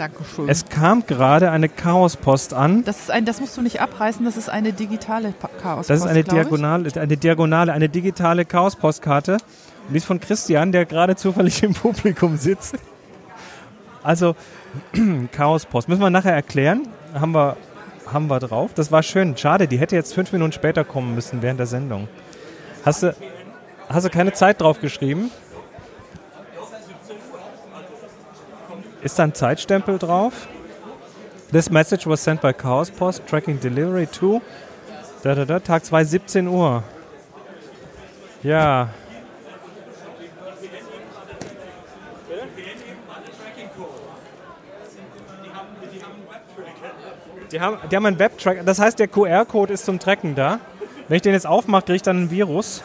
Dankeschön. 0.00 0.48
Es 0.48 0.64
kam 0.66 1.04
gerade 1.06 1.50
eine 1.50 1.68
Chaospost 1.68 2.54
an. 2.54 2.84
das, 2.84 3.00
ist 3.00 3.10
ein, 3.10 3.26
das 3.26 3.38
musst 3.38 3.54
du 3.58 3.60
nicht 3.60 3.82
abreißen, 3.82 4.24
das 4.24 4.38
ist 4.38 4.48
eine 4.48 4.72
digitale 4.72 5.32
Pa- 5.32 5.50
Chaos. 5.62 5.88
Das 5.88 6.00
ist 6.00 6.06
eine 6.06 6.24
Diagonale, 6.24 6.90
eine 6.98 7.16
Diagonale, 7.18 7.72
eine 7.74 7.90
digitale 7.90 8.46
Chaospostkarte. 8.46 9.32
Und 9.34 9.92
die 9.92 9.98
ist 9.98 10.06
von 10.06 10.18
Christian, 10.18 10.72
der 10.72 10.86
gerade 10.86 11.16
zufällig 11.16 11.62
im 11.62 11.74
Publikum 11.74 12.38
sitzt. 12.38 12.76
Also, 14.02 14.34
Chaospost. 15.32 15.88
Müssen 15.88 16.00
wir 16.00 16.08
nachher 16.10 16.32
erklären. 16.34 16.88
Haben 17.12 17.32
wir, 17.32 17.56
haben 18.10 18.28
wir 18.28 18.38
drauf. 18.40 18.70
Das 18.74 18.90
war 18.90 19.02
schön. 19.02 19.36
Schade, 19.36 19.68
die 19.68 19.78
hätte 19.78 19.96
jetzt 19.96 20.14
fünf 20.14 20.32
Minuten 20.32 20.52
später 20.52 20.82
kommen 20.84 21.14
müssen 21.14 21.42
während 21.42 21.58
der 21.60 21.66
Sendung. 21.66 22.08
Hast 22.86 23.02
du, 23.02 23.14
hast 23.90 24.06
du 24.06 24.10
keine 24.10 24.32
Zeit 24.32 24.62
drauf 24.62 24.80
geschrieben? 24.80 25.30
Ist 29.02 29.18
da 29.18 29.24
ein 29.24 29.34
Zeitstempel 29.34 29.98
drauf? 29.98 30.48
This 31.52 31.70
message 31.70 32.06
was 32.06 32.22
sent 32.22 32.40
by 32.40 32.52
Chaos 32.52 32.90
Post, 32.90 33.26
tracking 33.26 33.58
delivery 33.58 34.06
to 34.06 34.40
da, 35.22 35.34
da, 35.34 35.44
da, 35.44 35.58
Tag 35.58 35.84
2, 35.84 36.04
17 36.04 36.48
Uhr. 36.48 36.82
Ja. 38.42 38.88
Die 47.52 47.60
haben, 47.60 47.78
die 47.90 47.96
haben 47.96 48.06
einen 48.06 48.18
Webtrack. 48.18 48.64
Das 48.64 48.78
heißt, 48.78 48.98
der 48.98 49.08
QR-Code 49.08 49.74
ist 49.74 49.84
zum 49.84 49.98
Tracken 49.98 50.34
da. 50.34 50.60
Wenn 51.08 51.16
ich 51.16 51.22
den 51.22 51.32
jetzt 51.32 51.46
aufmache, 51.46 51.82
kriege 51.82 51.96
ich 51.96 52.02
dann 52.02 52.24
ein 52.24 52.30
Virus. 52.30 52.82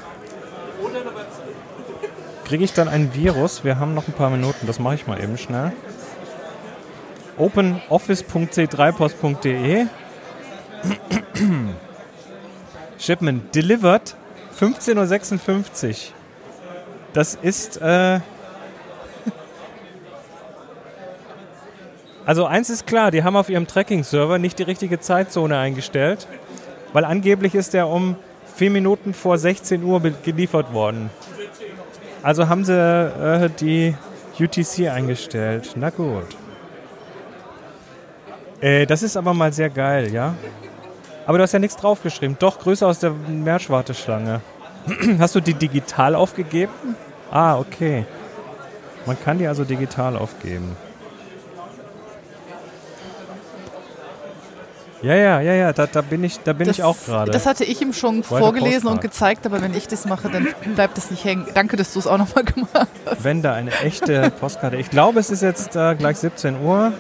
Kriege 2.44 2.64
ich 2.64 2.74
dann 2.74 2.90
ein 2.90 3.14
Virus? 3.14 3.64
Wir 3.64 3.80
haben 3.80 3.94
noch 3.94 4.08
ein 4.08 4.14
paar 4.14 4.30
Minuten. 4.30 4.68
Das 4.68 4.80
mache 4.80 4.96
ich 4.96 5.08
mal 5.08 5.22
eben 5.22 5.38
schnell. 5.38 5.72
openoffice.c3post.de 7.38 9.88
Shipment 12.98 13.54
delivered 13.54 14.16
15.56 14.60 15.90
Uhr. 15.90 15.96
Das 17.14 17.36
ist. 17.36 17.80
Äh 17.82 17.86
also, 22.26 22.46
eins 22.46 22.70
ist 22.70 22.88
klar: 22.88 23.12
die 23.12 23.24
haben 23.24 23.36
auf 23.36 23.50
ihrem 23.50 23.68
Tracking-Server 23.68 24.40
nicht 24.40 24.60
die 24.60 24.64
richtige 24.64 25.00
Zeitzone 25.00 25.58
eingestellt, 25.58 26.28
weil 26.94 27.06
angeblich 27.06 27.56
ist 27.56 27.74
der 27.74 27.88
um 27.88 28.16
4 28.56 28.72
Minuten 28.72 29.14
vor 29.14 29.38
16 29.38 29.84
Uhr 29.84 30.02
geliefert 30.24 30.74
worden. 30.74 31.10
Also 32.24 32.50
haben 32.50 32.66
sie 32.66 32.74
äh, 32.74 33.50
die 33.60 33.94
UTC 34.40 34.90
eingestellt. 34.90 35.74
Na 35.76 35.90
gut. 35.90 36.26
Äh, 38.62 38.86
das 38.86 39.04
ist 39.04 39.18
aber 39.18 39.34
mal 39.34 39.52
sehr 39.52 39.70
geil, 39.70 40.14
ja? 40.14 40.34
Aber 41.26 41.38
du 41.38 41.44
hast 41.44 41.52
ja 41.54 41.60
nichts 41.60 41.76
draufgeschrieben. 41.76 42.38
Doch, 42.40 42.60
Grüße 42.60 42.86
aus 42.86 43.00
der 43.00 43.12
Meerschwarteschlange. 43.12 44.42
Hast 45.20 45.34
du 45.36 45.40
die 45.40 45.56
digital 45.56 46.14
aufgegeben? 46.16 46.96
Ah, 47.32 47.58
okay. 47.58 48.06
Man 49.06 49.20
kann 49.20 49.40
die 49.40 49.48
also 49.48 49.64
digital 49.64 50.16
aufgeben. 50.16 50.78
Ja, 55.02 55.14
ja, 55.14 55.40
ja, 55.40 55.54
ja, 55.54 55.74
da, 55.74 55.86
da 55.86 56.02
bin 56.02 56.24
ich, 56.24 56.40
da 56.40 56.54
bin 56.54 56.68
ich 56.68 56.82
auch 56.82 56.98
gerade. 57.06 57.32
Das 57.32 57.46
hatte 57.46 57.64
ich 57.64 57.80
ihm 57.80 57.94
schon 57.94 58.24
Zweite 58.24 58.42
vorgelesen 58.42 58.88
und 58.88 58.96
Postcard. 58.96 59.02
gezeigt, 59.02 59.46
aber 59.46 59.62
wenn 59.62 59.76
ich 59.76 59.88
das 59.88 60.06
mache, 60.06 60.30
dann 60.30 60.48
bleibt 60.76 60.98
das 60.98 61.12
nicht 61.12 61.24
hängen. 61.24 61.46
Danke, 61.54 61.78
dass 61.78 61.94
du 61.94 62.00
es 62.00 62.08
auch 62.08 62.18
nochmal 62.18 62.44
gemacht 62.44 62.88
hast. 63.06 63.24
Wenn 63.24 63.44
da 63.44 63.54
eine 63.54 63.72
echte 63.82 64.32
Postkarte. 64.40 64.78
Ich 64.78 64.90
glaube, 64.90 65.20
es 65.20 65.30
ist 65.30 65.44
jetzt 65.44 65.76
äh, 65.76 65.94
gleich 65.96 66.18
17 66.18 66.60
Uhr. 66.62 66.92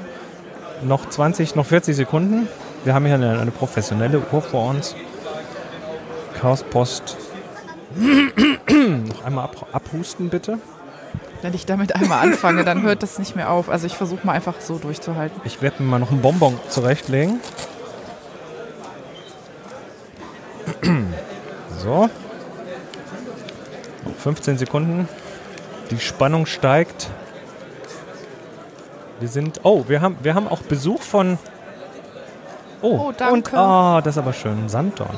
Noch 0.85 1.09
20, 1.09 1.55
noch 1.55 1.65
40 1.65 1.95
Sekunden. 1.95 2.47
Wir 2.83 2.93
haben 2.93 3.05
hier 3.05 3.15
eine, 3.15 3.39
eine 3.39 3.49
professionelle 3.49 4.21
Uhr 4.31 4.41
vor 4.41 4.69
uns. 4.69 4.95
Chaospost. 6.39 7.17
noch 7.95 9.25
einmal 9.25 9.45
ab, 9.45 9.65
abhusten, 9.71 10.29
bitte. 10.29 10.59
Wenn 11.41 11.55
ich 11.55 11.65
damit 11.65 11.95
einmal 11.95 12.19
anfange, 12.19 12.63
dann 12.63 12.83
hört 12.83 13.01
das 13.01 13.17
nicht 13.17 13.35
mehr 13.35 13.49
auf. 13.49 13.67
Also 13.69 13.87
ich 13.87 13.95
versuche 13.95 14.25
mal 14.27 14.33
einfach 14.33 14.55
so 14.59 14.77
durchzuhalten. 14.77 15.41
Ich 15.43 15.61
werde 15.63 15.81
mir 15.81 15.89
mal 15.89 15.99
noch 15.99 16.11
einen 16.11 16.21
Bonbon 16.21 16.59
zurechtlegen. 16.69 17.39
So. 21.79 22.09
Noch 24.03 24.15
15 24.19 24.59
Sekunden. 24.59 25.09
Die 25.89 25.99
Spannung 25.99 26.45
steigt. 26.45 27.09
Wir 29.19 29.27
sind. 29.27 29.61
Oh, 29.63 29.85
wir 29.87 30.01
haben, 30.01 30.17
wir 30.21 30.35
haben 30.35 30.47
auch 30.47 30.61
Besuch 30.61 31.01
von. 31.01 31.37
Oh, 32.81 33.07
Oh, 33.07 33.13
danke. 33.15 33.55
Und, 33.55 33.61
oh, 33.61 34.01
das 34.03 34.15
ist 34.15 34.17
aber 34.17 34.33
schön. 34.33 34.69
Sanddorn. 34.69 35.15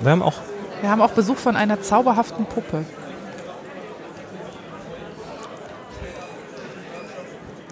Wir 0.00 0.10
haben 0.12 0.22
auch. 0.22 0.34
Wir 0.80 0.90
haben 0.90 1.02
auch 1.02 1.10
Besuch 1.10 1.36
von 1.36 1.56
einer 1.56 1.82
zauberhaften 1.82 2.46
Puppe. 2.46 2.84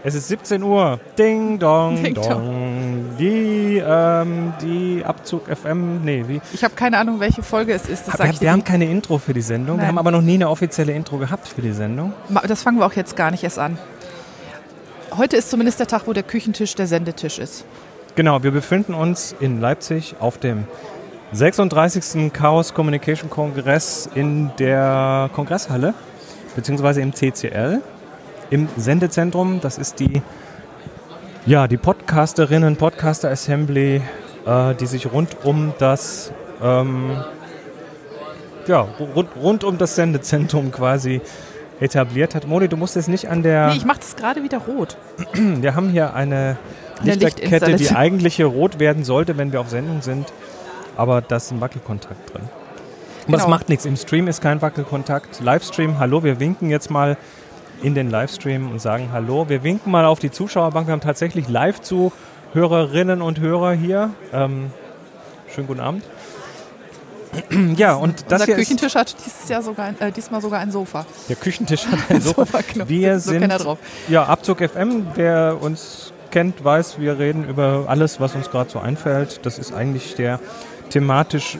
Es 0.04 0.14
ist 0.14 0.28
17 0.28 0.62
Uhr. 0.62 1.00
Ding 1.18 1.58
dong 1.58 2.02
Ding 2.02 2.14
dong. 2.14 3.16
Die, 3.18 3.82
ähm, 3.84 4.52
die 4.62 5.02
Abzug 5.04 5.48
FM. 5.48 6.02
Nee, 6.04 6.24
wie? 6.28 6.40
Ich 6.52 6.62
habe 6.62 6.74
keine 6.74 6.98
Ahnung, 6.98 7.18
welche 7.18 7.42
Folge 7.42 7.72
es 7.72 7.88
ist. 7.88 8.06
Wir, 8.06 8.30
ich 8.30 8.40
wir 8.40 8.52
haben 8.52 8.62
keine 8.62 8.84
Intro 8.84 9.18
für 9.18 9.34
die 9.34 9.40
Sendung. 9.42 9.76
Wir 9.76 9.82
Nein. 9.82 9.88
haben 9.88 9.98
aber 9.98 10.10
noch 10.10 10.22
nie 10.22 10.34
eine 10.34 10.48
offizielle 10.48 10.92
Intro 10.92 11.18
gehabt 11.18 11.48
für 11.48 11.62
die 11.62 11.72
Sendung. 11.72 12.12
Das 12.46 12.62
fangen 12.62 12.78
wir 12.78 12.86
auch 12.86 12.92
jetzt 12.92 13.16
gar 13.16 13.30
nicht 13.30 13.42
erst 13.42 13.58
an. 13.58 13.76
Heute 15.18 15.36
ist 15.36 15.50
zumindest 15.50 15.80
der 15.80 15.88
Tag, 15.88 16.02
wo 16.06 16.12
der 16.12 16.22
Küchentisch 16.22 16.76
der 16.76 16.86
Sendetisch 16.86 17.40
ist. 17.40 17.64
Genau, 18.14 18.44
wir 18.44 18.52
befinden 18.52 18.94
uns 18.94 19.34
in 19.40 19.60
Leipzig 19.60 20.14
auf 20.20 20.38
dem 20.38 20.68
36. 21.32 22.32
Chaos 22.32 22.72
Communication 22.72 23.28
Kongress 23.28 24.08
in 24.14 24.52
der 24.60 25.28
Kongresshalle, 25.34 25.94
beziehungsweise 26.54 27.00
im 27.00 27.12
CCL, 27.12 27.82
im 28.50 28.68
Sendezentrum. 28.76 29.60
Das 29.60 29.76
ist 29.76 29.98
die, 29.98 30.22
ja, 31.46 31.66
die 31.66 31.78
Podcasterinnen, 31.78 32.76
Podcaster 32.76 33.28
Assembly, 33.28 34.00
äh, 34.46 34.74
die 34.76 34.86
sich 34.86 35.12
rund 35.12 35.38
um 35.42 35.72
das, 35.80 36.30
ähm, 36.62 37.10
ja, 38.68 38.82
rund, 39.16 39.30
rund 39.34 39.64
um 39.64 39.78
das 39.78 39.96
Sendezentrum 39.96 40.70
quasi 40.70 41.20
etabliert 41.80 42.34
hat. 42.34 42.46
Moni, 42.46 42.68
du 42.68 42.76
musst 42.76 42.96
jetzt 42.96 43.08
nicht 43.08 43.28
an 43.28 43.42
der... 43.42 43.68
Nee, 43.68 43.76
ich 43.76 43.84
mache 43.84 44.00
das 44.00 44.16
gerade 44.16 44.42
wieder 44.42 44.58
rot. 44.58 44.96
Wir 45.34 45.74
haben 45.74 45.90
hier 45.90 46.14
eine 46.14 46.56
Lichterkette, 47.02 47.40
die 47.40 47.44
Lichtinstallation. 47.44 47.96
eigentlich 47.96 48.34
hier 48.36 48.46
rot 48.46 48.78
werden 48.80 49.04
sollte, 49.04 49.36
wenn 49.38 49.52
wir 49.52 49.60
auf 49.60 49.68
Sendung 49.68 50.02
sind. 50.02 50.32
Aber 50.96 51.20
da 51.20 51.36
ist 51.36 51.52
ein 51.52 51.60
Wackelkontakt 51.60 52.34
drin. 52.34 52.42
Aber 52.42 53.32
das 53.32 53.42
Genau. 53.42 53.48
macht 53.50 53.68
nichts. 53.68 53.84
Im 53.84 53.96
Stream 53.96 54.26
ist 54.26 54.40
kein 54.40 54.60
Wackelkontakt. 54.62 55.40
Livestream, 55.40 55.98
hallo, 56.00 56.24
wir 56.24 56.40
winken 56.40 56.70
jetzt 56.70 56.90
mal 56.90 57.16
in 57.82 57.94
den 57.94 58.10
Livestream 58.10 58.70
und 58.72 58.80
sagen 58.80 59.10
Hallo. 59.12 59.48
Wir 59.48 59.62
winken 59.62 59.92
mal 59.92 60.04
auf 60.04 60.18
die 60.18 60.32
Zuschauerbank. 60.32 60.88
Wir 60.88 60.92
haben 60.92 61.00
tatsächlich 61.00 61.48
Live-Zuhörerinnen 61.48 63.22
und 63.22 63.38
Hörer 63.38 63.72
hier. 63.72 64.10
Ähm, 64.32 64.72
schönen 65.54 65.68
guten 65.68 65.78
Abend. 65.80 66.02
Ja, 67.76 67.94
und 67.94 68.24
das 68.28 68.42
Unser 68.42 68.54
Küchentisch 68.54 68.94
hat 68.94 69.14
dieses 69.24 69.48
Jahr 69.48 69.62
sogar 69.62 69.86
ein, 69.86 70.00
äh, 70.00 70.12
diesmal 70.12 70.40
sogar 70.40 70.60
ein 70.60 70.70
Sofa. 70.70 71.06
der 71.28 71.36
Küchentisch 71.36 71.86
hat 71.86 71.98
ein 72.08 72.20
Sofa. 72.20 72.46
Sofaknopf. 72.46 72.88
Wir 72.88 73.18
so 73.20 73.30
sind. 73.30 73.52
Ja, 74.08 74.24
Abzug 74.24 74.58
FM, 74.58 75.06
wer 75.14 75.58
uns 75.60 76.12
kennt, 76.30 76.62
weiß, 76.64 76.98
wir 76.98 77.18
reden 77.18 77.48
über 77.48 77.84
alles, 77.88 78.20
was 78.20 78.34
uns 78.34 78.50
gerade 78.50 78.70
so 78.70 78.78
einfällt. 78.78 79.44
Das 79.46 79.58
ist 79.58 79.72
eigentlich 79.72 80.14
der 80.14 80.40
thematisch, 80.90 81.58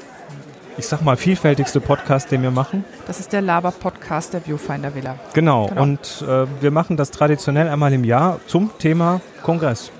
ich 0.76 0.86
sag 0.86 1.02
mal, 1.02 1.16
vielfältigste 1.16 1.80
Podcast, 1.80 2.30
den 2.30 2.42
wir 2.42 2.50
machen. 2.50 2.84
Das 3.06 3.20
ist 3.20 3.32
der 3.32 3.40
Laber-Podcast 3.42 4.34
der 4.34 4.46
Viewfinder 4.46 4.94
Villa. 4.94 5.16
Genau. 5.34 5.66
Genau. 5.66 5.82
Und 5.82 6.24
äh, 6.26 6.46
wir 6.60 6.70
machen 6.70 6.96
das 6.96 7.10
traditionell 7.10 7.68
einmal 7.68 7.92
im 7.92 8.04
Jahr 8.04 8.40
zum 8.46 8.70
Thema 8.78 9.20
Kongress. 9.42 9.90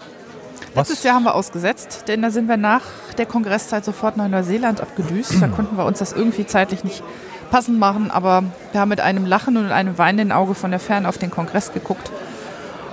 Was? 0.74 0.88
Letztes 0.88 1.04
Jahr 1.04 1.14
haben 1.16 1.24
wir 1.24 1.34
ausgesetzt, 1.34 2.04
denn 2.08 2.22
da 2.22 2.30
sind 2.30 2.48
wir 2.48 2.56
nach 2.56 2.82
der 3.16 3.26
Kongresszeit 3.26 3.84
sofort 3.84 4.16
nach 4.16 4.28
Neuseeland 4.28 4.80
abgedüst. 4.80 5.40
Da 5.40 5.48
konnten 5.56 5.76
wir 5.76 5.84
uns 5.84 5.98
das 5.98 6.12
irgendwie 6.12 6.46
zeitlich 6.46 6.84
nicht 6.84 7.02
passend 7.50 7.78
machen, 7.78 8.10
aber 8.10 8.44
wir 8.72 8.80
haben 8.80 8.90
mit 8.90 9.00
einem 9.00 9.24
Lachen 9.26 9.56
und 9.56 9.70
einem 9.70 9.96
weinenden 9.98 10.32
Auge 10.32 10.54
von 10.54 10.70
der 10.70 10.80
Ferne 10.80 11.08
auf 11.08 11.18
den 11.18 11.30
Kongress 11.30 11.72
geguckt. 11.72 12.10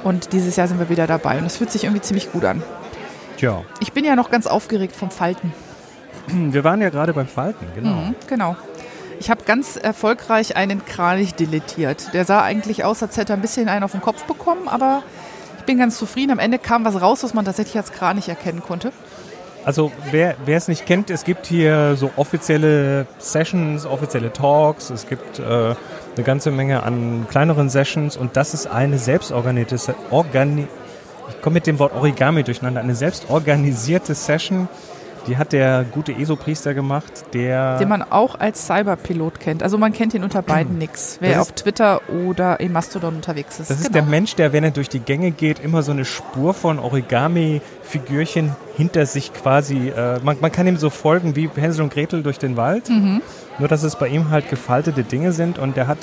Und 0.03 0.33
dieses 0.33 0.55
Jahr 0.55 0.67
sind 0.67 0.79
wir 0.79 0.89
wieder 0.89 1.07
dabei 1.07 1.39
und 1.39 1.45
es 1.45 1.57
fühlt 1.57 1.71
sich 1.71 1.83
irgendwie 1.83 2.01
ziemlich 2.01 2.31
gut 2.31 2.45
an. 2.45 2.63
Tja, 3.37 3.63
Ich 3.81 3.91
bin 3.91 4.05
ja 4.05 4.15
noch 4.15 4.31
ganz 4.31 4.47
aufgeregt 4.47 4.95
vom 4.95 5.11
Falten. 5.11 5.51
wir 6.27 6.63
waren 6.63 6.81
ja 6.81 6.89
gerade 6.89 7.13
beim 7.13 7.27
Falten, 7.27 7.65
genau. 7.75 7.89
Mhm, 7.89 8.15
genau. 8.27 8.55
Ich 9.19 9.29
habe 9.29 9.43
ganz 9.45 9.77
erfolgreich 9.77 10.55
einen 10.57 10.85
Kranich 10.85 11.33
deletiert. 11.35 12.13
Der 12.13 12.25
sah 12.25 12.41
eigentlich 12.41 12.83
aus, 12.83 13.01
als 13.01 13.17
hätte 13.17 13.33
er 13.33 13.37
ein 13.37 13.41
bisschen 13.41 13.69
einen 13.69 13.83
auf 13.83 13.91
den 13.93 14.01
Kopf 14.01 14.23
bekommen, 14.25 14.67
aber 14.67 15.03
bin 15.65 15.77
ganz 15.77 15.97
zufrieden. 15.97 16.31
Am 16.31 16.39
Ende 16.39 16.59
kam 16.59 16.85
was 16.85 16.99
raus, 17.01 17.23
was 17.23 17.33
man 17.33 17.45
tatsächlich 17.45 17.77
als 17.77 17.91
Kranich 17.91 18.29
erkennen 18.29 18.61
konnte. 18.61 18.91
Also 19.65 19.91
wer 20.11 20.35
wer 20.45 20.57
es 20.57 20.67
nicht 20.67 20.85
kennt, 20.85 21.09
es 21.09 21.23
gibt 21.23 21.47
hier 21.47 21.95
so 21.95 22.11
offizielle 22.17 23.07
Sessions, 23.17 23.87
offizielle 23.87 24.31
Talks, 24.31 24.91
es 24.91 25.07
gibt 25.07 25.39
äh, 25.39 25.43
eine 25.43 26.23
ganze 26.23 26.51
Menge 26.51 26.83
an 26.83 27.25
kleineren 27.27 27.69
Sessions 27.69 28.15
und 28.15 28.37
das 28.37 28.53
ist 28.53 28.67
eine 28.67 28.99
selbstorganisierte, 28.99 29.95
Organi 30.11 30.67
ich 31.29 31.41
komme 31.41 31.55
mit 31.55 31.65
dem 31.65 31.79
Wort 31.79 31.93
Origami 31.93 32.43
durcheinander, 32.43 32.81
eine 32.81 32.93
selbstorganisierte 32.93 34.13
Session 34.13 34.67
die 35.27 35.37
hat 35.37 35.53
der 35.53 35.83
gute 35.83 36.13
ESO-Priester 36.13 36.73
gemacht, 36.73 37.25
der. 37.33 37.77
Den 37.77 37.89
man 37.89 38.01
auch 38.03 38.39
als 38.39 38.65
Cyberpilot 38.65 39.39
kennt. 39.39 39.63
Also 39.63 39.77
man 39.77 39.93
kennt 39.93 40.13
ihn 40.13 40.23
unter 40.23 40.41
beiden 40.41 40.77
nix, 40.77 41.17
wer 41.19 41.41
auf 41.41 41.51
Twitter 41.53 42.01
oder 42.09 42.59
im 42.59 42.73
Mastodon 42.73 43.15
unterwegs 43.15 43.59
ist. 43.59 43.69
Das 43.69 43.79
ist 43.79 43.87
genau. 43.87 43.99
der 43.99 44.03
Mensch, 44.03 44.35
der, 44.35 44.53
wenn 44.53 44.63
er 44.63 44.71
durch 44.71 44.89
die 44.89 44.99
Gänge 44.99 45.31
geht, 45.31 45.59
immer 45.59 45.83
so 45.83 45.91
eine 45.91 46.05
Spur 46.05 46.53
von 46.53 46.79
Origami-Figürchen 46.79 48.55
hinter 48.75 49.05
sich 49.05 49.33
quasi. 49.33 49.89
Äh, 49.89 50.19
man, 50.23 50.37
man, 50.39 50.51
kann 50.51 50.67
ihm 50.67 50.77
so 50.77 50.89
folgen 50.89 51.35
wie 51.35 51.49
Hänsel 51.55 51.83
und 51.83 51.93
Gretel 51.93 52.23
durch 52.23 52.39
den 52.39 52.57
Wald. 52.57 52.89
Mhm. 52.89 53.21
Nur, 53.57 53.67
dass 53.67 53.83
es 53.83 53.95
bei 53.95 54.07
ihm 54.07 54.29
halt 54.29 54.49
gefaltete 54.49 55.03
Dinge 55.03 55.31
sind 55.31 55.57
und 55.57 55.77
der 55.77 55.87
hat 55.87 55.97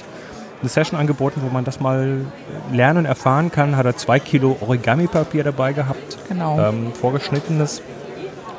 eine 0.61 0.69
Session 0.69 0.99
angeboten, 0.99 1.43
wo 1.45 1.53
man 1.53 1.65
das 1.65 1.81
mal 1.81 2.25
lernen, 2.73 3.05
erfahren 3.05 3.51
kann. 3.51 3.77
Hat 3.77 3.85
er 3.85 3.97
zwei 3.97 4.21
Kilo 4.21 4.57
Origami-Papier 4.61 5.45
dabei 5.45 5.73
gehabt. 5.73 6.19
Genau. 6.29 6.59
Ähm, 6.59 6.93
vorgeschnittenes 6.95 7.83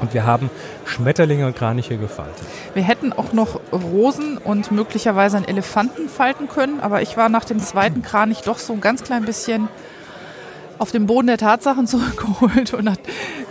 und 0.03 0.13
wir 0.13 0.25
haben 0.25 0.49
Schmetterlinge 0.85 1.47
und 1.47 1.55
Kraniche 1.55 1.97
gefaltet. 1.97 2.45
Wir 2.73 2.83
hätten 2.83 3.13
auch 3.13 3.33
noch 3.33 3.59
Rosen 3.71 4.37
und 4.37 4.71
möglicherweise 4.71 5.37
einen 5.37 5.47
Elefanten 5.47 6.09
falten 6.09 6.47
können, 6.47 6.81
aber 6.81 7.01
ich 7.01 7.15
war 7.17 7.29
nach 7.29 7.45
dem 7.45 7.59
zweiten 7.59 8.01
Kranich 8.01 8.41
doch 8.41 8.57
so 8.57 8.73
ein 8.73 8.81
ganz 8.81 9.03
klein 9.03 9.23
bisschen 9.23 9.69
auf 10.77 10.91
den 10.91 11.05
Boden 11.05 11.27
der 11.27 11.37
Tatsachen 11.37 11.87
zurückgeholt 11.87 12.73
und 12.73 12.91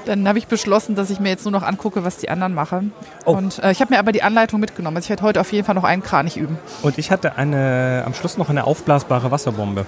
dann 0.04 0.28
habe 0.28 0.38
ich 0.38 0.46
beschlossen, 0.46 0.94
dass 0.94 1.08
ich 1.08 1.20
mir 1.20 1.30
jetzt 1.30 1.44
nur 1.44 1.52
noch 1.52 1.62
angucke, 1.62 2.04
was 2.04 2.18
die 2.18 2.28
anderen 2.28 2.52
machen. 2.52 2.92
Oh. 3.24 3.32
Und 3.32 3.60
äh, 3.60 3.72
ich 3.72 3.80
habe 3.80 3.94
mir 3.94 3.98
aber 3.98 4.12
die 4.12 4.22
Anleitung 4.22 4.60
mitgenommen. 4.60 4.96
Also 4.96 5.06
ich 5.06 5.10
werde 5.10 5.22
heute 5.22 5.40
auf 5.40 5.52
jeden 5.52 5.64
Fall 5.64 5.74
noch 5.74 5.84
einen 5.84 6.02
Kranich 6.02 6.36
üben. 6.36 6.58
Und 6.82 6.98
ich 6.98 7.10
hatte 7.10 7.36
eine, 7.36 8.02
am 8.04 8.12
Schluss 8.12 8.36
noch 8.36 8.50
eine 8.50 8.64
aufblasbare 8.64 9.30
Wasserbombe. 9.30 9.86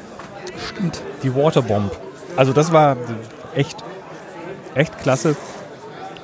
Stimmt. 0.69 1.03
Die 1.23 1.35
Waterbomb. 1.35 1.91
Also 2.37 2.53
das 2.53 2.73
war 2.73 2.97
echt, 3.55 3.85
echt 4.75 4.99
klasse 5.01 5.37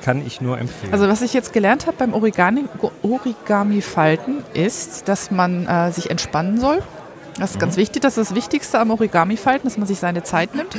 kann 0.01 0.25
ich 0.25 0.41
nur 0.41 0.57
empfehlen. 0.57 0.93
Also 0.93 1.07
was 1.07 1.21
ich 1.21 1.33
jetzt 1.33 1.53
gelernt 1.53 1.87
habe 1.87 1.97
beim 1.97 2.13
Origami, 2.13 2.65
Origami 3.01 3.81
falten 3.81 4.43
ist, 4.53 5.07
dass 5.07 5.31
man 5.31 5.67
äh, 5.67 5.91
sich 5.91 6.09
entspannen 6.09 6.59
soll. 6.59 6.81
Das 7.39 7.51
ist 7.51 7.55
mhm. 7.57 7.61
ganz 7.61 7.77
wichtig. 7.77 8.01
Das 8.01 8.17
ist 8.17 8.31
das 8.31 8.35
Wichtigste 8.35 8.79
am 8.79 8.91
Origami 8.91 9.37
falten, 9.37 9.67
dass 9.67 9.77
man 9.77 9.87
sich 9.87 9.99
seine 9.99 10.23
Zeit 10.23 10.55
nimmt. 10.55 10.77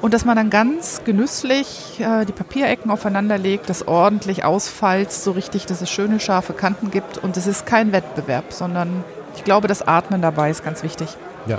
Und 0.00 0.12
dass 0.12 0.26
man 0.26 0.36
dann 0.36 0.50
ganz 0.50 1.00
genüsslich 1.04 1.98
äh, 1.98 2.26
die 2.26 2.32
Papierecken 2.32 2.90
aufeinander 2.90 3.38
legt, 3.38 3.70
das 3.70 3.88
ordentlich 3.88 4.44
ausfalzt, 4.44 5.24
so 5.24 5.30
richtig, 5.30 5.64
dass 5.64 5.80
es 5.80 5.90
schöne 5.90 6.20
scharfe 6.20 6.52
Kanten 6.52 6.90
gibt. 6.90 7.16
Und 7.16 7.38
es 7.38 7.46
ist 7.46 7.64
kein 7.64 7.92
Wettbewerb, 7.92 8.52
sondern 8.52 9.02
ich 9.36 9.44
glaube, 9.44 9.66
das 9.66 9.80
Atmen 9.80 10.20
dabei 10.20 10.50
ist 10.50 10.62
ganz 10.62 10.82
wichtig. 10.82 11.08
Ja. 11.46 11.58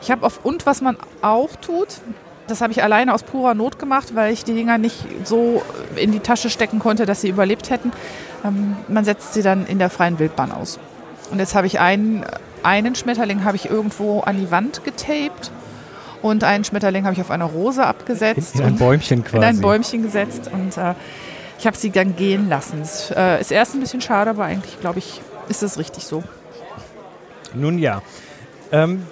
Ich 0.00 0.10
habe 0.10 0.24
auf 0.24 0.44
und 0.44 0.66
was 0.66 0.82
man 0.82 0.96
auch 1.22 1.56
tut, 1.56 1.88
das 2.46 2.60
habe 2.60 2.72
ich 2.72 2.82
alleine 2.82 3.14
aus 3.14 3.22
purer 3.22 3.54
Not 3.54 3.78
gemacht, 3.78 4.14
weil 4.14 4.32
ich 4.32 4.44
die 4.44 4.54
Dinger 4.54 4.78
nicht 4.78 5.04
so 5.24 5.62
in 5.96 6.12
die 6.12 6.20
Tasche 6.20 6.50
stecken 6.50 6.78
konnte, 6.78 7.06
dass 7.06 7.20
sie 7.20 7.28
überlebt 7.28 7.70
hätten. 7.70 7.92
Ähm, 8.44 8.76
man 8.88 9.04
setzt 9.04 9.34
sie 9.34 9.42
dann 9.42 9.66
in 9.66 9.78
der 9.78 9.90
freien 9.90 10.18
Wildbahn 10.18 10.52
aus. 10.52 10.78
Und 11.30 11.38
jetzt 11.38 11.54
habe 11.54 11.66
ich 11.66 11.80
einen, 11.80 12.24
einen 12.62 12.94
Schmetterling 12.94 13.44
habe 13.44 13.56
ich 13.56 13.70
irgendwo 13.70 14.20
an 14.20 14.38
die 14.38 14.50
Wand 14.50 14.84
getaped 14.84 15.50
und 16.22 16.44
einen 16.44 16.64
Schmetterling 16.64 17.04
habe 17.04 17.14
ich 17.14 17.20
auf 17.20 17.30
einer 17.30 17.46
Rose 17.46 17.84
abgesetzt. 17.84 18.56
In 18.56 18.64
ein 18.64 18.76
Bäumchen 18.76 19.24
quasi. 19.24 19.36
In 19.36 19.44
ein 19.44 19.60
Bäumchen 19.62 20.02
gesetzt 20.02 20.50
und 20.52 20.76
äh, 20.76 20.94
ich 21.58 21.66
habe 21.66 21.76
sie 21.76 21.90
dann 21.90 22.16
gehen 22.16 22.48
lassen. 22.48 22.80
Es 22.82 23.10
äh, 23.10 23.40
ist 23.40 23.52
erst 23.52 23.74
ein 23.74 23.80
bisschen 23.80 24.00
schade, 24.00 24.30
aber 24.30 24.44
eigentlich 24.44 24.80
glaube 24.80 24.98
ich, 24.98 25.20
ist 25.48 25.62
es 25.62 25.78
richtig 25.78 26.04
so. 26.04 26.22
Nun 27.54 27.78
ja. 27.78 28.02
Ähm, 28.72 29.06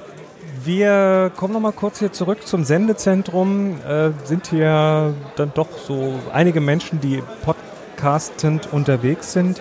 wir 0.64 1.32
kommen 1.36 1.54
noch 1.54 1.60
mal 1.60 1.72
kurz 1.72 1.98
hier 1.98 2.12
zurück 2.12 2.46
zum 2.46 2.64
Sendezentrum. 2.64 3.78
Äh, 3.86 4.10
sind 4.24 4.48
hier 4.48 5.14
dann 5.36 5.52
doch 5.54 5.68
so 5.78 6.14
einige 6.32 6.60
Menschen, 6.60 7.00
die 7.00 7.22
podcastend 7.44 8.72
unterwegs 8.72 9.32
sind. 9.32 9.60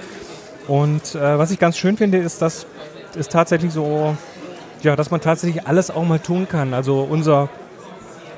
Und 0.68 1.16
äh, 1.16 1.38
was 1.38 1.52
ich 1.52 1.60
ganz 1.60 1.78
schön 1.78 1.98
finde, 1.98 2.18
ist, 2.18 2.42
dass 2.42 2.66
es 3.18 3.30
tatsächlich 3.30 3.74
so, 3.74 4.16
ja, 4.84 4.96
dass 4.96 5.12
man 5.12 5.22
tatsächlich 5.22 5.68
alles 5.68 5.92
auch 5.92 6.06
mal 6.06 6.20
tun 6.20 6.48
kann. 6.48 6.74
Also 6.74 7.02
unser, 7.02 7.50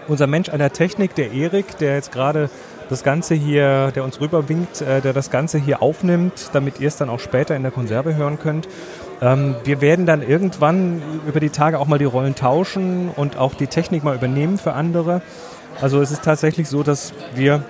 unser 0.07 0.27
Mensch 0.27 0.49
an 0.49 0.59
der 0.59 0.71
Technik, 0.71 1.15
der 1.15 1.31
Erik, 1.31 1.77
der 1.79 1.95
jetzt 1.95 2.11
gerade 2.11 2.49
das 2.89 3.03
Ganze 3.03 3.33
hier, 3.33 3.91
der 3.91 4.03
uns 4.03 4.21
rüberwinkt, 4.21 4.81
äh, 4.81 5.01
der 5.01 5.13
das 5.13 5.31
Ganze 5.31 5.57
hier 5.57 5.81
aufnimmt, 5.81 6.49
damit 6.53 6.79
ihr 6.79 6.87
es 6.87 6.97
dann 6.97 7.09
auch 7.09 7.19
später 7.19 7.55
in 7.55 7.63
der 7.63 7.71
Konserve 7.71 8.15
hören 8.15 8.39
könnt. 8.39 8.67
Ähm, 9.23 9.55
wir 9.63 9.79
werden 9.79 10.05
dann 10.05 10.21
irgendwann 10.21 11.01
über 11.25 11.39
die 11.39 11.49
Tage 11.49 11.79
auch 11.79 11.87
mal 11.87 11.97
die 11.97 12.05
Rollen 12.05 12.35
tauschen 12.35 13.09
und 13.09 13.37
auch 13.37 13.53
die 13.53 13.67
Technik 13.67 14.03
mal 14.03 14.15
übernehmen 14.15 14.57
für 14.57 14.73
andere. 14.73 15.21
Also 15.79 16.01
es 16.01 16.11
ist 16.11 16.23
tatsächlich 16.23 16.67
so, 16.67 16.83
dass 16.83 17.13
wir 17.33 17.63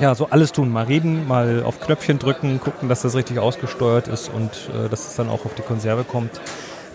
ja 0.00 0.16
so 0.16 0.26
alles 0.30 0.50
tun, 0.50 0.70
mal 0.70 0.84
reden, 0.84 1.28
mal 1.28 1.62
auf 1.64 1.78
Knöpfchen 1.78 2.18
drücken, 2.18 2.60
gucken, 2.60 2.88
dass 2.88 3.02
das 3.02 3.14
richtig 3.14 3.38
ausgesteuert 3.38 4.08
ist 4.08 4.28
und 4.34 4.50
äh, 4.74 4.88
dass 4.88 5.06
es 5.06 5.14
dann 5.14 5.28
auch 5.28 5.44
auf 5.44 5.54
die 5.54 5.62
Konserve 5.62 6.02
kommt. 6.02 6.40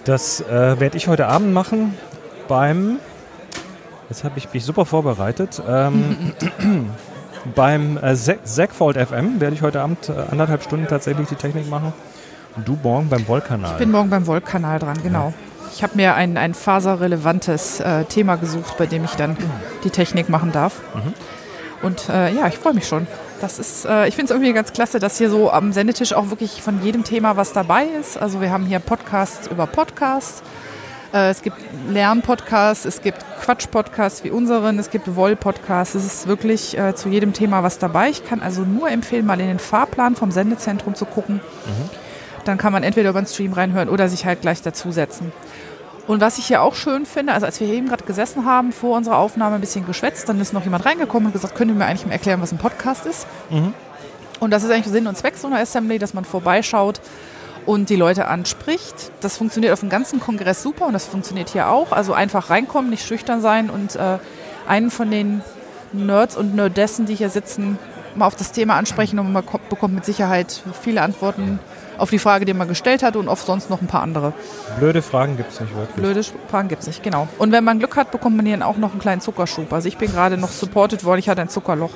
Das 0.03 0.41
äh, 0.41 0.79
werde 0.79 0.97
ich 0.97 1.07
heute 1.07 1.27
Abend 1.27 1.53
machen 1.53 1.97
beim, 2.49 2.99
jetzt 4.09 4.25
habe 4.25 4.37
ich 4.37 4.53
mich 4.53 4.65
super 4.65 4.85
vorbereitet, 4.85 5.61
ähm, 5.65 6.33
beim 7.55 7.97
äh, 7.97 8.13
Zackfold 8.15 8.97
FM 8.97 9.39
werde 9.39 9.55
ich 9.55 9.61
heute 9.61 9.79
Abend 9.79 10.09
äh, 10.09 10.13
anderthalb 10.29 10.63
Stunden 10.63 10.87
tatsächlich 10.87 11.29
die 11.29 11.35
Technik 11.35 11.69
machen. 11.69 11.93
Und 12.55 12.67
du 12.67 12.77
morgen 12.81 13.09
beim 13.09 13.27
Wollkanal. 13.27 13.71
Ich 13.71 13.77
bin 13.77 13.91
morgen 13.91 14.09
beim 14.09 14.27
Wollkanal 14.27 14.79
dran, 14.79 15.01
genau. 15.01 15.27
Ja. 15.27 15.33
Ich 15.73 15.83
habe 15.83 15.95
mir 15.95 16.15
ein, 16.15 16.37
ein 16.37 16.53
faserrelevantes 16.53 17.79
äh, 17.79 18.05
Thema 18.05 18.35
gesucht, 18.35 18.77
bei 18.77 18.85
dem 18.85 19.05
ich 19.05 19.11
dann 19.11 19.37
die 19.83 19.89
Technik 19.89 20.29
machen 20.29 20.51
darf. 20.51 20.81
Mhm. 20.93 21.13
Und 21.81 22.09
äh, 22.09 22.33
ja, 22.33 22.47
ich 22.47 22.57
freue 22.57 22.73
mich 22.73 22.87
schon. 22.87 23.07
Das 23.39 23.59
ist, 23.59 23.85
äh, 23.85 24.07
ich 24.07 24.15
finde 24.15 24.25
es 24.25 24.31
irgendwie 24.31 24.51
ganz 24.51 24.73
klasse, 24.73 24.99
dass 24.99 25.17
hier 25.17 25.29
so 25.29 25.51
am 25.51 25.71
Sendetisch 25.71 26.11
auch 26.13 26.29
wirklich 26.29 26.61
von 26.61 26.83
jedem 26.83 27.03
Thema 27.03 27.37
was 27.37 27.53
dabei 27.53 27.85
ist. 27.85 28.17
Also 28.17 28.41
wir 28.41 28.51
haben 28.51 28.65
hier 28.65 28.79
Podcasts 28.79 29.47
über 29.47 29.67
Podcasts. 29.67 30.43
Äh, 31.13 31.29
es 31.29 31.41
gibt 31.41 31.55
Lernpodcasts, 31.89 32.85
es 32.85 33.01
gibt 33.01 33.23
Quatsch-Podcasts 33.41 34.23
wie 34.23 34.31
unseren, 34.31 34.77
es 34.79 34.89
gibt 34.89 35.15
Woll-Podcasts. 35.15 35.95
Es 35.95 36.05
ist 36.05 36.27
wirklich 36.27 36.77
äh, 36.77 36.95
zu 36.95 37.07
jedem 37.07 37.31
Thema 37.31 37.63
was 37.63 37.79
dabei. 37.79 38.09
Ich 38.09 38.25
kann 38.25 38.41
also 38.41 38.63
nur 38.63 38.89
empfehlen, 38.89 39.25
mal 39.25 39.39
in 39.39 39.47
den 39.47 39.59
Fahrplan 39.59 40.15
vom 40.15 40.31
Sendezentrum 40.31 40.95
zu 40.95 41.05
gucken. 41.05 41.35
Mhm 41.65 42.08
dann 42.49 42.57
kann 42.57 42.73
man 42.73 42.83
entweder 42.83 43.11
über 43.11 43.21
den 43.21 43.27
Stream 43.27 43.53
reinhören 43.53 43.89
oder 43.89 44.09
sich 44.09 44.25
halt 44.25 44.41
gleich 44.41 44.61
dazusetzen. 44.61 45.31
Und 46.07 46.21
was 46.21 46.39
ich 46.39 46.47
hier 46.47 46.63
auch 46.63 46.73
schön 46.73 47.05
finde, 47.05 47.33
also 47.33 47.45
als 47.45 47.59
wir 47.59 47.67
hier 47.67 47.75
eben 47.75 47.87
gerade 47.87 48.03
gesessen 48.03 48.43
haben, 48.43 48.71
vor 48.71 48.97
unserer 48.97 49.17
Aufnahme 49.17 49.55
ein 49.55 49.61
bisschen 49.61 49.85
geschwätzt, 49.85 50.27
dann 50.27 50.41
ist 50.41 50.53
noch 50.53 50.63
jemand 50.63 50.83
reingekommen 50.83 51.27
und 51.27 51.33
gesagt, 51.33 51.53
könnt 51.55 51.69
ihr 51.69 51.75
mir 51.75 51.85
eigentlich 51.85 52.07
mal 52.07 52.13
erklären, 52.13 52.41
was 52.41 52.51
ein 52.51 52.57
Podcast 52.57 53.05
ist? 53.05 53.27
Mhm. 53.51 53.73
Und 54.39 54.51
das 54.51 54.63
ist 54.63 54.71
eigentlich 54.71 54.91
Sinn 54.91 55.05
und 55.05 55.15
Zweck 55.15 55.35
so 55.37 55.45
einer 55.47 55.59
Assembly, 55.59 55.99
dass 55.99 56.15
man 56.15 56.25
vorbeischaut 56.25 56.99
und 57.67 57.91
die 57.91 57.95
Leute 57.95 58.27
anspricht. 58.27 59.11
Das 59.21 59.37
funktioniert 59.37 59.71
auf 59.71 59.81
dem 59.81 59.89
ganzen 59.89 60.19
Kongress 60.19 60.63
super 60.63 60.87
und 60.87 60.93
das 60.93 61.05
funktioniert 61.05 61.49
hier 61.49 61.69
auch. 61.69 61.91
Also 61.91 62.13
einfach 62.13 62.49
reinkommen, 62.49 62.89
nicht 62.89 63.05
schüchtern 63.05 63.41
sein 63.41 63.69
und 63.69 63.95
äh, 63.95 64.17
einen 64.67 64.89
von 64.89 65.11
den 65.11 65.43
Nerds 65.93 66.35
und 66.35 66.55
Nerdessen, 66.55 67.05
die 67.05 67.13
hier 67.13 67.29
sitzen, 67.29 67.77
mal 68.15 68.25
auf 68.25 68.35
das 68.35 68.51
Thema 68.51 68.77
ansprechen 68.77 69.19
und 69.19 69.31
man 69.31 69.43
bekommt 69.69 69.93
mit 69.93 70.05
Sicherheit 70.05 70.63
viele 70.81 71.03
Antworten 71.03 71.59
auf 71.99 72.09
die 72.09 72.19
Frage, 72.19 72.45
die 72.45 72.53
man 72.53 72.67
gestellt 72.67 73.03
hat 73.03 73.15
und 73.15 73.27
auf 73.27 73.41
sonst 73.41 73.69
noch 73.69 73.81
ein 73.81 73.87
paar 73.87 74.01
andere. 74.01 74.33
Blöde 74.77 75.01
Fragen 75.01 75.37
gibt 75.37 75.51
es 75.51 75.59
nicht 75.59 75.75
wirklich. 75.75 75.95
Blöde 75.95 76.21
Fragen 76.49 76.67
gibt 76.67 76.81
es 76.81 76.87
nicht, 76.87 77.03
genau. 77.03 77.27
Und 77.37 77.51
wenn 77.51 77.63
man 77.63 77.79
Glück 77.79 77.95
hat, 77.95 78.11
bekommt 78.11 78.37
man 78.37 78.45
hier 78.45 78.65
auch 78.65 78.77
noch 78.77 78.91
einen 78.91 78.99
kleinen 78.99 79.21
Zuckerschub. 79.21 79.71
Also 79.71 79.87
ich 79.87 79.97
bin 79.97 80.11
gerade 80.11 80.37
noch 80.37 80.51
supported 80.51 81.03
worden, 81.03 81.19
ich 81.19 81.29
hatte 81.29 81.41
ein 81.41 81.49
Zuckerloch. 81.49 81.91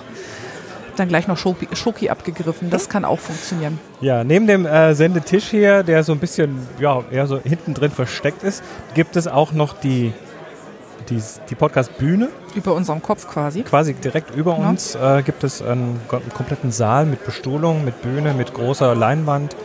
Dann 0.96 1.08
gleich 1.08 1.28
noch 1.28 1.38
Schoki, 1.38 1.68
Schoki 1.74 2.12
abgegriffen. 2.12 2.70
Das 2.70 2.88
kann 2.88 3.04
auch 3.04 3.20
funktionieren. 3.20 3.80
Ja, 4.00 4.24
neben 4.24 4.46
dem 4.46 4.68
äh, 4.68 4.94
Sendetisch 4.94 5.46
hier, 5.46 5.82
der 5.82 6.04
so 6.04 6.12
ein 6.12 6.20
bisschen 6.20 6.68
ja, 6.80 7.04
eher 7.10 7.26
so 7.26 7.40
hinten 7.40 7.74
drin 7.74 7.90
versteckt 7.90 8.44
ist, 8.44 8.64
gibt 8.94 9.16
es 9.16 9.28
auch 9.28 9.54
noch 9.54 9.74
die 9.74 10.14
die, 11.10 11.22
die 11.50 11.56
Podcast-Bühne. 11.56 12.30
Über 12.56 12.74
unserem 12.74 13.02
Kopf 13.02 13.28
quasi. 13.28 13.64
Quasi 13.64 13.94
direkt 13.94 14.36
über 14.36 14.58
ja. 14.58 14.70
uns 14.70 14.96
äh, 14.96 15.22
gibt 15.24 15.44
es 15.44 15.62
einen, 15.62 16.00
einen, 16.10 16.34
kompletten 16.34 16.72
Saal 16.72 17.06
mit 17.06 17.26
Bestuhlung, 17.26 17.86
mit 17.86 18.02
Bühne, 18.02 18.34
mit 18.34 18.54
großer 18.54 18.96
Leinwand, 18.96 19.56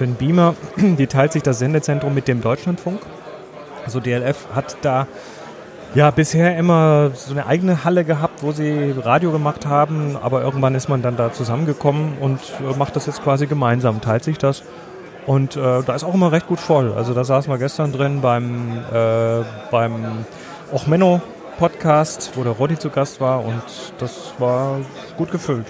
für 0.00 0.04
einen 0.04 0.14
Beamer. 0.14 0.54
Die 0.78 1.06
teilt 1.06 1.32
sich 1.32 1.42
das 1.42 1.58
Sendezentrum 1.58 2.14
mit 2.14 2.26
dem 2.26 2.40
Deutschlandfunk. 2.40 3.00
Also 3.84 4.00
DLF 4.00 4.46
hat 4.54 4.78
da 4.80 5.06
ja 5.94 6.10
bisher 6.10 6.56
immer 6.56 7.10
so 7.14 7.32
eine 7.32 7.44
eigene 7.44 7.84
Halle 7.84 8.06
gehabt, 8.06 8.42
wo 8.42 8.52
sie 8.52 8.94
Radio 8.98 9.30
gemacht 9.30 9.66
haben, 9.66 10.16
aber 10.16 10.40
irgendwann 10.40 10.74
ist 10.74 10.88
man 10.88 11.02
dann 11.02 11.18
da 11.18 11.34
zusammengekommen 11.34 12.16
und 12.18 12.40
äh, 12.60 12.78
macht 12.78 12.96
das 12.96 13.04
jetzt 13.04 13.22
quasi 13.22 13.46
gemeinsam, 13.46 14.00
teilt 14.00 14.24
sich 14.24 14.38
das. 14.38 14.62
Und 15.26 15.56
äh, 15.56 15.82
da 15.82 15.94
ist 15.94 16.04
auch 16.04 16.14
immer 16.14 16.32
recht 16.32 16.46
gut 16.46 16.60
voll. 16.60 16.94
Also 16.94 17.12
da 17.12 17.22
saßen 17.22 17.52
wir 17.52 17.58
gestern 17.58 17.92
drin 17.92 18.22
beim, 18.22 18.78
äh, 18.94 19.42
beim 19.70 20.24
Ochmenno 20.72 21.20
Podcast, 21.58 22.30
wo 22.36 22.42
der 22.42 22.52
Roddy 22.52 22.78
zu 22.78 22.88
Gast 22.88 23.20
war 23.20 23.44
und 23.44 23.62
das 23.98 24.32
war 24.38 24.80
gut 25.18 25.30
gefüllt. 25.30 25.66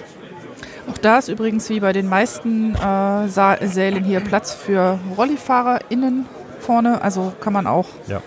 Auch 0.91 0.97
da 0.97 1.19
ist 1.19 1.29
übrigens 1.29 1.69
wie 1.69 1.79
bei 1.79 1.93
den 1.93 2.09
meisten 2.09 2.75
äh, 2.75 3.27
Sälen 3.29 4.03
hier 4.03 4.19
Platz 4.19 4.53
für 4.53 4.99
RollifahrerInnen 5.15 6.25
vorne. 6.59 7.01
Also 7.01 7.31
kann 7.39 7.53
man 7.53 7.65
auch, 7.65 7.87
ja. 8.07 8.21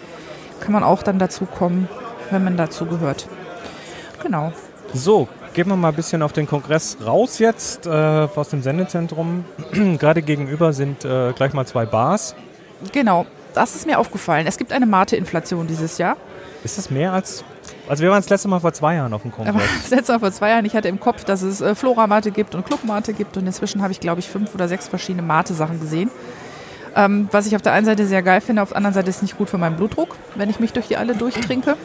kann 0.60 0.72
man 0.72 0.82
auch 0.82 1.02
dann 1.02 1.18
dazu 1.18 1.44
kommen, 1.44 1.90
wenn 2.30 2.42
man 2.42 2.56
dazu 2.56 2.86
gehört. 2.86 3.28
Genau. 4.22 4.50
So, 4.94 5.28
gehen 5.52 5.68
wir 5.68 5.76
mal 5.76 5.88
ein 5.88 5.94
bisschen 5.94 6.22
auf 6.22 6.32
den 6.32 6.46
Kongress 6.46 6.96
raus 7.04 7.38
jetzt 7.38 7.86
äh, 7.86 7.90
aus 7.90 8.48
dem 8.48 8.62
Sendezentrum. 8.62 9.44
Gerade 9.98 10.22
gegenüber 10.22 10.72
sind 10.72 11.04
äh, 11.04 11.34
gleich 11.34 11.52
mal 11.52 11.66
zwei 11.66 11.84
Bars. 11.84 12.34
Genau, 12.92 13.26
das 13.52 13.74
ist 13.74 13.86
mir 13.86 13.98
aufgefallen. 13.98 14.46
Es 14.46 14.56
gibt 14.56 14.72
eine 14.72 14.86
Mate-Inflation 14.86 15.66
dieses 15.66 15.98
Jahr. 15.98 16.16
Ist 16.62 16.78
das 16.78 16.90
mehr 16.90 17.12
als. 17.12 17.44
Also, 17.88 18.02
wir 18.02 18.10
waren 18.10 18.20
das 18.20 18.30
letzte 18.30 18.48
Mal 18.48 18.60
vor 18.60 18.72
zwei 18.72 18.94
Jahren 18.94 19.12
auf 19.12 19.22
dem 19.22 19.32
Kongress. 19.32 19.54
das 19.82 19.90
letzte 19.90 20.12
Mal 20.12 20.18
vor 20.20 20.32
zwei 20.32 20.50
Jahren, 20.50 20.64
ich 20.64 20.74
hatte 20.74 20.88
im 20.88 21.00
Kopf, 21.00 21.24
dass 21.24 21.42
es 21.42 21.60
äh, 21.60 21.74
Flora-Mate 21.74 22.30
gibt 22.30 22.54
und 22.54 22.64
Club-Mate 22.64 23.12
gibt 23.12 23.36
und 23.36 23.46
inzwischen 23.46 23.82
habe 23.82 23.92
ich, 23.92 24.00
glaube 24.00 24.20
ich, 24.20 24.28
fünf 24.28 24.54
oder 24.54 24.68
sechs 24.68 24.88
verschiedene 24.88 25.22
Mate-Sachen 25.22 25.80
gesehen. 25.80 26.10
Ähm, 26.96 27.28
was 27.32 27.46
ich 27.46 27.56
auf 27.56 27.62
der 27.62 27.72
einen 27.72 27.86
Seite 27.86 28.06
sehr 28.06 28.22
geil 28.22 28.40
finde, 28.40 28.62
auf 28.62 28.68
der 28.68 28.76
anderen 28.76 28.94
Seite 28.94 29.10
ist 29.10 29.16
es 29.16 29.22
nicht 29.22 29.36
gut 29.36 29.50
für 29.50 29.58
meinen 29.58 29.76
Blutdruck, 29.76 30.16
wenn 30.36 30.48
ich 30.48 30.60
mich 30.60 30.72
durch 30.72 30.86
die 30.88 30.96
alle 30.96 31.14
durchtrinke. 31.14 31.76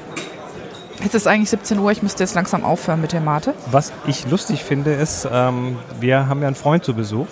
Jetzt 1.03 1.15
ist 1.15 1.27
eigentlich 1.27 1.49
17 1.49 1.79
Uhr, 1.79 1.91
ich 1.91 2.03
müsste 2.03 2.23
jetzt 2.23 2.35
langsam 2.35 2.63
aufhören 2.63 2.99
mit 2.99 3.13
der 3.13 3.21
Mate. 3.21 3.53
Was 3.71 3.93
ich 4.05 4.29
lustig 4.29 4.63
finde, 4.63 4.93
ist, 4.93 5.27
ähm, 5.31 5.77
wir 5.99 6.27
haben 6.27 6.41
ja 6.41 6.47
einen 6.47 6.55
Freund 6.55 6.83
zu 6.83 6.93
Besuch. 6.93 7.27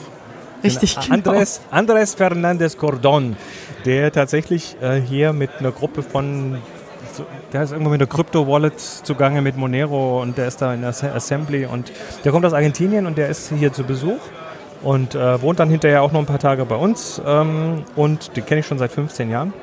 Richtig, 0.63 0.95
genau. 0.95 1.13
Andres, 1.13 1.61
Andres 1.69 2.15
Fernandez 2.15 2.77
Cordon, 2.77 3.35
der 3.85 4.11
tatsächlich 4.11 4.77
äh, 4.81 4.99
hier 4.99 5.33
mit 5.33 5.51
einer 5.59 5.71
Gruppe 5.71 6.01
von, 6.01 6.57
so- 7.17 7.25
der 7.53 7.63
ist 7.63 7.71
irgendwo 7.71 7.89
mit 7.91 8.01
einer 8.01 8.07
Crypto-Wallet 8.09 8.79
zugange 8.79 9.41
mit 9.41 9.57
Monero 9.57 10.21
und 10.21 10.37
der 10.37 10.47
ist 10.47 10.61
da 10.61 10.73
in 10.73 10.81
der 10.81 10.89
Ass- 10.91 11.03
Assembly 11.03 11.65
und 11.65 11.91
der 12.23 12.31
kommt 12.31 12.45
aus 12.45 12.53
Argentinien 12.53 13.05
und 13.05 13.17
der 13.17 13.29
ist 13.29 13.51
hier 13.57 13.73
zu 13.73 13.83
Besuch 13.83 14.19
und 14.83 15.15
äh, 15.15 15.41
wohnt 15.41 15.59
dann 15.59 15.69
hinterher 15.69 16.01
auch 16.03 16.11
noch 16.11 16.19
ein 16.19 16.25
paar 16.25 16.39
Tage 16.39 16.65
bei 16.65 16.75
uns 16.75 17.21
ähm, 17.25 17.83
und 17.95 18.35
den 18.37 18.45
kenne 18.45 18.59
ich 18.61 18.67
schon 18.67 18.77
seit 18.79 18.91
15 18.91 19.29
Jahren. 19.29 19.53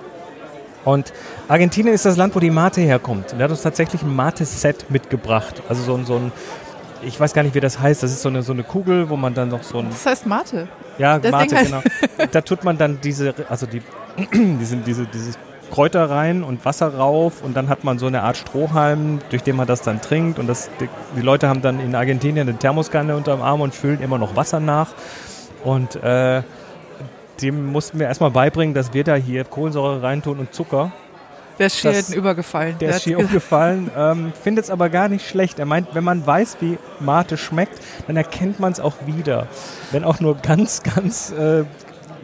Und 0.84 1.14
Argentinien 1.48 1.94
ist 1.94 2.04
das 2.04 2.18
Land, 2.18 2.34
wo 2.36 2.40
die 2.40 2.50
Mate 2.50 2.82
herkommt. 2.82 3.32
Und 3.32 3.40
er 3.40 3.44
hat 3.44 3.50
uns 3.50 3.62
tatsächlich 3.62 4.02
ein 4.02 4.14
Mate-Set 4.14 4.90
mitgebracht. 4.90 5.62
Also 5.66 5.82
so 5.82 5.94
ein, 5.94 6.04
so 6.04 6.16
ein, 6.16 6.30
ich 7.00 7.18
weiß 7.18 7.32
gar 7.32 7.42
nicht, 7.42 7.54
wie 7.54 7.60
das 7.60 7.78
heißt. 7.80 8.02
Das 8.02 8.10
ist 8.10 8.20
so 8.20 8.28
eine, 8.28 8.42
so 8.42 8.52
eine 8.52 8.64
Kugel, 8.64 9.08
wo 9.08 9.16
man 9.16 9.32
dann 9.32 9.48
noch 9.48 9.62
so 9.62 9.78
ein, 9.78 9.88
Das 9.88 10.04
heißt 10.04 10.26
Mate. 10.26 10.68
ja, 10.98 11.18
Das 11.18 11.30
Mate, 11.32 11.54
genau. 11.56 11.80
Da 12.30 12.40
tut 12.42 12.64
man 12.64 12.76
dann 12.76 12.98
diese, 13.02 13.32
also 13.48 13.64
die, 13.64 13.80
diese, 14.60 14.76
diese, 14.76 15.06
dieses 15.06 15.38
Kräuter 15.74 16.08
rein 16.08 16.44
und 16.44 16.64
Wasser 16.64 16.94
rauf 16.94 17.42
und 17.42 17.56
dann 17.56 17.68
hat 17.68 17.82
man 17.82 17.98
so 17.98 18.06
eine 18.06 18.22
Art 18.22 18.36
Strohhalm, 18.36 19.18
durch 19.30 19.42
den 19.42 19.56
man 19.56 19.66
das 19.66 19.82
dann 19.82 20.00
trinkt 20.00 20.38
und 20.38 20.46
das, 20.46 20.70
die, 20.80 20.88
die 21.16 21.20
Leute 21.20 21.48
haben 21.48 21.62
dann 21.62 21.80
in 21.80 21.96
Argentinien 21.96 22.48
eine 22.48 22.56
Thermoskanne 22.56 23.16
unterm 23.16 23.42
Arm 23.42 23.60
und 23.60 23.74
füllen 23.74 24.00
immer 24.00 24.16
noch 24.18 24.36
Wasser 24.36 24.60
nach 24.60 24.90
und 25.64 25.96
äh, 25.96 26.42
dem 27.42 27.66
mussten 27.72 27.98
wir 27.98 28.06
erstmal 28.06 28.30
beibringen, 28.30 28.72
dass 28.74 28.94
wir 28.94 29.02
da 29.02 29.16
hier 29.16 29.42
Kohlensäure 29.44 30.00
reintun 30.00 30.38
und 30.38 30.54
Zucker. 30.54 30.92
Der 31.58 31.66
ist 31.66 31.78
schier 31.78 31.90
Das- 31.90 32.06
hinten 32.06 32.20
übergefallen. 32.20 32.76
Der 32.78 32.90
hat 32.90 32.96
ist 32.98 33.02
hier 33.04 33.16
gesagt, 33.16 33.30
umgefallen, 33.32 33.90
ähm, 33.96 34.32
findet 34.40 34.64
es 34.66 34.70
aber 34.70 34.88
gar 34.90 35.08
nicht 35.08 35.28
schlecht. 35.28 35.58
Er 35.58 35.66
meint, 35.66 35.88
wenn 35.94 36.04
man 36.04 36.24
weiß, 36.24 36.58
wie 36.60 36.78
Mate 37.00 37.36
schmeckt, 37.36 37.80
dann 38.06 38.16
erkennt 38.16 38.60
man 38.60 38.70
es 38.72 38.78
auch 38.78 38.94
wieder. 39.06 39.48
Wenn 39.90 40.04
auch 40.04 40.20
nur 40.20 40.36
ganz, 40.36 40.84
ganz 40.84 41.32
äh, 41.32 41.64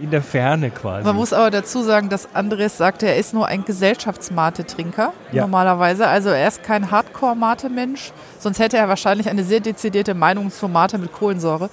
in 0.02 0.10
der 0.10 0.22
Ferne 0.22 0.70
quasi. 0.70 1.04
Man 1.06 1.16
muss 1.16 1.32
aber 1.32 1.50
dazu 1.50 1.82
sagen, 1.82 2.08
dass 2.08 2.34
Andres 2.34 2.76
sagte, 2.76 3.06
er 3.06 3.16
ist 3.16 3.34
nur 3.34 3.46
ein 3.46 3.64
Gesellschaftsmate-Trinker 3.64 5.12
Ja. 5.32 5.42
normalerweise. 5.42 6.06
Also 6.06 6.30
er 6.30 6.48
ist 6.48 6.62
kein 6.62 6.90
Hardcore-Mate-Mensch, 6.90 8.12
sonst 8.38 8.58
hätte 8.58 8.76
er 8.76 8.88
wahrscheinlich 8.88 9.28
eine 9.28 9.44
sehr 9.44 9.60
dezidierte 9.60 10.14
Meinung 10.14 10.50
zur 10.50 10.68
Mate 10.68 10.98
mit 10.98 11.12
Kohlensäure. 11.12 11.70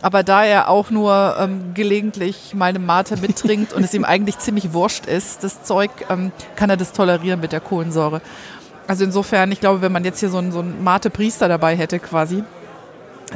Aber 0.00 0.22
da 0.22 0.44
er 0.44 0.68
auch 0.68 0.90
nur 0.90 1.36
ähm, 1.40 1.72
gelegentlich 1.74 2.54
mal 2.54 2.66
eine 2.66 2.78
Mate 2.78 3.16
mittrinkt 3.16 3.72
und 3.72 3.82
es 3.82 3.92
ihm 3.94 4.04
eigentlich 4.06 4.38
ziemlich 4.38 4.72
wurscht 4.72 5.06
ist, 5.06 5.42
das 5.42 5.64
Zeug, 5.64 5.90
ähm, 6.08 6.30
kann 6.54 6.70
er 6.70 6.76
das 6.76 6.92
tolerieren 6.92 7.40
mit 7.40 7.50
der 7.52 7.60
Kohlensäure. 7.60 8.20
Also 8.86 9.04
insofern, 9.04 9.50
ich 9.52 9.60
glaube, 9.60 9.82
wenn 9.82 9.92
man 9.92 10.04
jetzt 10.04 10.20
hier 10.20 10.30
so 10.30 10.38
einen, 10.38 10.52
so 10.52 10.60
einen 10.60 10.82
Mate-Priester 10.84 11.48
dabei 11.48 11.76
hätte 11.76 11.98
quasi, 11.98 12.44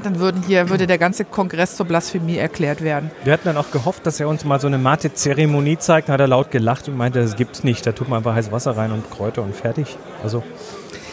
dann 0.03 0.19
würden 0.19 0.43
hier, 0.47 0.69
würde 0.69 0.87
der 0.87 0.99
ganze 0.99 1.25
Kongress 1.25 1.77
zur 1.77 1.87
Blasphemie 1.87 2.37
erklärt 2.37 2.83
werden. 2.83 3.11
Wir 3.25 3.33
hatten 3.33 3.45
dann 3.45 3.57
auch 3.57 3.71
gehofft, 3.71 4.07
dass 4.07 4.21
er 4.21 4.29
uns 4.29 4.45
mal 4.45 4.61
so 4.61 4.67
eine 4.67 4.79
Mate-Zeremonie 4.79 5.79
zeigt. 5.79 6.09
Da 6.09 6.15
hat 6.15 6.21
er 6.21 6.29
laut 6.29 6.51
gelacht 6.51 6.89
und 6.89 6.97
meinte, 6.97 7.21
das 7.21 7.37
gibt's 7.37 7.65
nicht. 7.65 7.87
Da 7.87 7.93
tut 7.93 8.09
man 8.09 8.19
einfach 8.19 8.35
heißes 8.35 8.53
Wasser 8.53 8.77
rein 8.77 8.93
und 8.93 9.11
Kräuter 9.11 9.43
und 9.43 9.55
fertig. 9.55 9.97
Also 10.23 10.43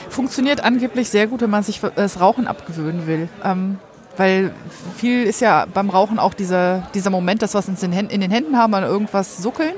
Funktioniert 0.09 0.63
angeblich 0.63 1.09
sehr 1.09 1.27
gut, 1.27 1.41
wenn 1.41 1.50
man 1.50 1.63
sich 1.63 1.81
das 1.95 2.19
Rauchen 2.19 2.48
abgewöhnen 2.48 3.05
will. 3.05 3.29
Ähm, 3.43 3.77
weil 4.17 4.51
viel 4.98 5.24
ist 5.24 5.39
ja 5.39 5.65
beim 5.71 5.89
Rauchen 5.89 6.19
auch 6.19 6.33
dieser, 6.33 6.88
dieser 6.93 7.09
Moment, 7.09 7.41
dass 7.41 7.53
wir 7.53 7.59
es 7.59 7.69
uns 7.69 7.83
in, 7.83 7.91
den 7.91 7.98
Händen- 7.98 8.12
in 8.12 8.21
den 8.21 8.31
Händen 8.31 8.57
haben, 8.57 8.74
an 8.74 8.83
irgendwas 8.83 9.38
suckeln. 9.38 9.74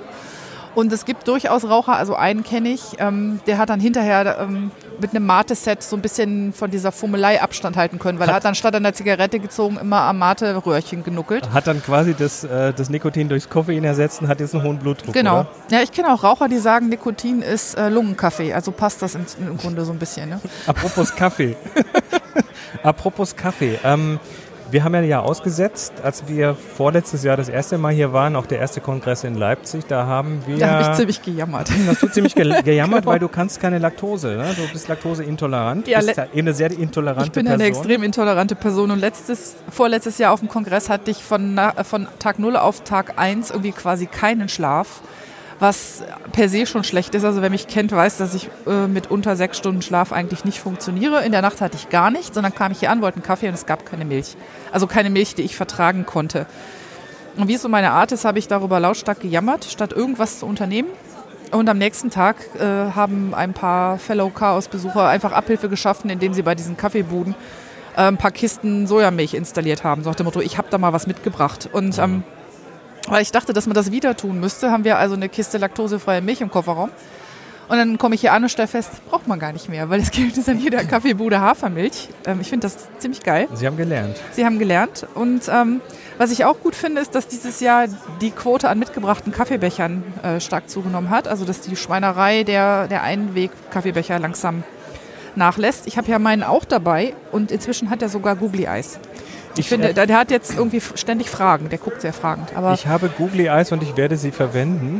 Und 0.75 0.91
es 0.93 1.05
gibt 1.05 1.27
durchaus 1.27 1.65
Raucher, 1.65 1.95
also 1.95 2.15
einen 2.15 2.43
kenne 2.43 2.69
ich, 2.69 2.81
ähm, 2.99 3.39
der 3.45 3.57
hat 3.57 3.69
dann 3.69 3.79
hinterher 3.79 4.39
ähm, 4.39 4.71
mit 4.99 5.11
einem 5.11 5.25
Mate-Set 5.25 5.83
so 5.83 5.95
ein 5.95 6.01
bisschen 6.01 6.53
von 6.53 6.71
dieser 6.71 6.91
Fummelei 6.91 7.41
Abstand 7.41 7.75
halten 7.75 7.99
können, 7.99 8.19
weil 8.19 8.29
er 8.29 8.35
hat 8.35 8.45
dann 8.45 8.55
statt 8.55 8.73
der 8.73 8.93
Zigarette 8.93 9.39
gezogen 9.39 9.77
immer 9.77 10.01
am 10.01 10.19
Mate-Röhrchen 10.19 11.03
genuckelt. 11.03 11.51
hat 11.51 11.67
dann 11.67 11.81
quasi 11.83 12.13
das, 12.13 12.43
äh, 12.43 12.73
das 12.73 12.89
Nikotin 12.89 13.27
durchs 13.27 13.49
Koffein 13.49 13.83
ersetzt 13.83 14.21
und 14.21 14.27
hat 14.27 14.39
jetzt 14.39 14.55
einen 14.55 14.63
hohen 14.63 14.77
Blutdruck. 14.79 15.13
Genau. 15.13 15.41
Oder? 15.41 15.47
Ja, 15.71 15.81
ich 15.81 15.91
kenne 15.91 16.13
auch 16.13 16.23
Raucher, 16.23 16.47
die 16.47 16.57
sagen, 16.57 16.89
Nikotin 16.89 17.41
ist 17.41 17.77
äh, 17.77 17.89
Lungenkaffee, 17.89 18.53
also 18.53 18.71
passt 18.71 19.01
das 19.01 19.15
im, 19.15 19.25
im 19.39 19.57
Grunde 19.57 19.83
so 19.83 19.91
ein 19.91 19.99
bisschen. 19.99 20.29
Ne? 20.29 20.39
Apropos 20.67 21.15
Kaffee. 21.15 21.55
Apropos 22.83 23.35
Kaffee. 23.35 23.79
Ähm, 23.83 24.19
wir 24.71 24.83
haben 24.83 24.93
ja 24.93 25.01
ein 25.01 25.07
Jahr 25.07 25.23
ausgesetzt, 25.23 25.93
als 26.03 26.27
wir 26.27 26.55
vorletztes 26.55 27.23
Jahr 27.23 27.37
das 27.37 27.49
erste 27.49 27.77
Mal 27.77 27.93
hier 27.93 28.13
waren, 28.13 28.35
auch 28.35 28.45
der 28.45 28.59
erste 28.59 28.81
Kongress 28.81 29.23
in 29.23 29.35
Leipzig. 29.35 29.85
Da 29.87 30.05
haben 30.05 30.41
wir. 30.47 30.57
Da 30.57 30.67
habe 30.79 30.91
ich 30.91 30.97
ziemlich 30.97 31.21
gejammert. 31.21 31.69
hast 31.87 32.01
du 32.01 32.07
ziemlich 32.07 32.35
ge 32.35 32.61
gejammert, 32.63 33.01
Genau. 33.01 33.11
weil 33.11 33.19
du 33.19 33.27
kannst 33.27 33.59
keine 33.59 33.79
Laktose. 33.79 34.35
Ne? 34.37 34.53
Du 34.55 34.71
bist 34.71 34.87
laktoseintolerant. 34.87 35.87
Ja, 35.87 35.99
bist 35.99 36.17
eben 36.17 36.47
eine 36.47 36.53
sehr 36.53 36.71
intolerante 36.71 37.25
Ich 37.25 37.31
bin 37.31 37.45
Person. 37.45 37.61
eine 37.61 37.69
extrem 37.69 38.03
intolerante 38.03 38.55
Person 38.55 38.91
und 38.91 38.99
letztes, 38.99 39.55
vorletztes 39.69 40.17
Jahr 40.17 40.31
auf 40.33 40.39
dem 40.39 40.49
Kongress 40.49 40.89
hatte 40.89 41.11
ich 41.11 41.23
von, 41.23 41.59
von 41.83 42.07
Tag 42.19 42.39
0 42.39 42.55
auf 42.57 42.83
Tag 42.83 43.13
1 43.17 43.51
irgendwie 43.51 43.71
quasi 43.71 44.05
keinen 44.05 44.49
Schlaf, 44.49 45.01
was 45.61 46.03
per 46.31 46.49
se 46.49 46.65
schon 46.65 46.83
schlecht 46.83 47.13
ist. 47.13 47.23
Also 47.23 47.43
wer 47.43 47.51
mich 47.51 47.67
kennt, 47.67 47.91
weiß, 47.91 48.17
dass 48.17 48.33
ich 48.33 48.49
äh, 48.65 48.87
mit 48.87 49.11
unter 49.11 49.35
sechs 49.35 49.59
Stunden 49.59 49.83
Schlaf 49.83 50.11
eigentlich 50.11 50.43
nicht 50.43 50.59
funktioniere. 50.59 51.23
In 51.23 51.31
der 51.31 51.43
Nacht 51.43 51.61
hatte 51.61 51.77
ich 51.77 51.89
gar 51.89 52.09
nichts, 52.09 52.33
sondern 52.33 52.53
kam 52.53 52.71
ich 52.71 52.79
hier 52.79 52.89
an, 52.89 53.01
wollte 53.01 53.17
einen 53.17 53.23
Kaffee 53.23 53.47
und 53.47 53.53
es 53.53 53.67
gab 53.67 53.85
keine 53.85 54.03
Milch. 54.03 54.35
Also 54.71 54.87
keine 54.87 55.11
Milch, 55.11 55.35
die 55.35 55.43
ich 55.43 55.55
vertragen 55.55 56.07
konnte. 56.07 56.47
Und 57.37 57.47
wie 57.47 57.53
es 57.53 57.61
so 57.61 57.69
meine 57.69 57.91
Art 57.91 58.11
ist, 58.11 58.25
habe 58.25 58.39
ich 58.39 58.47
darüber 58.47 58.79
lautstark 58.79 59.19
gejammert, 59.19 59.65
statt 59.65 59.93
irgendwas 59.93 60.39
zu 60.39 60.47
unternehmen. 60.47 60.89
Und 61.51 61.69
am 61.69 61.77
nächsten 61.77 62.09
Tag 62.09 62.37
äh, 62.59 62.63
haben 62.63 63.35
ein 63.35 63.53
paar 63.53 63.99
Fellow 63.99 64.31
Chaos-Besucher 64.31 65.07
einfach 65.07 65.31
Abhilfe 65.31 65.69
geschaffen, 65.69 66.09
indem 66.09 66.33
sie 66.33 66.41
bei 66.41 66.55
diesen 66.55 66.75
Kaffeebuden 66.75 67.35
äh, 67.95 68.01
ein 68.01 68.17
paar 68.17 68.31
Kisten 68.31 68.87
Sojamilch 68.87 69.35
installiert 69.35 69.83
haben. 69.83 70.03
So 70.03 70.09
nach 70.09 70.15
dem 70.15 70.25
Motto, 70.25 70.41
ich 70.41 70.57
habe 70.57 70.69
da 70.71 70.79
mal 70.79 70.91
was 70.91 71.05
mitgebracht. 71.05 71.69
Und 71.71 71.99
ähm, 71.99 72.23
weil 73.07 73.21
ich 73.21 73.31
dachte, 73.31 73.53
dass 73.53 73.65
man 73.65 73.73
das 73.73 73.91
wieder 73.91 74.15
tun 74.15 74.39
müsste, 74.39 74.71
haben 74.71 74.83
wir 74.83 74.97
also 74.97 75.15
eine 75.15 75.29
Kiste 75.29 75.57
laktosefreie 75.57 76.21
Milch 76.21 76.41
im 76.41 76.51
Kofferraum. 76.51 76.91
Und 77.71 77.77
dann 77.77 77.97
komme 77.97 78.15
ich 78.15 78.21
hier 78.21 78.33
an 78.33 78.43
und 78.43 78.49
stelle 78.49 78.67
fest, 78.67 78.91
braucht 79.09 79.27
man 79.27 79.39
gar 79.39 79.53
nicht 79.53 79.69
mehr, 79.69 79.89
weil 79.89 80.01
es 80.01 80.11
gibt 80.11 80.35
jetzt 80.35 80.49
an 80.49 80.59
jeder 80.59 80.83
Kaffeebude 80.83 81.39
Hafermilch. 81.39 82.09
Ähm, 82.25 82.41
ich 82.41 82.49
finde 82.49 82.67
das 82.67 82.89
ziemlich 82.99 83.23
geil. 83.23 83.47
Sie 83.53 83.65
haben 83.65 83.77
gelernt. 83.77 84.17
Sie 84.33 84.45
haben 84.45 84.59
gelernt. 84.59 85.07
Und 85.15 85.43
ähm, 85.47 85.79
was 86.17 86.31
ich 86.31 86.43
auch 86.43 86.59
gut 86.59 86.75
finde, 86.75 86.99
ist, 86.99 87.15
dass 87.15 87.29
dieses 87.29 87.61
Jahr 87.61 87.85
die 88.19 88.31
Quote 88.31 88.67
an 88.67 88.77
mitgebrachten 88.77 89.31
Kaffeebechern 89.31 90.03
äh, 90.21 90.39
stark 90.41 90.69
zugenommen 90.69 91.09
hat. 91.09 91.29
Also 91.29 91.45
dass 91.45 91.61
die 91.61 91.77
Schweinerei 91.77 92.43
der, 92.43 92.89
der 92.89 93.03
Einweg-Kaffeebecher 93.03 94.19
langsam 94.19 94.65
nachlässt. 95.35 95.87
Ich 95.87 95.97
habe 95.97 96.11
ja 96.11 96.19
meinen 96.19 96.43
auch 96.43 96.65
dabei 96.65 97.13
und 97.31 97.51
inzwischen 97.51 97.89
hat 97.89 98.01
er 98.01 98.09
sogar 98.09 98.35
Googly 98.35 98.65
Eyes. 98.65 98.99
Ich, 99.57 99.69
finde, 99.69 99.89
äh, 99.89 99.93
der, 99.93 100.07
der 100.07 100.17
hat 100.17 100.31
jetzt 100.31 100.55
irgendwie 100.55 100.81
ständig 100.95 101.29
Fragen. 101.29 101.69
Der 101.69 101.79
guckt 101.79 102.01
sehr 102.01 102.13
fragend. 102.13 102.49
Aber 102.55 102.73
Ich 102.73 102.87
habe 102.87 103.09
Googly 103.09 103.47
Eyes 103.47 103.71
und 103.71 103.83
ich 103.83 103.95
werde 103.97 104.17
sie 104.17 104.31
verwenden. 104.31 104.99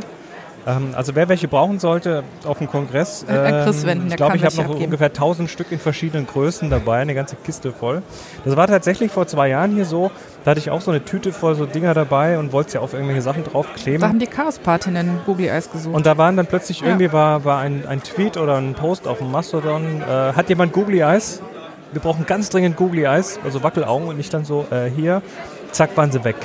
Ähm, 0.64 0.90
also 0.96 1.16
wer 1.16 1.28
welche 1.28 1.48
brauchen 1.48 1.80
sollte 1.80 2.22
auf 2.44 2.58
dem 2.58 2.68
Kongress, 2.68 3.24
an 3.28 3.64
Chris 3.64 3.82
ähm, 3.82 3.88
wenden, 3.88 4.08
ich 4.08 4.16
glaube, 4.16 4.36
ich 4.36 4.44
habe 4.44 4.54
noch 4.54 4.64
abgeben. 4.66 4.84
ungefähr 4.84 5.08
1000 5.08 5.50
Stück 5.50 5.72
in 5.72 5.80
verschiedenen 5.80 6.24
Größen 6.26 6.70
dabei, 6.70 7.00
eine 7.00 7.14
ganze 7.14 7.34
Kiste 7.34 7.72
voll. 7.72 8.02
Das 8.44 8.54
war 8.56 8.68
tatsächlich 8.68 9.10
vor 9.10 9.26
zwei 9.26 9.48
Jahren 9.48 9.72
hier 9.74 9.84
so. 9.86 10.12
Da 10.44 10.52
hatte 10.52 10.60
ich 10.60 10.70
auch 10.70 10.80
so 10.80 10.92
eine 10.92 11.04
Tüte 11.04 11.32
voll 11.32 11.56
so 11.56 11.66
Dinger 11.66 11.94
dabei 11.94 12.38
und 12.38 12.52
wollte 12.52 12.74
ja 12.74 12.80
auf 12.80 12.92
irgendwelche 12.94 13.22
Sachen 13.22 13.42
da 13.42 13.50
draufkleben. 13.50 14.06
haben 14.06 14.18
die 14.20 14.26
Chaos-Patinnen 14.28 15.20
Googly 15.26 15.48
Eyes 15.48 15.68
gesucht. 15.70 15.96
Und 15.96 16.06
da 16.06 16.16
waren 16.16 16.36
dann 16.36 16.46
plötzlich 16.46 16.80
Ja. 16.80 16.86
irgendwie 16.86 17.12
war, 17.12 17.44
war 17.44 17.58
ein, 17.58 17.84
ein 17.88 18.00
Tweet 18.02 18.36
oder 18.36 18.56
ein 18.56 18.74
Post 18.74 19.08
auf 19.08 19.18
dem 19.18 19.32
Mastodon. 19.32 20.00
Äh, 20.02 20.32
hat 20.34 20.48
jemand 20.48 20.72
Googly 20.72 21.00
Eyes? 21.00 21.42
Wir 21.92 22.00
brauchen 22.00 22.24
ganz 22.26 22.48
dringend 22.48 22.76
Googly 22.76 23.04
Eyes, 23.04 23.38
also 23.44 23.62
Wackelaugen 23.62 24.08
und 24.08 24.16
nicht 24.16 24.32
dann 24.32 24.44
so 24.44 24.66
äh, 24.70 24.90
hier. 24.90 25.22
Zack, 25.72 25.96
waren 25.96 26.10
sie 26.10 26.24
weg. 26.24 26.36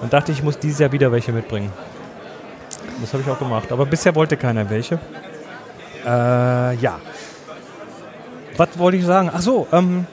Und 0.00 0.12
dachte 0.12 0.32
ich, 0.32 0.38
ich 0.38 0.44
muss 0.44 0.58
dieses 0.58 0.78
Jahr 0.78 0.92
wieder 0.92 1.10
welche 1.10 1.32
mitbringen. 1.32 1.72
Das 3.00 3.12
habe 3.12 3.22
ich 3.22 3.28
auch 3.28 3.38
gemacht. 3.38 3.72
Aber 3.72 3.84
bisher 3.86 4.14
wollte 4.14 4.36
keiner 4.36 4.70
welche. 4.70 4.98
Äh, 6.04 6.74
ja. 6.76 7.00
Was 8.56 8.78
wollte 8.78 8.96
ich 8.96 9.04
sagen? 9.04 9.30
Ach 9.34 9.40
so, 9.40 9.66
ähm, 9.72 10.06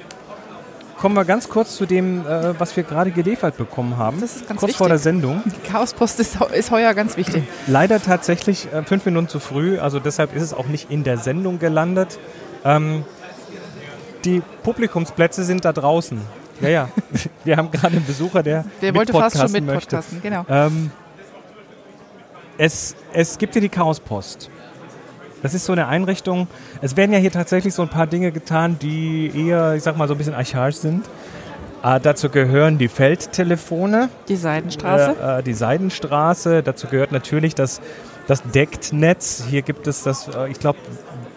kommen 0.97 1.15
wir 1.15 1.25
ganz 1.25 1.47
kurz 1.47 1.75
zu 1.75 1.85
dem, 1.85 2.25
äh, 2.25 2.59
was 2.59 2.75
wir 2.75 2.83
gerade 2.83 3.11
geliefert 3.11 3.57
bekommen 3.57 3.97
haben. 3.97 4.21
Das 4.21 4.37
ist 4.37 4.47
ganz 4.47 4.59
kurz 4.59 4.69
wichtig. 4.69 4.77
vor 4.77 4.87
der 4.87 4.97
Sendung. 4.97 5.43
die 5.45 5.69
Chaospost 5.69 6.19
ist, 6.19 6.39
ist 6.53 6.71
heuer 6.71 6.93
ganz 6.95 7.17
wichtig. 7.17 7.43
Leider 7.67 8.01
tatsächlich 8.01 8.67
äh, 8.73 8.81
fünf 8.83 9.05
Minuten 9.05 9.27
zu 9.27 9.39
früh, 9.39 9.77
also 9.77 9.99
deshalb 9.99 10.35
ist 10.35 10.41
es 10.41 10.53
auch 10.53 10.67
nicht 10.67 10.89
in 10.89 11.03
der 11.03 11.17
Sendung 11.17 11.59
gelandet. 11.59 12.19
Ähm, 12.63 13.03
die 14.25 14.41
Publikumsplätze 14.63 15.43
sind 15.43 15.65
da 15.65 15.73
draußen. 15.73 16.19
Ja, 16.61 16.69
ja. 16.69 16.89
Wir 17.43 17.57
haben 17.57 17.71
gerade 17.71 17.95
einen 17.95 18.05
Besucher, 18.05 18.43
der. 18.43 18.65
Der 18.81 18.93
wollte 18.93 19.13
fast 19.13 19.37
schon 19.37 19.51
mit 19.51 19.67
podcasten, 19.67 20.21
genau. 20.21 20.45
Ähm, 20.49 20.91
es, 22.57 22.95
es 23.13 23.37
gibt 23.37 23.53
hier 23.53 23.61
die 23.61 23.69
Chaospost. 23.69 24.49
Das 25.41 25.55
ist 25.55 25.65
so 25.65 25.73
eine 25.73 25.87
Einrichtung. 25.87 26.47
Es 26.81 26.95
werden 26.95 27.11
ja 27.11 27.17
hier 27.17 27.31
tatsächlich 27.31 27.73
so 27.73 27.81
ein 27.81 27.89
paar 27.89 28.05
Dinge 28.05 28.31
getan, 28.31 28.77
die 28.79 29.31
eher, 29.35 29.73
ich 29.73 29.83
sag 29.83 29.97
mal, 29.97 30.07
so 30.07 30.13
ein 30.13 30.17
bisschen 30.17 30.35
archaisch 30.35 30.75
sind. 30.75 31.07
Äh, 31.83 31.99
dazu 31.99 32.29
gehören 32.29 32.77
die 32.77 32.87
Feldtelefone. 32.87 34.09
Die 34.27 34.35
Seidenstraße. 34.35 35.15
Äh, 35.19 35.39
äh, 35.39 35.43
die 35.43 35.53
Seidenstraße. 35.53 36.61
Dazu 36.61 36.87
gehört 36.87 37.11
natürlich 37.11 37.55
das, 37.55 37.81
das 38.27 38.43
Decktnetz. 38.43 39.45
Hier 39.49 39.63
gibt 39.63 39.87
es 39.87 40.03
das, 40.03 40.27
äh, 40.27 40.49
ich 40.49 40.59
glaube, 40.59 40.77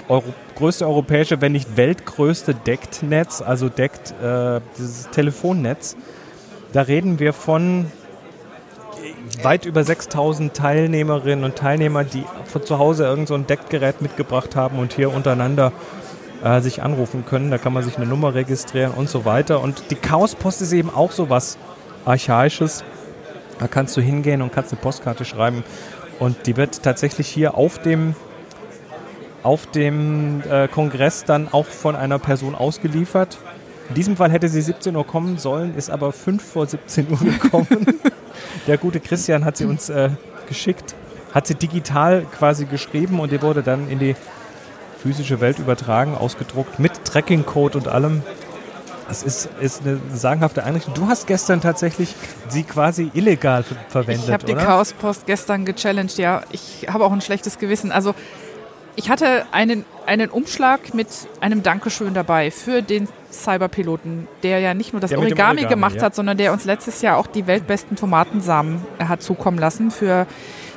Euro 0.08 0.24
größte 0.56 0.86
europäische, 0.86 1.40
wenn 1.40 1.52
nicht 1.52 1.76
weltgrößte 1.76 2.54
Decktnetz, 2.54 3.42
also 3.42 3.68
deckt 3.68 4.14
äh, 4.22 4.60
dieses 4.78 5.10
Telefonnetz. 5.10 5.96
Da 6.72 6.82
reden 6.82 7.18
wir 7.18 7.32
von 7.32 7.86
weit 9.42 9.64
über 9.64 9.84
6000 9.84 10.54
Teilnehmerinnen 10.54 11.44
und 11.44 11.56
Teilnehmer, 11.56 12.04
die 12.04 12.24
von 12.46 12.62
zu 12.62 12.78
Hause 12.78 13.04
irgend 13.04 13.28
so 13.28 13.34
ein 13.34 13.46
Deckgerät 13.46 14.00
mitgebracht 14.00 14.56
haben 14.56 14.78
und 14.78 14.92
hier 14.92 15.12
untereinander 15.12 15.72
äh, 16.42 16.60
sich 16.60 16.82
anrufen 16.82 17.24
können. 17.26 17.50
Da 17.50 17.58
kann 17.58 17.72
man 17.72 17.82
sich 17.82 17.96
eine 17.96 18.06
Nummer 18.06 18.34
registrieren 18.34 18.92
und 18.92 19.08
so 19.08 19.24
weiter. 19.24 19.60
Und 19.60 19.90
die 19.90 19.96
Chaospost 19.96 20.62
ist 20.62 20.72
eben 20.72 20.90
auch 20.90 21.12
so 21.12 21.30
was 21.30 21.58
Archaisches. 22.04 22.84
Da 23.58 23.68
kannst 23.68 23.96
du 23.96 24.00
hingehen 24.00 24.42
und 24.42 24.52
kannst 24.52 24.72
eine 24.72 24.80
Postkarte 24.80 25.24
schreiben. 25.24 25.64
Und 26.18 26.46
die 26.46 26.56
wird 26.56 26.82
tatsächlich 26.82 27.28
hier 27.28 27.56
auf 27.56 27.78
dem, 27.78 28.14
auf 29.44 29.66
dem 29.66 30.42
äh, 30.50 30.66
Kongress 30.66 31.24
dann 31.24 31.48
auch 31.52 31.66
von 31.66 31.94
einer 31.94 32.18
Person 32.18 32.54
ausgeliefert. 32.54 33.38
In 33.90 33.94
diesem 33.94 34.16
Fall 34.16 34.30
hätte 34.32 34.48
sie 34.48 34.62
17 34.62 34.96
Uhr 34.96 35.06
kommen 35.06 35.38
sollen, 35.38 35.76
ist 35.76 35.90
aber 35.90 36.12
5 36.12 36.42
vor 36.42 36.66
17 36.66 37.06
Uhr 37.10 37.18
gekommen. 37.18 37.86
Der 38.66 38.78
gute 38.78 38.98
Christian 38.98 39.44
hat 39.44 39.58
sie 39.58 39.66
uns 39.66 39.90
äh, 39.90 40.08
geschickt, 40.48 40.94
hat 41.32 41.46
sie 41.46 41.54
digital 41.54 42.26
quasi 42.36 42.64
geschrieben 42.64 43.20
und 43.20 43.30
die 43.30 43.42
wurde 43.42 43.62
dann 43.62 43.88
in 43.88 43.98
die 43.98 44.16
physische 45.02 45.40
Welt 45.42 45.58
übertragen, 45.58 46.14
ausgedruckt 46.14 46.78
mit 46.78 47.04
Tracking-Code 47.04 47.76
und 47.76 47.88
allem. 47.88 48.22
Das 49.06 49.22
ist, 49.22 49.50
ist 49.60 49.82
eine 49.82 50.00
sagenhafte 50.14 50.64
Einrichtung. 50.64 50.94
Du 50.94 51.08
hast 51.08 51.26
gestern 51.26 51.60
tatsächlich 51.60 52.14
sie 52.48 52.62
quasi 52.62 53.10
illegal 53.12 53.62
verwendet, 53.90 54.24
Ich 54.24 54.32
habe 54.32 54.46
die 54.46 54.54
Chaospost 54.54 55.26
gestern 55.26 55.66
gechallenged, 55.66 56.16
ja. 56.16 56.40
Ich 56.52 56.86
habe 56.88 57.04
auch 57.04 57.12
ein 57.12 57.20
schlechtes 57.20 57.58
Gewissen. 57.58 57.92
Also 57.92 58.14
ich 58.96 59.10
hatte 59.10 59.46
einen, 59.52 59.84
einen 60.06 60.30
Umschlag 60.30 60.94
mit 60.94 61.08
einem 61.40 61.62
Dankeschön 61.62 62.14
dabei 62.14 62.50
für 62.50 62.82
den 62.82 63.08
Cyberpiloten, 63.30 64.28
der 64.42 64.60
ja 64.60 64.74
nicht 64.74 64.92
nur 64.92 65.00
das 65.00 65.12
Origami, 65.12 65.60
Origami, 65.60 65.68
gemacht 65.68 65.96
ja. 65.96 66.02
hat, 66.02 66.14
sondern 66.14 66.36
der 66.36 66.52
uns 66.52 66.64
letztes 66.64 67.02
Jahr 67.02 67.18
auch 67.18 67.26
die 67.26 67.46
weltbesten 67.46 67.96
Tomatensamen 67.96 68.84
hat 68.98 69.22
zukommen 69.22 69.58
lassen 69.58 69.90
für 69.90 70.26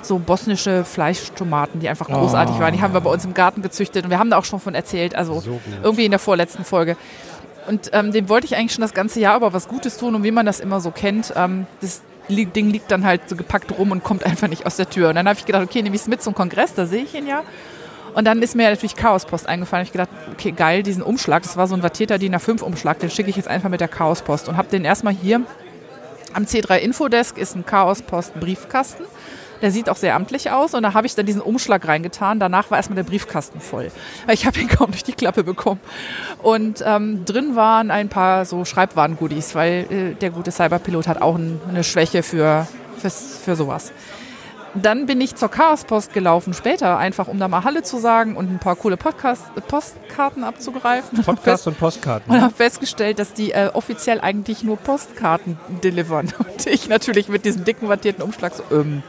so 0.01 0.19
bosnische 0.19 0.83
Fleischtomaten, 0.83 1.79
die 1.79 1.89
einfach 1.89 2.07
großartig 2.07 2.55
oh. 2.57 2.59
waren. 2.59 2.74
Die 2.74 2.81
haben 2.81 2.93
wir 2.93 3.01
bei 3.01 3.09
uns 3.09 3.25
im 3.25 3.33
Garten 3.33 3.62
gezüchtet 3.62 4.05
und 4.05 4.09
wir 4.09 4.19
haben 4.19 4.29
da 4.29 4.38
auch 4.38 4.45
schon 4.45 4.59
von 4.59 4.74
erzählt, 4.74 5.15
also 5.15 5.39
so 5.41 5.59
irgendwie 5.83 6.05
in 6.05 6.12
der 6.12 6.19
vorletzten 6.19 6.63
Folge. 6.63 6.97
Und 7.67 7.89
ähm, 7.93 8.13
dem 8.13 8.29
wollte 8.29 8.45
ich 8.45 8.55
eigentlich 8.55 8.71
schon 8.71 8.81
das 8.81 8.93
ganze 8.93 9.19
Jahr 9.19 9.36
aber 9.36 9.53
was 9.53 9.67
Gutes 9.67 9.97
tun 9.97 10.15
und 10.15 10.24
wie 10.24 10.31
man 10.31 10.45
das 10.45 10.59
immer 10.59 10.79
so 10.79 10.91
kennt, 10.91 11.33
ähm, 11.36 11.67
das 11.81 12.01
Ding 12.29 12.69
liegt 12.69 12.91
dann 12.91 13.05
halt 13.05 13.27
so 13.27 13.36
gepackt 13.36 13.77
rum 13.77 13.91
und 13.91 14.03
kommt 14.03 14.24
einfach 14.25 14.47
nicht 14.47 14.65
aus 14.65 14.77
der 14.77 14.89
Tür. 14.89 15.09
Und 15.09 15.15
dann 15.15 15.27
habe 15.27 15.38
ich 15.38 15.45
gedacht, 15.45 15.63
okay, 15.63 15.81
nehme 15.81 15.95
ich 15.95 16.01
es 16.01 16.07
mit 16.07 16.21
zum 16.21 16.33
Kongress, 16.33 16.74
da 16.74 16.86
sehe 16.86 17.03
ich 17.03 17.13
ihn 17.13 17.27
ja. 17.27 17.44
Und 18.18 18.25
dann 18.25 18.42
ist 18.42 18.56
mir 18.56 18.68
natürlich 18.68 18.96
Chaospost 18.96 19.48
eingefallen. 19.48 19.86
Ich 19.86 19.92
gedacht, 19.92 20.10
okay, 20.34 20.51
geil, 20.51 20.82
diesen 20.82 21.03
Umschlag, 21.03 21.44
das 21.44 21.56
war 21.56 21.68
so 21.68 21.75
ein 21.75 21.84
wattierter 21.84 22.18
DIN 22.18 22.34
A5 22.34 22.64
Umschlag, 22.64 22.98
den 22.98 23.12
schicke 23.12 23.30
ich 23.30 23.36
jetzt 23.36 23.48
einfach 23.48 23.70
mit 23.70 23.80
der 23.80 23.88
Chaospost 23.88 24.50
und 24.50 24.58
habe 24.58 24.70
den 24.70 24.86
erstmal 24.86 25.14
hier 25.14 25.42
am 26.34 26.46
C3 26.46 26.77
Infodesk 26.77 27.38
ist 27.38 27.56
ein 27.56 27.64
Chaospost 27.64 28.40
Briefkasten. 28.40 29.03
Der 29.62 29.70
sieht 29.70 29.88
auch 29.88 29.96
sehr 29.96 30.16
amtlich 30.16 30.50
aus 30.50 30.74
und 30.74 30.82
da 30.82 30.96
habe 30.96 31.06
ich 31.06 31.14
dann 31.14 31.27
diesen 31.27 31.42
Umschlag 31.42 31.88
reingetan. 31.88 32.40
Danach 32.40 32.72
war 32.72 32.80
erstmal 32.80 32.96
der 32.96 33.03
Briefkasten 33.03 33.60
voll. 33.60 33.92
Ich 34.32 34.48
habe 34.48 34.60
ihn 34.62 34.68
kaum 34.68 34.90
durch 34.90 35.03
die 35.03 35.14
Klappe 35.14 35.44
bekommen. 35.44 35.80
Und 36.42 36.84
ähm, 36.84 37.24
drin 37.24 37.56
waren 37.56 37.92
ein 37.92 38.10
paar 38.10 38.46
so 38.46 38.66
Schreibwaren-Goodies, 38.66 39.53
weil 39.53 39.86
äh, 39.92 40.14
der 40.16 40.32
gute 40.32 40.50
Cyberpilot 40.50 41.08
hat 41.08 41.22
auch 41.22 41.36
ein, 41.36 41.62
eine 41.70 41.84
Schwäche 41.84 42.24
für, 42.24 42.68
für, 42.98 43.12
für 43.12 43.56
sowas. 43.56 43.92
Dann 44.81 45.05
bin 45.05 45.22
ich 45.22 45.35
zur 45.35 45.50
Chaospost 45.50 46.13
gelaufen 46.13 46.53
später, 46.53 46.98
einfach 46.98 47.27
um 47.27 47.40
da 47.40 47.48
mal 47.48 47.63
Halle 47.63 47.83
zu 47.83 47.98
sagen 48.00 48.35
und 48.35 48.51
ein 48.51 48.59
paar 48.59 48.75
coole 48.75 48.98
Podcast, 48.98 49.44
Postkarten 49.68 50.44
abzugreifen. 50.44 51.24
Podcast 51.24 51.68
und 51.68 51.79
Postkarten. 51.79 52.31
Und 52.31 52.42
habe 52.42 52.53
festgestellt, 52.53 53.20
dass 53.20 53.33
die 53.33 53.51
äh, 53.51 53.70
offiziell 53.74 54.20
eigentlich 54.22 54.63
nur 54.63 54.77
Postkarten 54.77 55.57
delivern. 55.83 56.33
Und 56.40 56.68
ich 56.68 56.90
natürlich 56.90 57.29
mit 57.29 57.46
diesem 57.46 57.63
dicken 57.63 57.90
wattierten 57.90 58.24
Umschlag 58.24 58.53
so, 58.53 58.63
ähm, 58.72 59.03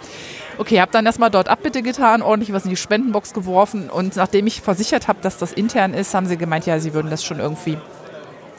Okay, 0.58 0.80
habe 0.80 0.90
dann 0.90 1.06
erstmal 1.06 1.30
dort 1.30 1.48
Abbitte 1.48 1.82
getan, 1.82 2.20
ordentlich 2.20 2.52
was 2.52 2.64
in 2.64 2.70
die 2.70 2.76
Spendenbox 2.76 3.32
geworfen 3.32 3.88
und 3.88 4.16
nachdem 4.16 4.48
ich 4.48 4.60
versichert 4.60 5.06
habe, 5.06 5.20
dass 5.22 5.38
das 5.38 5.52
intern 5.52 5.94
ist, 5.94 6.12
haben 6.14 6.26
sie 6.26 6.36
gemeint, 6.36 6.66
ja, 6.66 6.80
sie 6.80 6.94
würden 6.94 7.10
das 7.10 7.22
schon 7.22 7.38
irgendwie 7.38 7.78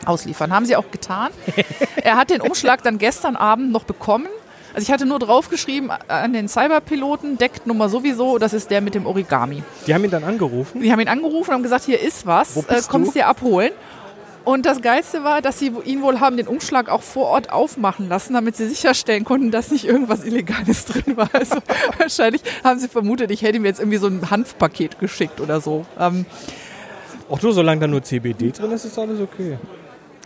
ausliefern. 0.05 0.53
Haben 0.53 0.65
sie 0.65 0.77
auch 0.77 0.91
getan. 0.91 1.29
er 1.97 2.15
hat 2.15 2.29
den 2.29 2.39
Umschlag 2.39 2.83
dann 2.83 2.99
gestern 2.99 3.35
Abend 3.35 3.73
noch 3.73 3.83
bekommen 3.83 4.27
also 4.73 4.83
ich 4.85 4.91
hatte 4.91 5.05
nur 5.05 5.19
draufgeschrieben 5.19 5.91
an 6.07 6.33
den 6.33 6.47
Cyberpiloten, 6.47 7.37
Decknummer 7.37 7.89
sowieso, 7.89 8.37
das 8.37 8.53
ist 8.53 8.69
der 8.71 8.81
mit 8.81 8.95
dem 8.95 9.05
Origami. 9.05 9.63
Die 9.87 9.93
haben 9.93 10.03
ihn 10.03 10.11
dann 10.11 10.23
angerufen? 10.23 10.81
Die 10.81 10.91
haben 10.91 10.99
ihn 10.99 11.07
angerufen 11.07 11.49
und 11.49 11.55
haben 11.55 11.63
gesagt, 11.63 11.85
hier 11.85 11.99
ist 11.99 12.25
was, 12.25 12.55
Wo 12.55 12.61
äh, 12.61 12.81
kommst 12.87 13.09
du? 13.09 13.13
dir 13.19 13.27
abholen. 13.27 13.71
Und 14.45 14.65
das 14.65 14.81
Geilste 14.81 15.23
war, 15.23 15.41
dass 15.41 15.59
sie 15.59 15.71
ihn 15.85 16.01
wohl 16.01 16.21
haben 16.21 16.37
den 16.37 16.47
Umschlag 16.47 16.89
auch 16.89 17.01
vor 17.03 17.25
Ort 17.27 17.51
aufmachen 17.51 18.07
lassen, 18.09 18.33
damit 18.33 18.55
sie 18.55 18.67
sicherstellen 18.67 19.25
konnten, 19.25 19.51
dass 19.51 19.69
nicht 19.69 19.85
irgendwas 19.85 20.23
Illegales 20.23 20.85
drin 20.87 21.17
war. 21.17 21.29
Also 21.33 21.57
wahrscheinlich 21.97 22.41
haben 22.63 22.79
sie 22.79 22.87
vermutet, 22.87 23.29
ich 23.31 23.41
hätte 23.41 23.57
ihm 23.57 23.65
jetzt 23.65 23.79
irgendwie 23.79 23.97
so 23.97 24.07
ein 24.07 24.31
Hanfpaket 24.31 24.97
geschickt 24.99 25.39
oder 25.41 25.61
so. 25.61 25.85
Ähm, 25.99 26.25
Auch 27.29 27.41
nur, 27.41 27.53
solange 27.53 27.81
da 27.81 27.87
nur 27.87 28.01
CBD 28.01 28.51
drin 28.51 28.71
ist, 28.71 28.85
ist 28.85 28.97
alles 28.97 29.19
okay. 29.19 29.57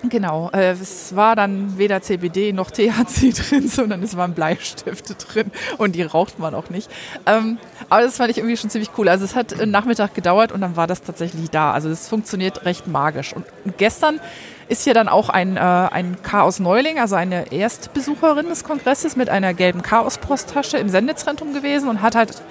Genau, 0.10 0.50
äh, 0.52 0.72
es 0.72 1.16
war 1.16 1.36
dann 1.36 1.78
weder 1.78 2.02
CBD 2.02 2.52
noch 2.52 2.72
THC 2.72 3.32
drin, 3.50 3.70
sondern 3.70 4.04
es 4.04 4.18
waren 4.18 4.34
Bleistifte 4.34 5.16
drin 5.16 5.50
und 5.78 5.96
die 5.96 6.04
raucht 6.04 6.40
man 6.40 6.54
auch 6.54 6.70
nicht. 6.70 6.90
Ähm, 7.26 7.58
aber 7.90 8.02
das 8.02 8.18
fand 8.18 8.30
ich 8.30 8.38
irgendwie 8.38 8.58
schon 8.58 8.70
ziemlich 8.70 8.90
cool. 8.98 9.08
Also 9.08 9.24
es 9.24 9.34
hat 9.34 9.60
einen 9.60 9.72
Nachmittag 9.72 10.14
gedauert 10.14 10.52
und 10.52 10.60
dann 10.60 10.76
war 10.76 10.88
das 10.88 11.04
tatsächlich 11.04 11.50
da. 11.50 11.72
Also 11.72 11.90
es 11.90 12.10
funktioniert 12.10 12.66
recht 12.66 12.86
magisch. 12.86 13.34
Und 13.34 13.46
gestern 13.78 14.20
ist 14.68 14.84
hier 14.84 14.94
dann 14.94 15.08
auch 15.08 15.30
ein, 15.30 15.56
äh, 15.56 15.60
ein 15.60 16.18
Chaos-Neuling, 16.22 17.00
also 17.00 17.16
eine 17.16 17.54
Erstbesucherin 17.54 18.48
des 18.50 18.66
Kongresses 18.66 19.16
mit 19.16 19.30
einer 19.30 19.54
gelben 19.54 19.84
Chaos-Posttasche 19.84 20.78
im 20.78 20.90
Sendezentrum 20.90 21.54
gewesen 21.54 21.88
und 21.88 22.02
hat 22.02 22.16
halt 22.16 22.42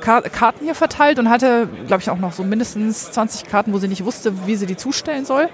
Karten 0.00 0.64
hier 0.64 0.74
verteilt 0.74 1.18
und 1.18 1.30
hatte, 1.30 1.68
glaube 1.86 2.02
ich, 2.02 2.10
auch 2.10 2.18
noch 2.18 2.32
so 2.32 2.42
mindestens 2.42 3.12
20 3.12 3.44
Karten, 3.44 3.72
wo 3.72 3.78
sie 3.78 3.86
nicht 3.86 4.04
wusste, 4.04 4.46
wie 4.46 4.56
sie 4.56 4.66
die 4.66 4.76
zustellen 4.76 5.24
soll. 5.24 5.48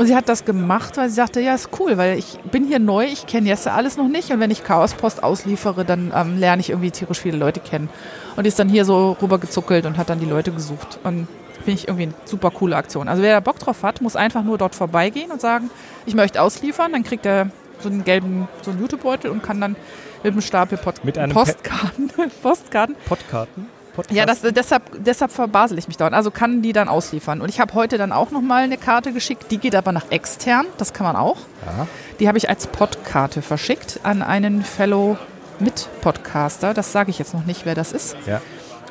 Und 0.00 0.06
sie 0.06 0.16
hat 0.16 0.30
das 0.30 0.46
gemacht, 0.46 0.96
weil 0.96 1.10
sie 1.10 1.16
sagte, 1.16 1.42
ja, 1.42 1.54
ist 1.54 1.68
cool, 1.78 1.98
weil 1.98 2.18
ich 2.18 2.38
bin 2.50 2.66
hier 2.66 2.78
neu, 2.78 3.04
ich 3.04 3.26
kenne 3.26 3.46
jetzt 3.50 3.68
alles 3.68 3.98
noch 3.98 4.08
nicht 4.08 4.30
und 4.30 4.40
wenn 4.40 4.50
ich 4.50 4.64
Chaospost 4.64 5.22
ausliefere, 5.22 5.84
dann 5.84 6.10
ähm, 6.16 6.38
lerne 6.38 6.60
ich 6.60 6.70
irgendwie 6.70 6.90
tierisch 6.90 7.20
viele 7.20 7.36
Leute 7.36 7.60
kennen. 7.60 7.90
Und 8.34 8.44
die 8.44 8.48
ist 8.48 8.58
dann 8.58 8.70
hier 8.70 8.86
so 8.86 9.14
rübergezuckelt 9.20 9.84
und 9.84 9.98
hat 9.98 10.08
dann 10.08 10.18
die 10.18 10.24
Leute 10.24 10.52
gesucht. 10.52 10.98
Und 11.04 11.28
finde 11.56 11.72
ich 11.72 11.86
irgendwie 11.86 12.04
eine 12.04 12.14
super 12.24 12.50
coole 12.50 12.76
Aktion. 12.76 13.08
Also 13.08 13.22
wer 13.22 13.34
da 13.34 13.40
Bock 13.40 13.58
drauf 13.58 13.82
hat, 13.82 14.00
muss 14.00 14.16
einfach 14.16 14.42
nur 14.42 14.56
dort 14.56 14.74
vorbeigehen 14.74 15.30
und 15.30 15.42
sagen, 15.42 15.68
ich 16.06 16.14
möchte 16.14 16.40
ausliefern, 16.40 16.92
dann 16.92 17.02
kriegt 17.02 17.26
er 17.26 17.50
so 17.80 17.90
einen 17.90 18.02
gelben, 18.02 18.48
so 18.62 18.70
einen 18.70 18.80
Jutebeutel 18.80 19.30
und 19.30 19.42
kann 19.42 19.60
dann 19.60 19.76
mit 20.22 20.32
einem 20.32 20.40
Stapel 20.40 20.78
Pod 20.78 21.04
mit 21.04 21.18
einem 21.18 21.34
Postkarten, 21.34 22.10
Postkarten, 22.42 22.96
Podkarten 23.06 23.79
Podcast? 24.06 24.16
Ja, 24.16 24.26
das, 24.26 24.42
deshalb, 24.54 24.82
deshalb 24.98 25.30
verbasel 25.30 25.78
ich 25.78 25.88
mich 25.88 25.96
dort. 25.96 26.12
Also 26.12 26.30
kann 26.30 26.62
die 26.62 26.72
dann 26.72 26.88
ausliefern. 26.88 27.40
Und 27.40 27.48
ich 27.48 27.60
habe 27.60 27.74
heute 27.74 27.98
dann 27.98 28.12
auch 28.12 28.30
nochmal 28.30 28.62
eine 28.62 28.76
Karte 28.76 29.12
geschickt. 29.12 29.50
Die 29.50 29.58
geht 29.58 29.74
aber 29.74 29.92
nach 29.92 30.10
extern. 30.10 30.66
Das 30.78 30.92
kann 30.92 31.06
man 31.06 31.16
auch. 31.16 31.38
Ja. 31.66 31.86
Die 32.18 32.28
habe 32.28 32.38
ich 32.38 32.48
als 32.48 32.66
Podkarte 32.66 33.42
verschickt 33.42 34.00
an 34.02 34.22
einen 34.22 34.62
Fellow 34.62 35.16
Mit-Podcaster. 35.58 36.74
Das 36.74 36.92
sage 36.92 37.10
ich 37.10 37.18
jetzt 37.18 37.34
noch 37.34 37.44
nicht, 37.44 37.66
wer 37.66 37.74
das 37.74 37.92
ist. 37.92 38.16
Ja. 38.26 38.40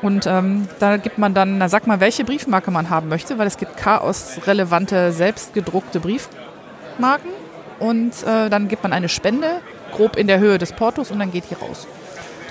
Und 0.02 0.28
ähm, 0.28 0.68
da 0.80 0.98
gibt 0.98 1.18
man 1.18 1.34
dann, 1.34 1.58
na, 1.58 1.68
sag 1.68 1.86
mal, 1.88 2.00
welche 2.00 2.24
Briefmarke 2.24 2.72
man 2.72 2.90
haben 2.90 3.10
möchte, 3.10 3.38
weil 3.38 3.48
es 3.48 3.58
gibt 3.58 3.76
chaos-relevante, 3.78 5.12
selbstgedruckte 5.12 6.00
Briefmarken. 6.00 7.32
Und 7.80 8.24
äh, 8.24 8.50
dann 8.50 8.68
gibt 8.68 8.84
man 8.84 8.94
eine 8.94 9.10
Spende, 9.10 9.62
grob 9.92 10.16
in 10.16 10.28
der 10.28 10.40
Höhe 10.40 10.58
des 10.58 10.74
Portos, 10.74 11.12
und 11.12 11.20
dann 11.20 11.32
geht 11.32 11.46
die 11.50 11.56
raus. 11.56 11.88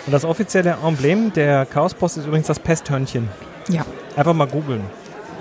Und 0.07 0.13
das 0.13 0.25
offizielle 0.25 0.77
Emblem 0.85 1.33
der 1.33 1.67
Chaospost 1.67 2.19
ist 2.19 2.27
übrigens 2.27 2.47
das 2.47 2.59
Pesthörnchen. 2.59 3.29
Ja. 3.69 3.85
Einfach 4.17 4.35
mal 4.35 4.47
googeln. 4.47 4.83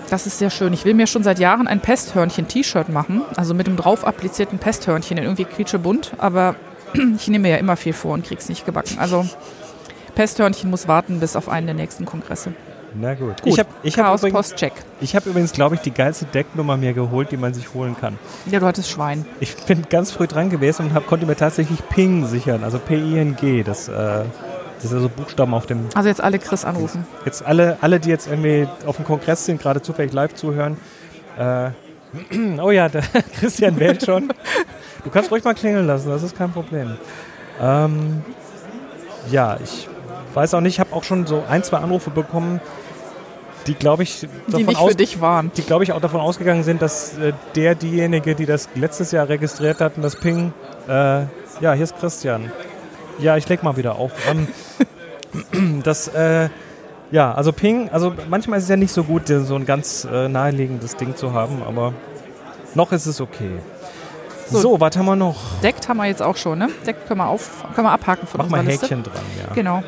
Das 0.09 0.25
ist 0.25 0.39
sehr 0.39 0.49
schön. 0.49 0.73
Ich 0.73 0.85
will 0.85 0.93
mir 0.93 1.07
schon 1.07 1.23
seit 1.23 1.39
Jahren 1.39 1.67
ein 1.67 1.81
Pesthörnchen-T-Shirt 1.81 2.89
machen. 2.89 3.23
Also 3.35 3.53
mit 3.53 3.67
dem 3.67 3.75
drauf 3.75 4.05
applizierten 4.05 4.57
Pesthörnchen 4.57 5.17
in 5.17 5.23
irgendwie 5.23 5.45
quietschebunt. 5.45 6.13
Aber 6.17 6.55
ich 6.93 7.27
nehme 7.27 7.43
mir 7.43 7.49
ja 7.49 7.57
immer 7.57 7.75
viel 7.75 7.93
vor 7.93 8.13
und 8.13 8.25
krieg's 8.25 8.49
nicht 8.49 8.65
gebacken. 8.65 8.97
Also 8.99 9.27
Pesthörnchen 10.15 10.69
muss 10.69 10.87
warten 10.87 11.19
bis 11.19 11.35
auf 11.35 11.49
einen 11.49 11.67
der 11.67 11.75
nächsten 11.75 12.05
Kongresse. 12.05 12.53
Na 12.99 13.13
gut. 13.13 13.41
Gut, 13.41 13.53
Ich 13.53 13.59
habe 13.59 13.69
ich 13.83 13.99
hab 13.99 14.15
übrigens, 14.23 14.53
ich 15.01 15.15
hab 15.15 15.25
übrigens 15.25 15.51
glaube 15.51 15.75
ich, 15.75 15.81
die 15.81 15.91
geilste 15.91 16.25
Decknummer 16.25 16.77
mir 16.77 16.93
geholt, 16.93 17.31
die 17.31 17.37
man 17.37 17.53
sich 17.53 17.73
holen 17.73 17.95
kann. 17.99 18.17
Ja, 18.49 18.59
du 18.59 18.65
hattest 18.65 18.89
Schwein. 18.89 19.25
Ich 19.39 19.55
bin 19.55 19.83
ganz 19.89 20.11
früh 20.11 20.27
dran 20.27 20.49
gewesen 20.49 20.87
und 20.87 20.93
hab, 20.93 21.05
konnte 21.05 21.25
mir 21.25 21.35
tatsächlich 21.35 21.87
Ping 21.89 22.25
sichern, 22.25 22.63
also 22.63 22.79
P-I-N-G. 22.79 23.63
Das, 23.63 23.87
äh, 23.87 23.93
das 23.93 24.85
ist 24.85 24.93
also 24.93 25.09
Buchstaben 25.09 25.53
auf 25.53 25.65
dem. 25.67 25.85
Also 25.93 26.09
jetzt 26.09 26.21
alle 26.21 26.39
Chris 26.39 26.65
anrufen. 26.65 27.05
Jetzt 27.25 27.45
alle, 27.45 27.77
alle, 27.81 27.99
die 27.99 28.09
jetzt 28.09 28.27
irgendwie 28.27 28.67
auf 28.85 28.95
dem 28.95 29.05
Kongress 29.05 29.45
sind, 29.45 29.61
gerade 29.61 29.81
zufällig 29.81 30.13
live 30.13 30.33
zuhören. 30.33 30.77
Äh, 31.37 31.69
oh 32.61 32.71
ja, 32.71 32.89
der 32.89 33.01
Christian 33.39 33.79
wählt 33.79 34.03
schon. 34.05 34.29
Du 35.03 35.09
kannst 35.11 35.31
ruhig 35.31 35.43
mal 35.43 35.53
klingeln 35.53 35.85
lassen, 35.85 36.09
das 36.09 36.23
ist 36.23 36.35
kein 36.37 36.51
Problem. 36.51 36.97
Ähm, 37.61 38.23
ja, 39.29 39.57
ich 39.63 39.87
weiß 40.33 40.53
auch 40.53 40.61
nicht, 40.61 40.75
ich 40.75 40.79
habe 40.79 40.93
auch 40.95 41.03
schon 41.03 41.25
so 41.25 41.43
ein, 41.49 41.63
zwei 41.63 41.77
Anrufe 41.77 42.09
bekommen, 42.09 42.61
die 43.67 43.73
glaube 43.75 44.03
ich 44.03 44.21
Die 44.21 44.27
davon 44.51 44.65
nicht 44.65 44.77
aus, 44.79 44.89
für 44.91 44.95
dich 44.97 45.21
waren. 45.21 45.51
die 45.57 45.61
glaube 45.61 45.83
ich 45.83 45.91
auch 45.91 46.01
davon 46.01 46.21
ausgegangen 46.21 46.63
sind, 46.63 46.81
dass 46.81 47.17
äh, 47.17 47.33
der, 47.55 47.75
diejenige, 47.75 48.33
die 48.35 48.45
das 48.45 48.69
letztes 48.75 49.11
Jahr 49.11 49.27
registriert 49.29 49.79
hatten, 49.81 50.01
das 50.01 50.15
Ping, 50.15 50.53
äh, 50.87 50.91
ja, 50.91 51.73
hier 51.73 51.83
ist 51.83 51.97
Christian. 51.99 52.51
Ja, 53.19 53.35
ich 53.37 53.47
leg 53.49 53.63
mal 53.63 53.77
wieder 53.77 53.95
auf. 53.95 54.11
Ähm, 54.29 54.47
das, 55.83 56.07
äh, 56.09 56.49
ja, 57.11 57.33
also 57.33 57.51
Ping, 57.51 57.89
also 57.89 58.13
manchmal 58.29 58.57
ist 58.59 58.63
es 58.65 58.69
ja 58.69 58.75
nicht 58.75 58.91
so 58.91 59.03
gut, 59.03 59.27
so 59.27 59.55
ein 59.55 59.65
ganz 59.65 60.07
äh, 60.11 60.27
naheliegendes 60.27 60.95
Ding 60.97 61.15
zu 61.15 61.33
haben, 61.33 61.61
aber 61.67 61.93
noch 62.75 62.91
ist 62.91 63.05
es 63.05 63.21
okay. 63.21 63.51
So, 64.49 64.59
So. 64.59 64.79
was 64.79 64.95
haben 64.95 65.05
wir 65.05 65.15
noch? 65.15 65.35
Deckt 65.61 65.89
haben 65.89 65.97
wir 65.97 66.05
jetzt 66.05 66.21
auch 66.21 66.37
schon, 66.37 66.59
ne? 66.59 66.69
Deckt 66.85 67.07
können 67.07 67.19
wir, 67.19 67.27
auf, 67.27 67.63
können 67.75 67.87
wir 67.87 67.91
abhaken 67.91 68.27
von 68.27 68.37
Mach 68.39 68.49
mal 68.49 68.59
unserer 68.59 68.71
Liste. 68.71 68.85
Häkchen 68.85 69.03
dran, 69.03 69.23
ja. 69.45 69.53
Genau. 69.53 69.83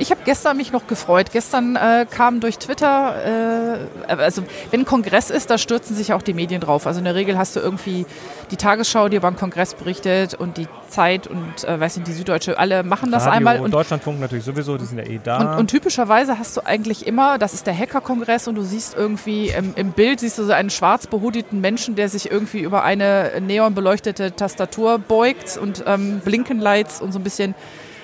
Ich 0.00 0.10
habe 0.10 0.22
gestern 0.24 0.56
mich 0.56 0.72
noch 0.72 0.86
gefreut. 0.86 1.30
Gestern 1.30 1.76
äh, 1.76 2.06
kam 2.10 2.40
durch 2.40 2.58
Twitter, 2.58 3.78
äh, 4.08 4.12
also 4.14 4.42
wenn 4.70 4.80
ein 4.80 4.84
Kongress 4.86 5.28
ist, 5.28 5.50
da 5.50 5.58
stürzen 5.58 5.94
sich 5.94 6.14
auch 6.14 6.22
die 6.22 6.32
Medien 6.32 6.62
drauf. 6.62 6.86
Also 6.86 7.00
in 7.00 7.04
der 7.04 7.14
Regel 7.14 7.36
hast 7.36 7.54
du 7.54 7.60
irgendwie 7.60 8.06
die 8.50 8.56
Tagesschau, 8.56 9.10
die 9.10 9.16
über 9.18 9.30
den 9.30 9.36
Kongress 9.36 9.74
berichtet 9.74 10.32
und 10.32 10.56
die 10.56 10.68
Zeit 10.88 11.26
und 11.26 11.64
äh, 11.64 11.78
weiß 11.78 11.98
nicht, 11.98 12.08
die 12.08 12.14
Süddeutsche, 12.14 12.58
alle 12.58 12.82
machen 12.82 13.12
das 13.12 13.24
Radio, 13.24 13.36
einmal. 13.36 13.60
Und, 13.60 13.74
Deutschlandfunk 13.74 14.18
natürlich 14.20 14.46
sowieso, 14.46 14.78
die 14.78 14.86
sind 14.86 14.98
ja 14.98 15.04
eh 15.04 15.20
da. 15.22 15.52
und, 15.52 15.58
und 15.60 15.66
typischerweise 15.68 16.38
hast 16.38 16.56
du 16.56 16.62
eigentlich 16.64 17.06
immer, 17.06 17.36
das 17.36 17.52
ist 17.52 17.66
der 17.66 17.76
Hacker-Kongress 17.76 18.48
und 18.48 18.54
du 18.54 18.62
siehst 18.62 18.96
irgendwie 18.96 19.50
im, 19.50 19.74
im 19.76 19.92
Bild 19.92 20.20
siehst 20.20 20.38
du 20.38 20.44
so 20.44 20.52
einen 20.52 20.70
schwarz 20.70 21.08
behudeten 21.08 21.60
Menschen, 21.60 21.94
der 21.94 22.08
sich 22.08 22.30
irgendwie 22.30 22.60
über 22.60 22.84
eine 22.84 23.32
neonbeleuchtete 23.38 24.34
Tastatur 24.34 24.98
beugt 24.98 25.58
und 25.58 25.84
ähm, 25.86 26.20
Blinkenlights 26.24 27.02
und 27.02 27.12
so 27.12 27.18
ein 27.18 27.22
bisschen 27.22 27.54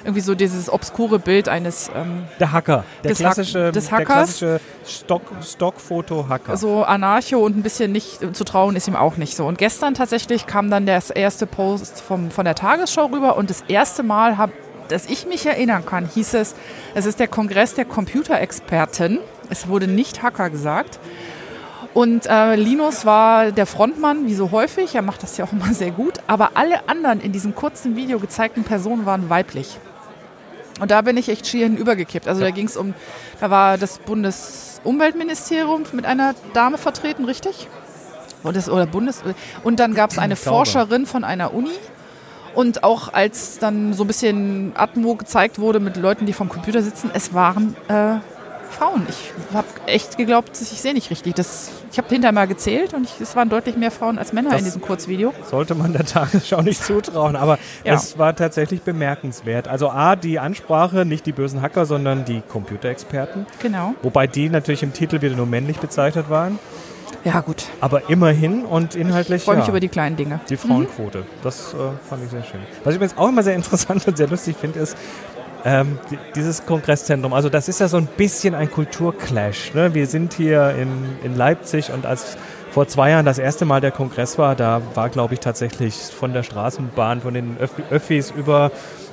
irgendwie 0.07 0.21
so 0.23 0.35
dieses 0.35 0.73
obskure 0.73 1.19
Bild 1.19 1.49
eines 1.49 1.90
ähm, 1.95 2.25
der 2.40 2.53
Hacker, 2.53 2.85
der 3.03 3.11
des 3.11 3.19
klassische, 3.19 3.73
des 3.73 3.88
der 3.88 3.99
Hackers. 3.99 4.07
klassische 4.07 4.61
Stock, 4.87 5.23
Stockfoto-Hacker. 5.42 6.57
so 6.57 6.85
Anarcho 6.85 7.38
und 7.45 7.57
ein 7.57 7.62
bisschen 7.62 7.92
nicht 7.92 8.23
äh, 8.23 8.33
zu 8.33 8.45
trauen 8.45 8.77
ist 8.77 8.88
ihm 8.88 8.97
auch 8.97 9.16
nicht 9.16 9.37
so. 9.37 9.47
Und 9.47 9.59
gestern 9.59 9.95
tatsächlich 9.95 10.47
kam 10.47 10.71
dann 10.71 10.87
das 10.87 11.11
erste 11.11 11.47
Post 11.47 12.01
vom, 12.01 12.31
von 12.31 12.45
der 12.45 12.55
Tagesschau 12.55 13.07
rüber 13.07 13.37
und 13.37 13.51
das 13.51 13.62
erste 13.69 14.03
Mal 14.03 14.38
habe 14.38 14.53
dass 14.88 15.07
ich 15.07 15.27
mich 15.27 15.45
erinnern 15.45 15.85
kann, 15.85 16.09
hieß 16.09 16.35
es, 16.35 16.55
es 16.95 17.07
ist 17.07 17.19
der 17.19 17.27
Kongress 17.27 17.75
der 17.75 17.87
Computerexperten. 17.87 19.19
Es 19.51 19.66
wurde 19.66 19.88
nicht 19.88 20.23
Hacker 20.23 20.49
gesagt. 20.49 21.01
Und 21.92 22.27
äh, 22.27 22.57
Linus 22.57 23.07
war 23.07 23.53
der 23.53 23.64
Frontmann, 23.64 24.27
wie 24.27 24.35
so 24.35 24.51
häufig. 24.51 24.95
Er 24.95 25.03
macht 25.03 25.23
das 25.23 25.38
ja 25.38 25.47
auch 25.47 25.53
immer 25.53 25.73
sehr 25.73 25.90
gut. 25.90 26.21
Aber 26.27 26.51
alle 26.55 26.88
anderen 26.88 27.21
in 27.21 27.33
diesem 27.33 27.55
kurzen 27.55 27.97
Video 27.97 28.19
gezeigten 28.19 28.64
Personen 28.64 29.07
waren 29.07 29.31
weiblich. 29.31 29.79
Und 30.81 30.91
da 30.91 31.01
bin 31.03 31.17
ich 31.17 31.29
echt 31.29 31.47
schier 31.47 31.67
hinübergekippt. 31.67 32.29
Also 32.29 32.43
da 32.43 32.51
ging 32.51 32.67
es 32.67 32.77
um, 32.77 32.95
da 33.41 33.51
war 33.51 33.79
das 33.79 33.99
Bundesumweltministerium 33.99 35.85
mit 35.93 36.05
einer 36.05 36.35
Dame 36.53 36.79
vertreten, 36.79 37.25
richtig? 37.25 37.69
Und, 38.43 38.57
das, 38.57 38.69
oder 38.69 38.87
Bundes 38.87 39.23
und 39.65 39.81
dann 39.81 39.95
gab 39.95 40.11
es 40.11 40.19
eine. 40.19 40.37
Forscherin 40.37 41.07
von 41.07 41.25
einer 41.25 41.55
Uni. 41.55 41.71
Und 42.55 42.85
auch 42.85 43.12
als 43.12 43.59
dann 43.59 43.93
so 43.93 44.05
ein 44.05 44.07
bisschen 44.07 44.73
Atmo 44.77 45.15
gezeigt 45.15 45.59
wurde 45.59 45.79
mit 45.79 45.97
Leuten, 45.97 46.25
die 46.25 46.33
vom 46.33 46.49
Computer 46.49 46.83
sitzen, 46.83 47.11
es 47.12 47.35
waren 47.35 47.77
äh, 47.89 48.17
Frauen. 48.70 49.07
Ich 49.09 49.33
habe 49.55 49.66
echt 49.87 50.16
geglaubt, 50.16 50.50
ich 50.61 50.68
sehe 50.81 50.94
nicht 50.94 51.11
richtig. 51.11 51.35
Das, 51.35 51.70
ich 51.90 51.98
habe 51.98 52.09
hinterher 52.09 52.33
mal 52.33 52.46
gezählt 52.46 52.94
und 52.94 53.05
ich, 53.05 53.20
es 53.20 53.35
waren 53.37 53.48
deutlich 53.48 53.76
mehr 53.76 53.90
Frauen 53.90 54.18
als 54.18 54.33
Männer 54.33 54.50
Das- 54.50 54.59
in 54.61 54.64
diesem 54.64 54.81
Kurzvideo. 54.83 55.33
Sollte 55.50 55.74
man 55.74 55.92
der 55.92 56.05
Tagesschau 56.05 56.62
nicht 56.62 56.83
zutrauen, 56.85 57.37
aber 57.37 57.59
Ja. 57.85 57.94
es 57.94 58.18
war 58.18 58.35
tatsächlich 58.37 58.83
bemerkenswert. 58.83 59.68
Also 59.68 59.90
A, 59.90 60.16
die 60.16 60.38
Ansprache, 60.38 61.05
nicht 61.05 61.26
die 61.26 61.33
bösen 61.33 61.62
Hacker, 61.62 61.87
sondern 61.87 62.24
die 62.24 62.42
Computerexperten. 62.48 63.46
Genau. 63.62 63.94
Wobei 64.02 64.26
die 64.26 64.48
natürlich 64.48 64.83
im 64.83 64.92
Titel 64.92 65.20
wieder 65.22 65.37
nur 65.37 65.46
männlich 65.46 65.79
bezeichnet 65.79 66.31
waren. 66.31 66.59
Ja, 67.24 67.40
gut. 67.40 67.64
Aber 67.81 68.09
immerhin 68.09 68.64
und 68.64 68.94
inhaltlich 68.94 69.38
Ich 69.38 69.44
freue 69.44 69.57
mich 69.57 69.64
ja, 69.66 69.70
über 69.70 69.81
die 69.81 69.88
kleinen 69.88 70.16
Dinge. 70.16 70.38
die 70.48 70.57
Frauenquote. 70.57 71.24
Das 71.42 71.74
äh, 71.74 71.76
fand 72.09 72.22
ich 72.24 72.31
sehr 72.31 72.44
schön. 72.44 72.61
Was 72.85 72.92
ich 72.94 72.96
übrigens 72.96 73.18
auch 73.18 73.29
immer 73.29 73.42
sehr 73.42 73.55
interessant 73.57 74.07
und 74.07 74.16
sehr 74.16 74.29
lustig 74.29 74.57
finde, 74.61 74.79
ist 74.79 74.96
ähm, 75.66 75.98
die- 76.11 76.18
dieses 76.37 76.64
Kongresszentrum. 76.64 77.33
Also 77.35 77.48
das 77.48 77.68
ist 77.68 77.81
ja 77.81 77.88
so 77.88 77.96
ein 77.96 78.07
bisschen 78.16 78.55
ein 78.55 78.70
Kulturclash. 78.70 79.74
Ne? 79.74 79.92
Wir 79.94 80.07
sind 80.07 80.33
hier 80.35 80.70
in, 80.79 80.88
in 81.24 81.37
Leipzig 81.37 81.90
und 81.92 82.07
als 82.07 82.37
vor 82.70 82.87
zwei 82.88 83.11
Jahren 83.11 83.26
das 83.26 83.38
erste 83.38 83.64
Mal 83.64 83.81
der 83.81 83.90
Kongress 83.90 84.38
war, 84.38 84.55
da 84.55 84.81
war, 84.94 85.09
glaube 85.09 85.35
ich, 85.35 85.40
tatsächlich 85.40 85.94
von 85.94 86.33
der 86.33 86.42
Straßenbahn, 86.44 87.20
von 87.22 87.35
den 87.35 87.57
Öff 87.59 87.72
Öffis 87.90 88.31
über 88.31 88.70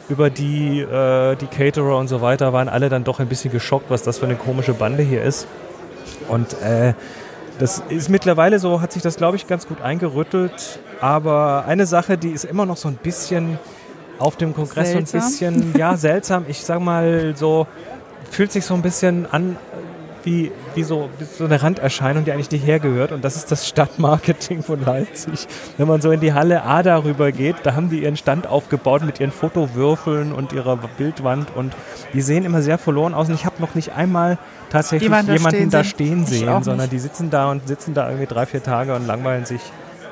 über 0.09 0.29
die, 0.29 0.81
äh, 0.81 1.35
die 1.37 1.47
Caterer 1.47 1.97
und 1.97 2.09
so 2.09 2.21
weiter 2.21 2.51
waren 2.51 2.67
alle 2.67 2.89
dann 2.89 3.05
doch 3.05 3.19
ein 3.21 3.27
bisschen 3.27 3.51
geschockt, 3.53 3.89
was 3.89 4.03
das 4.03 4.17
für 4.19 4.25
eine 4.25 4.35
komische 4.35 4.73
Bande 4.73 5.01
hier 5.01 5.23
ist. 5.23 5.47
Und 6.27 6.61
äh, 6.61 6.93
das 7.57 7.81
ist 7.87 8.09
mittlerweile 8.09 8.59
so, 8.59 8.81
hat 8.81 8.91
sich 8.91 9.01
das, 9.01 9.15
glaube 9.15 9.37
ich, 9.37 9.47
ganz 9.47 9.65
gut 9.65 9.81
eingerüttelt. 9.81 10.79
Aber 10.99 11.63
eine 11.67 11.85
Sache, 11.85 12.17
die 12.17 12.31
ist 12.31 12.43
immer 12.43 12.65
noch 12.65 12.75
so 12.75 12.89
ein 12.89 12.95
bisschen 13.01 13.57
auf 14.23 14.37
dem 14.37 14.53
Kongress 14.53 14.91
Seltsam. 14.91 15.21
so 15.21 15.25
ein 15.25 15.53
bisschen, 15.53 15.77
ja, 15.77 15.97
seltsam. 15.97 16.45
Ich 16.47 16.63
sag 16.63 16.79
mal 16.79 17.33
so, 17.35 17.67
fühlt 18.31 18.51
sich 18.51 18.65
so 18.65 18.73
ein 18.73 18.81
bisschen 18.81 19.27
an 19.31 19.57
wie, 20.23 20.51
wie, 20.73 20.83
so, 20.83 21.09
wie 21.19 21.25
so 21.25 21.43
eine 21.43 21.61
Randerscheinung, 21.61 22.23
die 22.23 22.31
eigentlich 22.31 22.49
nicht 22.49 22.65
hergehört. 22.65 23.11
Und 23.11 23.25
das 23.25 23.35
ist 23.35 23.51
das 23.51 23.67
Stadtmarketing 23.67 24.63
von 24.63 24.83
Leipzig. 24.83 25.47
Wenn 25.77 25.87
man 25.87 25.99
so 25.99 26.11
in 26.11 26.21
die 26.21 26.33
Halle 26.33 26.63
A 26.63 26.81
darüber 26.81 27.33
geht, 27.33 27.57
da 27.63 27.75
haben 27.75 27.89
die 27.89 28.03
ihren 28.03 28.15
Stand 28.15 28.47
aufgebaut 28.47 29.03
mit 29.03 29.19
ihren 29.19 29.31
Fotowürfeln 29.31 30.31
und 30.31 30.53
ihrer 30.53 30.77
Bildwand. 30.77 31.53
Und 31.55 31.75
die 32.13 32.21
sehen 32.21 32.45
immer 32.45 32.61
sehr 32.61 32.77
verloren 32.77 33.13
aus. 33.13 33.27
Und 33.27 33.35
ich 33.35 33.45
habe 33.45 33.61
noch 33.61 33.75
nicht 33.75 33.93
einmal 33.93 34.37
tatsächlich 34.69 35.03
Jemanden 35.09 35.35
da 35.35 35.49
stehen 35.49 35.69
da 35.69 35.83
sehen. 35.83 35.89
stehen 35.89 36.25
sehen, 36.25 36.63
sondern 36.63 36.89
die 36.89 36.99
sitzen 36.99 37.29
da 37.29 37.51
und 37.51 37.67
sitzen 37.67 37.93
da 37.93 38.07
irgendwie 38.07 38.27
drei, 38.27 38.45
vier 38.45 38.63
Tage 38.63 38.95
und 38.95 39.05
langweilen 39.05 39.45
sich. 39.45 39.61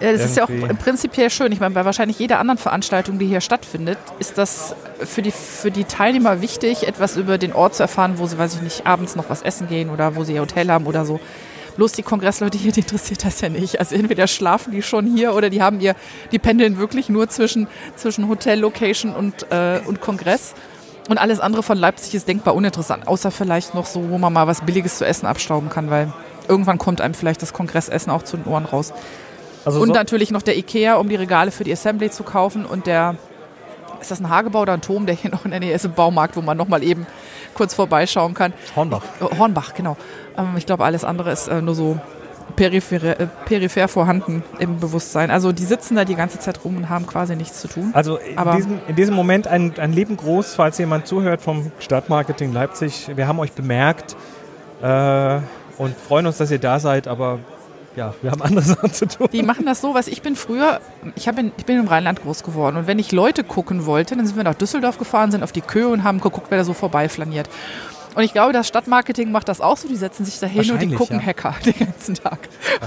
Ja, 0.01 0.11
das 0.11 0.25
ist 0.25 0.37
ja 0.37 0.45
auch 0.45 0.77
prinzipiell 0.79 1.29
schön. 1.29 1.51
Ich 1.51 1.59
meine, 1.59 1.75
bei 1.75 1.85
wahrscheinlich 1.85 2.17
jeder 2.17 2.39
anderen 2.39 2.57
Veranstaltung, 2.57 3.19
die 3.19 3.27
hier 3.27 3.41
stattfindet, 3.41 3.99
ist 4.19 4.37
das 4.37 4.75
für 5.03 5.21
die, 5.21 5.31
für 5.31 5.69
die 5.69 5.83
Teilnehmer 5.83 6.41
wichtig, 6.41 6.87
etwas 6.87 7.17
über 7.17 7.37
den 7.37 7.53
Ort 7.53 7.75
zu 7.75 7.83
erfahren, 7.83 8.13
wo 8.17 8.25
sie, 8.25 8.37
weiß 8.37 8.55
ich 8.55 8.61
nicht, 8.61 8.87
abends 8.87 9.15
noch 9.15 9.29
was 9.29 9.41
essen 9.41 9.67
gehen 9.67 9.89
oder 9.89 10.15
wo 10.15 10.23
sie 10.23 10.33
ihr 10.33 10.41
Hotel 10.41 10.71
haben 10.71 10.87
oder 10.87 11.05
so. 11.05 11.19
Bloß 11.77 11.91
die 11.93 12.03
Kongressleute 12.03 12.57
hier, 12.57 12.71
die 12.73 12.81
interessiert 12.81 13.23
das 13.23 13.41
ja 13.41 13.49
nicht. 13.49 13.79
Also 13.79 13.95
entweder 13.95 14.27
schlafen 14.27 14.71
die 14.71 14.81
schon 14.81 15.05
hier 15.05 15.35
oder 15.35 15.49
die 15.49 15.61
haben 15.61 15.79
ihr, 15.79 15.95
die 16.31 16.39
pendeln 16.39 16.77
wirklich 16.77 17.09
nur 17.09 17.29
zwischen, 17.29 17.67
zwischen 17.95 18.27
Hotel-Location 18.27 19.13
und, 19.13 19.51
äh, 19.51 19.81
und 19.85 20.01
Kongress. 20.01 20.55
Und 21.09 21.17
alles 21.17 21.39
andere 21.39 21.63
von 21.63 21.77
Leipzig 21.77 22.15
ist 22.15 22.27
denkbar 22.27 22.55
uninteressant, 22.55 23.07
außer 23.07 23.31
vielleicht 23.31 23.73
noch 23.73 23.85
so, 23.85 24.09
wo 24.09 24.17
man 24.17 24.31
mal 24.31 24.47
was 24.47 24.61
Billiges 24.61 24.97
zu 24.97 25.05
essen 25.05 25.25
abstauben 25.25 25.69
kann, 25.69 25.89
weil 25.89 26.13
irgendwann 26.47 26.77
kommt 26.77 27.01
einem 27.01 27.13
vielleicht 27.13 27.41
das 27.41 27.53
Kongressessen 27.53 28.11
auch 28.11 28.23
zu 28.23 28.37
den 28.37 28.45
Ohren 28.51 28.65
raus. 28.65 28.93
Also 29.65 29.81
Und 29.81 29.89
so, 29.89 29.93
natürlich 29.93 30.31
noch 30.31 30.41
der 30.41 30.57
Ikea, 30.57 30.95
um 30.95 31.09
die 31.09 31.15
Regale 31.15 31.51
für 31.51 31.63
die 31.63 31.71
Assembly 31.71 32.09
zu 32.09 32.23
kaufen. 32.23 32.65
Und 32.65 32.87
der, 32.87 33.15
ist 33.99 34.11
das 34.11 34.19
ein 34.19 34.29
Hagebau 34.29 34.61
oder 34.61 34.73
ein 34.73 34.81
Turm, 34.81 35.05
der 35.05 35.15
hier 35.15 35.31
noch 35.31 35.45
in 35.45 35.51
der 35.51 35.59
Nähe 35.59 35.73
ist, 35.73 35.85
im 35.85 35.93
Baumarkt, 35.93 36.35
wo 36.35 36.41
man 36.41 36.57
noch 36.57 36.67
mal 36.67 36.83
eben 36.83 37.05
kurz 37.53 37.73
vorbeischauen 37.73 38.33
kann. 38.33 38.53
Hornbach. 38.75 39.03
Äh, 39.19 39.37
Hornbach, 39.37 39.73
genau. 39.73 39.97
Ähm, 40.37 40.55
ich 40.57 40.65
glaube, 40.65 40.83
alles 40.85 41.03
andere 41.03 41.31
ist 41.31 41.47
äh, 41.47 41.61
nur 41.61 41.75
so 41.75 41.99
peripher, 42.55 43.19
äh, 43.19 43.27
peripher 43.45 43.87
vorhanden 43.87 44.43
im 44.59 44.79
Bewusstsein. 44.79 45.31
Also 45.31 45.51
die 45.51 45.65
sitzen 45.65 45.95
da 45.95 46.05
die 46.05 46.15
ganze 46.15 46.39
Zeit 46.39 46.63
rum 46.63 46.77
und 46.77 46.89
haben 46.89 47.05
quasi 47.05 47.35
nichts 47.35 47.61
zu 47.61 47.67
tun. 47.67 47.91
Also 47.93 48.17
in, 48.17 48.37
diesem, 48.55 48.79
in 48.87 48.95
diesem 48.95 49.15
Moment 49.15 49.47
ein, 49.47 49.73
ein 49.77 49.93
lieben 49.93 50.17
Gruß, 50.17 50.55
falls 50.55 50.77
jemand 50.77 51.07
zuhört 51.07 51.41
vom 51.41 51.71
Stadtmarketing 51.79 52.53
Leipzig. 52.53 53.09
Wir 53.15 53.27
haben 53.27 53.39
euch 53.39 53.51
bemerkt 53.53 54.15
äh, 54.81 55.39
und 55.77 55.95
freuen 55.97 56.25
uns, 56.25 56.37
dass 56.37 56.51
ihr 56.51 56.59
da 56.59 56.79
seid, 56.79 57.07
aber 57.07 57.39
ja, 57.95 58.13
wir 58.21 58.31
haben 58.31 58.41
andere 58.41 58.63
Sachen 58.65 58.93
zu 58.93 59.07
tun. 59.07 59.27
Die 59.31 59.43
machen 59.43 59.65
das 59.65 59.81
so, 59.81 59.93
was 59.93 60.07
ich 60.07 60.21
bin 60.21 60.35
früher, 60.35 60.79
ich, 61.15 61.27
in, 61.27 61.51
ich 61.57 61.65
bin 61.65 61.77
im 61.79 61.87
Rheinland 61.87 62.21
groß 62.21 62.43
geworden 62.43 62.77
und 62.77 62.87
wenn 62.87 62.99
ich 62.99 63.11
Leute 63.11 63.43
gucken 63.43 63.85
wollte, 63.85 64.15
dann 64.15 64.25
sind 64.25 64.35
wir 64.37 64.43
nach 64.43 64.55
Düsseldorf 64.55 64.97
gefahren, 64.97 65.31
sind 65.31 65.43
auf 65.43 65.51
die 65.51 65.61
Köhe 65.61 65.87
und 65.89 66.03
haben 66.03 66.21
geguckt, 66.21 66.47
wer 66.49 66.57
da 66.57 66.63
so 66.63 66.73
vorbeiflaniert. 66.73 67.49
Und 68.13 68.23
ich 68.23 68.33
glaube, 68.33 68.51
das 68.51 68.67
Stadtmarketing 68.67 69.31
macht 69.31 69.47
das 69.47 69.61
auch 69.61 69.77
so. 69.77 69.87
Die 69.87 69.95
setzen 69.95 70.25
sich 70.25 70.37
da 70.37 70.45
hin 70.45 70.69
und 70.69 70.81
die 70.81 70.91
gucken 70.91 71.19
ja. 71.21 71.27
Hacker 71.27 71.55
den 71.65 71.73
ganzen 71.79 72.15
Tag. 72.15 72.39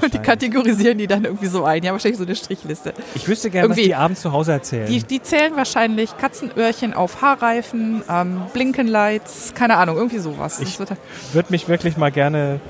Und 0.03 0.13
die 0.13 0.19
kategorisieren 0.19 0.99
die 0.99 1.07
dann 1.07 1.25
irgendwie 1.25 1.47
so 1.47 1.65
ein. 1.65 1.81
Die 1.81 1.89
haben 1.89 1.95
wahrscheinlich 1.95 2.19
so 2.19 2.25
eine 2.27 2.37
Strichliste. 2.37 2.93
Ich 3.15 3.27
wüsste 3.27 3.49
gerne, 3.49 3.71
was 3.71 3.77
Irgendwie- 3.79 3.89
die 3.89 3.95
abends 3.95 4.21
zu 4.21 4.33
Hause 4.33 4.53
erzählen. 4.53 4.87
Die, 4.87 5.03
die 5.03 5.23
zählen 5.23 5.57
wahrscheinlich 5.57 6.15
Katzenöhrchen 6.19 6.93
auf 6.93 7.23
Haarreifen, 7.23 8.03
ähm, 8.07 8.43
Blinkenlights, 8.53 9.55
keine 9.55 9.77
Ahnung, 9.79 9.97
irgendwie 9.97 10.19
sowas. 10.19 10.61
Ich- 10.61 10.79
würde 10.79 11.49
mich 11.49 11.69
wirklich 11.69 11.97
mal 11.97 12.13
gerne 12.13 12.61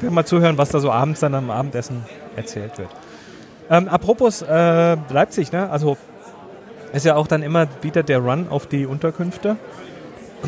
will 0.00 0.10
mal 0.10 0.24
zuhören, 0.24 0.58
was 0.58 0.70
da 0.70 0.80
so 0.80 0.90
abends 0.90 1.20
dann 1.20 1.34
am 1.34 1.50
Abendessen 1.50 2.04
erzählt 2.36 2.78
wird. 2.78 2.90
Ähm, 3.70 3.88
apropos 3.88 4.42
äh, 4.42 4.96
Leipzig, 5.10 5.52
ne? 5.52 5.68
Also 5.70 5.96
ist 6.92 7.04
ja 7.04 7.16
auch 7.16 7.26
dann 7.26 7.42
immer 7.42 7.66
wieder 7.82 8.02
der 8.02 8.18
Run 8.18 8.46
auf 8.48 8.66
die 8.66 8.86
Unterkünfte. 8.86 9.56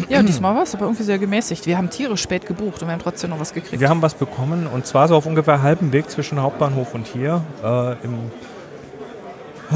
ja, 0.08 0.22
diesmal 0.22 0.54
war 0.54 0.62
es 0.62 0.74
aber 0.74 0.84
irgendwie 0.84 1.02
sehr 1.02 1.18
gemäßigt. 1.18 1.66
Wir 1.66 1.76
haben 1.76 1.90
Tiere 1.90 2.16
spät 2.16 2.46
gebucht 2.46 2.82
und 2.82 2.88
wir 2.88 2.92
haben 2.92 3.02
trotzdem 3.02 3.30
noch 3.30 3.40
was 3.40 3.52
gekriegt. 3.52 3.80
Wir 3.80 3.88
haben 3.88 4.02
was 4.02 4.14
bekommen 4.14 4.66
und 4.66 4.86
zwar 4.86 5.08
so 5.08 5.16
auf 5.16 5.26
ungefähr 5.26 5.62
halbem 5.62 5.92
Weg 5.92 6.10
zwischen 6.10 6.40
Hauptbahnhof 6.40 6.94
und 6.94 7.06
hier 7.06 7.42
äh, 7.62 7.92
im 8.04 8.30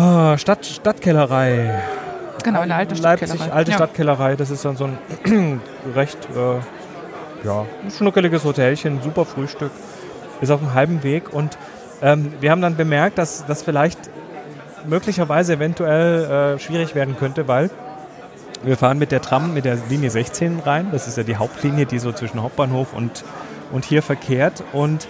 ah, 0.00 0.38
Stadt, 0.38 0.64
Stadtkellerei. 0.64 1.82
genau, 2.44 2.62
in 2.62 2.68
der 2.68 2.78
alten 2.78 2.94
Leipzig, 2.96 3.28
Stadtkellerei. 3.28 3.52
alte 3.52 3.70
ja. 3.72 3.76
Stadtkellerei. 3.76 4.36
Das 4.36 4.50
ist 4.50 4.64
dann 4.64 4.76
so 4.76 4.88
ein 5.24 5.60
recht 5.94 6.18
äh, 6.30 6.60
ja, 7.44 7.66
schnuckeliges 7.96 8.44
Hotelchen, 8.44 9.02
super 9.02 9.24
Frühstück. 9.24 9.70
Ist 10.40 10.50
auf 10.50 10.60
einem 10.60 10.74
halben 10.74 11.02
Weg 11.02 11.32
und 11.32 11.56
ähm, 12.02 12.32
wir 12.40 12.50
haben 12.50 12.62
dann 12.62 12.76
bemerkt, 12.76 13.18
dass 13.18 13.46
das 13.46 13.62
vielleicht 13.62 13.98
möglicherweise 14.86 15.54
eventuell 15.54 16.56
äh, 16.56 16.58
schwierig 16.58 16.94
werden 16.94 17.16
könnte, 17.16 17.46
weil 17.46 17.70
wir 18.64 18.76
fahren 18.76 18.98
mit 18.98 19.12
der 19.12 19.20
Tram, 19.20 19.54
mit 19.54 19.64
der 19.64 19.78
Linie 19.88 20.10
16 20.10 20.60
rein. 20.60 20.88
Das 20.92 21.08
ist 21.08 21.16
ja 21.16 21.22
die 21.22 21.36
Hauptlinie, 21.36 21.86
die 21.86 21.98
so 21.98 22.12
zwischen 22.12 22.42
Hauptbahnhof 22.42 22.92
und, 22.92 23.24
und 23.72 23.84
hier 23.84 24.02
verkehrt. 24.02 24.62
Und 24.72 25.08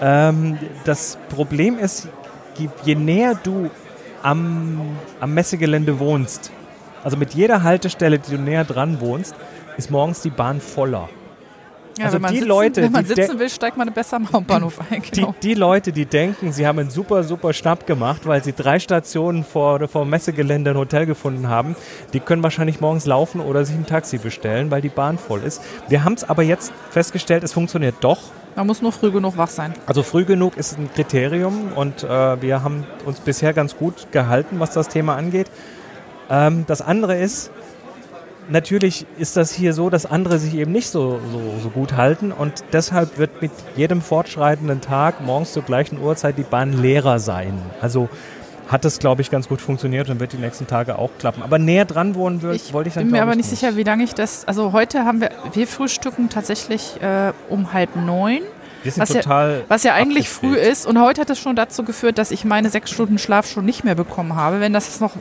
ähm, 0.00 0.58
das 0.84 1.18
Problem 1.28 1.78
ist, 1.78 2.08
je, 2.56 2.68
je 2.84 2.94
näher 2.94 3.34
du 3.40 3.70
am, 4.22 4.98
am 5.20 5.34
Messegelände 5.34 5.98
wohnst, 5.98 6.50
also 7.02 7.16
mit 7.16 7.34
jeder 7.34 7.62
Haltestelle, 7.62 8.18
die 8.18 8.36
du 8.36 8.38
näher 8.38 8.64
dran 8.64 9.00
wohnst, 9.00 9.34
ist 9.76 9.90
morgens 9.90 10.20
die 10.20 10.30
Bahn 10.30 10.60
voller. 10.60 11.08
Ja, 12.00 12.06
also 12.06 12.14
wenn 12.16 12.22
man 12.22 12.30
die 12.32 12.38
sitzen, 12.38 12.48
Leute, 12.48 12.82
wenn 12.82 12.92
man 12.92 13.04
die 13.04 13.14
sitzen 13.14 13.38
will, 13.38 13.48
steigt 13.50 13.76
man 13.76 13.92
besser 13.92 14.16
am 14.16 14.32
Hauptbahnhof 14.32 14.78
ein. 14.90 15.02
Die, 15.02 15.10
Genau. 15.20 15.34
die 15.42 15.54
Leute, 15.54 15.92
die 15.92 16.06
denken, 16.06 16.52
sie 16.52 16.66
haben 16.66 16.78
einen 16.78 16.90
super, 16.90 17.22
super 17.24 17.52
Schnapp 17.52 17.86
gemacht, 17.86 18.22
weil 18.26 18.42
sie 18.42 18.52
drei 18.54 18.78
Stationen 18.78 19.44
vor, 19.44 19.86
vor 19.88 20.04
dem 20.04 20.10
Messegelände 20.10 20.70
ein 20.70 20.76
Hotel 20.78 21.04
gefunden 21.06 21.48
haben, 21.48 21.76
die 22.12 22.20
können 22.20 22.42
wahrscheinlich 22.42 22.80
morgens 22.80 23.04
laufen 23.06 23.40
oder 23.40 23.64
sich 23.64 23.76
ein 23.76 23.86
Taxi 23.86 24.18
bestellen, 24.18 24.70
weil 24.70 24.80
die 24.80 24.88
Bahn 24.88 25.18
voll 25.18 25.42
ist. 25.42 25.62
Wir 25.88 26.02
haben 26.04 26.14
es 26.14 26.24
aber 26.24 26.42
jetzt 26.42 26.72
festgestellt, 26.90 27.44
es 27.44 27.52
funktioniert 27.52 27.96
doch. 28.00 28.18
Man 28.56 28.66
muss 28.66 28.82
nur 28.82 28.92
früh 28.92 29.10
genug 29.12 29.36
wach 29.36 29.48
sein. 29.48 29.74
Also 29.86 30.02
früh 30.02 30.24
genug 30.24 30.56
ist 30.56 30.76
ein 30.78 30.90
Kriterium 30.92 31.72
und 31.76 32.02
äh, 32.02 32.42
wir 32.42 32.62
haben 32.62 32.84
uns 33.04 33.20
bisher 33.20 33.52
ganz 33.52 33.76
gut 33.76 34.10
gehalten, 34.10 34.58
was 34.58 34.72
das 34.72 34.88
Thema 34.88 35.16
angeht. 35.16 35.50
Ähm, 36.30 36.64
das 36.66 36.80
andere 36.82 37.16
ist, 37.18 37.50
natürlich 38.50 39.06
ist 39.18 39.36
das 39.36 39.52
hier 39.52 39.72
so, 39.72 39.90
dass 39.90 40.06
andere 40.06 40.38
sich 40.38 40.54
eben 40.54 40.72
nicht 40.72 40.88
so, 40.88 41.20
so, 41.32 41.40
so 41.62 41.70
gut 41.70 41.94
halten 41.96 42.32
und 42.32 42.52
deshalb 42.72 43.18
wird 43.18 43.40
mit 43.42 43.52
jedem 43.76 44.02
fortschreitenden 44.02 44.80
Tag 44.80 45.20
morgens 45.20 45.52
zur 45.52 45.62
gleichen 45.62 46.00
Uhrzeit 46.00 46.36
die 46.38 46.42
Bahn 46.42 46.72
leerer 46.82 47.18
sein. 47.18 47.58
Also 47.80 48.08
hat 48.68 48.84
das, 48.84 49.00
glaube 49.00 49.20
ich, 49.20 49.30
ganz 49.32 49.48
gut 49.48 49.60
funktioniert 49.60 50.08
und 50.10 50.20
wird 50.20 50.32
die 50.32 50.36
nächsten 50.36 50.66
Tage 50.68 50.96
auch 50.96 51.10
klappen. 51.18 51.42
Aber 51.42 51.58
näher 51.58 51.84
dran 51.84 52.14
wohnen 52.14 52.40
Ich 52.52 52.72
wollte 52.72 52.88
ich 52.88 52.94
dann 52.94 53.04
bin 53.04 53.12
mir 53.12 53.22
aber 53.22 53.32
ich, 53.32 53.38
nicht 53.38 53.50
sicher, 53.50 53.74
wie 53.76 53.82
lange 53.82 54.04
ich 54.04 54.14
das. 54.14 54.46
Also 54.46 54.72
heute 54.72 55.04
haben 55.04 55.20
wir, 55.20 55.30
wir 55.54 55.66
frühstücken 55.66 56.28
tatsächlich 56.28 57.00
äh, 57.02 57.32
um 57.48 57.72
halb 57.72 57.96
neun, 57.96 58.42
Wir 58.84 58.92
sind 58.92 59.02
was 59.02 59.08
ja- 59.08 59.22
total 59.22 59.64
was 59.66 59.82
ja 59.82 59.94
eigentlich 59.94 60.28
früh 60.28 60.50
abgedreht. 60.52 60.70
ist. 60.72 60.86
Und 60.86 61.00
heute 61.00 61.20
hat 61.22 61.30
es 61.30 61.40
schon 61.40 61.56
dazu 61.56 61.82
geführt, 61.82 62.16
dass 62.18 62.30
ich 62.30 62.44
meine 62.44 62.70
sechs 62.70 62.92
Stunden 62.92 63.18
Schlaf 63.18 63.48
schon 63.50 63.64
nicht 63.64 63.82
mehr 63.82 63.96
bekommen 63.96 64.36
habe. 64.36 64.60
Wenn 64.60 64.72
das 64.72 64.86
jetzt 64.86 65.00
noch 65.00 65.12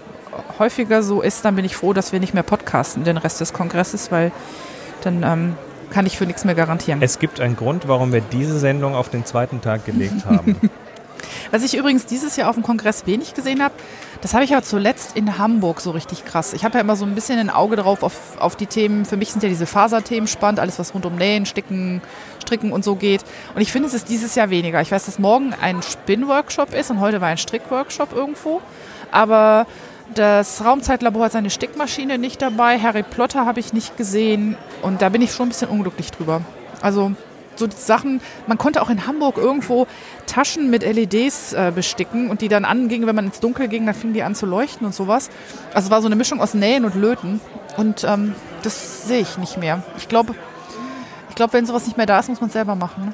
häufiger 0.58 1.04
so 1.04 1.22
ist, 1.22 1.46
dann 1.46 1.56
bin 1.56 1.66
ich 1.66 1.76
froh, 1.76 1.94
dass 1.94 2.12
wir 2.12 2.20
nicht 2.20 2.34
mehr 2.34 2.44
podcasten 2.44 3.04
den 3.04 3.18
Rest 3.18 3.42
des 3.42 3.54
Kongresses, 3.54 4.12
weil 4.12 4.32
dann 5.04 5.24
ähm, 5.24 5.56
kann 5.90 6.06
ich 6.06 6.18
für 6.18 6.26
nichts 6.26 6.46
mehr 6.46 6.56
garantieren. 6.56 7.02
Es 7.02 7.20
gibt 7.20 7.40
einen 7.40 7.56
Grund, 7.56 7.88
warum 7.88 8.12
wir 8.12 8.22
diese 8.22 8.60
Sendung 8.60 8.96
auf 8.96 9.10
den 9.10 9.26
zweiten 9.26 9.62
Tag 9.62 9.86
gelegt 9.86 10.26
haben. 10.30 10.56
Was 11.52 11.64
ich 11.64 11.76
übrigens 11.76 12.06
dieses 12.06 12.36
Jahr 12.36 12.50
auf 12.50 12.56
dem 12.56 12.64
Kongress 12.64 13.06
wenig 13.06 13.34
gesehen 13.34 13.64
habe, 13.64 13.74
das 14.22 14.34
habe 14.34 14.44
ich 14.44 14.54
aber 14.54 14.64
zuletzt 14.64 15.16
in 15.16 15.38
Hamburg 15.38 15.82
so 15.82 15.92
richtig 15.92 16.26
krass. 16.26 16.54
Ich 16.54 16.64
habe 16.64 16.76
ja 16.76 16.82
immer 16.82 16.96
so 16.96 17.06
ein 17.06 17.16
bisschen 17.16 17.40
ein 17.40 17.50
Auge 17.50 17.76
drauf 17.76 18.04
auf, 18.04 18.40
auf 18.40 18.56
die 18.56 18.68
Themen. 18.68 19.06
Für 19.06 19.18
mich 19.18 19.32
sind 19.32 19.42
ja 19.44 19.50
diese 19.50 19.66
Faserthemen 19.66 20.28
spannend, 20.28 20.60
alles 20.60 20.78
was 20.78 20.94
rund 20.94 21.06
um 21.06 21.16
Nähen, 21.16 21.46
Sticken, 21.46 22.02
Stricken 22.42 22.72
und 22.72 22.84
so 22.84 22.96
geht. 22.96 23.24
Und 23.56 23.62
ich 23.62 23.72
finde, 23.72 23.88
es 23.88 23.94
ist 23.94 24.10
dieses 24.10 24.36
Jahr 24.36 24.50
weniger. 24.50 24.82
Ich 24.82 24.92
weiß, 24.92 25.06
dass 25.06 25.20
morgen 25.20 25.54
ein 25.60 25.82
Spin-Workshop 25.82 26.74
ist 26.74 26.92
und 26.92 27.00
heute 27.00 27.22
war 27.22 27.30
ein 27.30 27.38
Strick-Workshop 27.38 28.14
irgendwo. 28.14 28.62
Aber 29.12 29.66
das 30.16 30.64
Raumzeitlabor 30.64 31.26
hat 31.26 31.32
seine 31.34 31.50
Stickmaschine 31.50 32.18
nicht 32.18 32.42
dabei. 32.42 32.80
Harry 32.80 33.04
Plotter 33.04 33.46
habe 33.46 33.60
ich 33.60 33.74
nicht 33.74 33.98
gesehen. 33.98 34.58
Und 34.82 35.02
da 35.02 35.10
bin 35.10 35.22
ich 35.22 35.32
schon 35.34 35.48
ein 35.48 35.50
bisschen 35.50 35.70
unglücklich 35.70 36.12
drüber. 36.12 36.42
Also 36.82 37.12
so 37.56 37.68
Sachen, 37.76 38.22
man 38.48 38.58
konnte 38.58 38.82
auch 38.82 38.90
in 38.90 39.06
Hamburg 39.06 39.38
irgendwo 39.38 39.86
Taschen 40.28 40.70
mit 40.70 40.82
LEDs 40.84 41.52
äh, 41.54 41.72
besticken 41.76 42.30
und 42.30 42.40
die 42.42 42.48
dann 42.48 42.64
angingen, 42.64 43.06
wenn 43.08 43.16
man 43.16 43.26
ins 43.26 43.42
Dunkel 43.42 43.68
ging, 43.68 43.86
dann 43.86 43.96
fingen 43.96 44.14
die 44.14 44.24
an 44.24 44.34
zu 44.34 44.46
leuchten 44.46 44.86
und 44.88 44.96
sowas. 44.96 45.30
Also 45.74 45.88
es 45.88 45.92
war 45.92 46.02
so 46.02 46.08
eine 46.08 46.16
Mischung 46.16 46.40
aus 46.40 46.54
Nähen 46.54 46.86
und 46.86 46.96
Löten. 46.96 47.42
Und 47.76 48.04
ähm, 48.06 48.34
das 48.64 49.08
sehe 49.08 49.20
ich 49.20 49.38
nicht 49.38 49.58
mehr. 49.58 49.84
Ich 49.98 50.08
glaube, 50.08 50.36
ich 51.30 51.36
glaube, 51.36 51.54
wenn 51.54 51.66
sowas 51.66 51.86
nicht 51.86 51.98
mehr 51.98 52.06
da 52.06 52.20
ist, 52.20 52.30
muss 52.30 52.40
man 52.40 52.48
es 52.48 52.54
selber 52.54 52.76
machen. 52.76 53.06
Ne? 53.08 53.14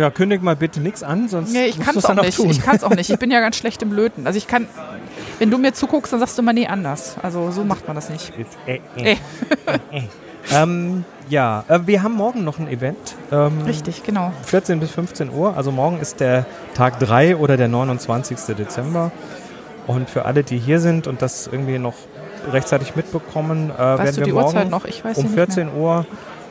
ja, 0.00 0.10
kündig 0.10 0.42
mal 0.42 0.54
bitte 0.56 0.80
nichts 0.80 1.02
an, 1.02 1.28
sonst 1.28 1.52
Nee, 1.52 1.66
ich 1.66 1.76
musst 1.76 1.86
kann 1.86 1.94
du's 1.94 2.04
es 2.04 2.10
auch 2.10 2.22
nicht. 2.22 2.36
tun. 2.36 2.50
Ich 2.50 2.62
kann 2.62 2.76
es 2.76 2.84
auch 2.84 2.90
nicht. 2.90 3.10
Ich 3.10 3.18
bin 3.18 3.30
ja 3.30 3.40
ganz 3.48 3.56
schlecht 3.56 3.82
im 3.82 3.92
Löten. 3.92 4.26
Also 4.26 4.36
ich 4.36 4.46
kann, 4.46 4.66
wenn 5.38 5.50
du 5.50 5.58
mir 5.58 5.72
zuguckst, 5.72 6.12
dann 6.12 6.20
sagst 6.20 6.36
du 6.38 6.42
immer, 6.42 6.52
nee, 6.52 6.66
anders. 6.66 7.16
Also 7.22 7.50
so 7.50 7.64
macht 7.64 7.86
man 7.86 7.96
das 7.96 8.10
nicht. 8.10 8.32
Äh, 8.66 8.80
äh, 8.96 9.12
äh. 9.12 9.16
ähm, 10.52 11.04
ja, 11.28 11.64
äh, 11.68 11.80
wir 11.84 12.02
haben 12.02 12.14
morgen 12.14 12.44
noch 12.44 12.58
ein 12.58 12.68
Event. 12.68 13.16
Ähm, 13.30 13.62
Richtig, 13.62 14.02
genau. 14.02 14.32
14 14.42 14.80
bis 14.80 14.90
15 14.90 15.30
Uhr. 15.30 15.56
Also 15.56 15.72
morgen 15.72 16.00
ist 16.00 16.20
der 16.20 16.46
Tag 16.74 16.98
3 17.00 17.36
oder 17.36 17.56
der 17.56 17.68
29. 17.68 18.38
Dezember. 18.56 19.12
Und 19.86 20.10
für 20.10 20.24
alle, 20.24 20.44
die 20.44 20.58
hier 20.58 20.80
sind 20.80 21.06
und 21.06 21.22
das 21.22 21.46
irgendwie 21.46 21.78
noch 21.78 21.94
rechtzeitig 22.50 22.94
mitbekommen, 22.96 23.70
äh, 23.70 23.78
werden 23.78 23.98
Weißt 23.98 24.16
du 24.16 24.20
wir 24.20 24.24
die 24.26 24.32
morgen 24.32 24.46
Uhrzeit 24.46 24.70
noch? 24.70 24.84
Ich 24.84 25.04
weiß 25.04 25.18
um 25.18 25.24
nicht 25.24 25.36
mehr. 25.36 25.46
14 25.46 25.74
Uhr 25.74 26.06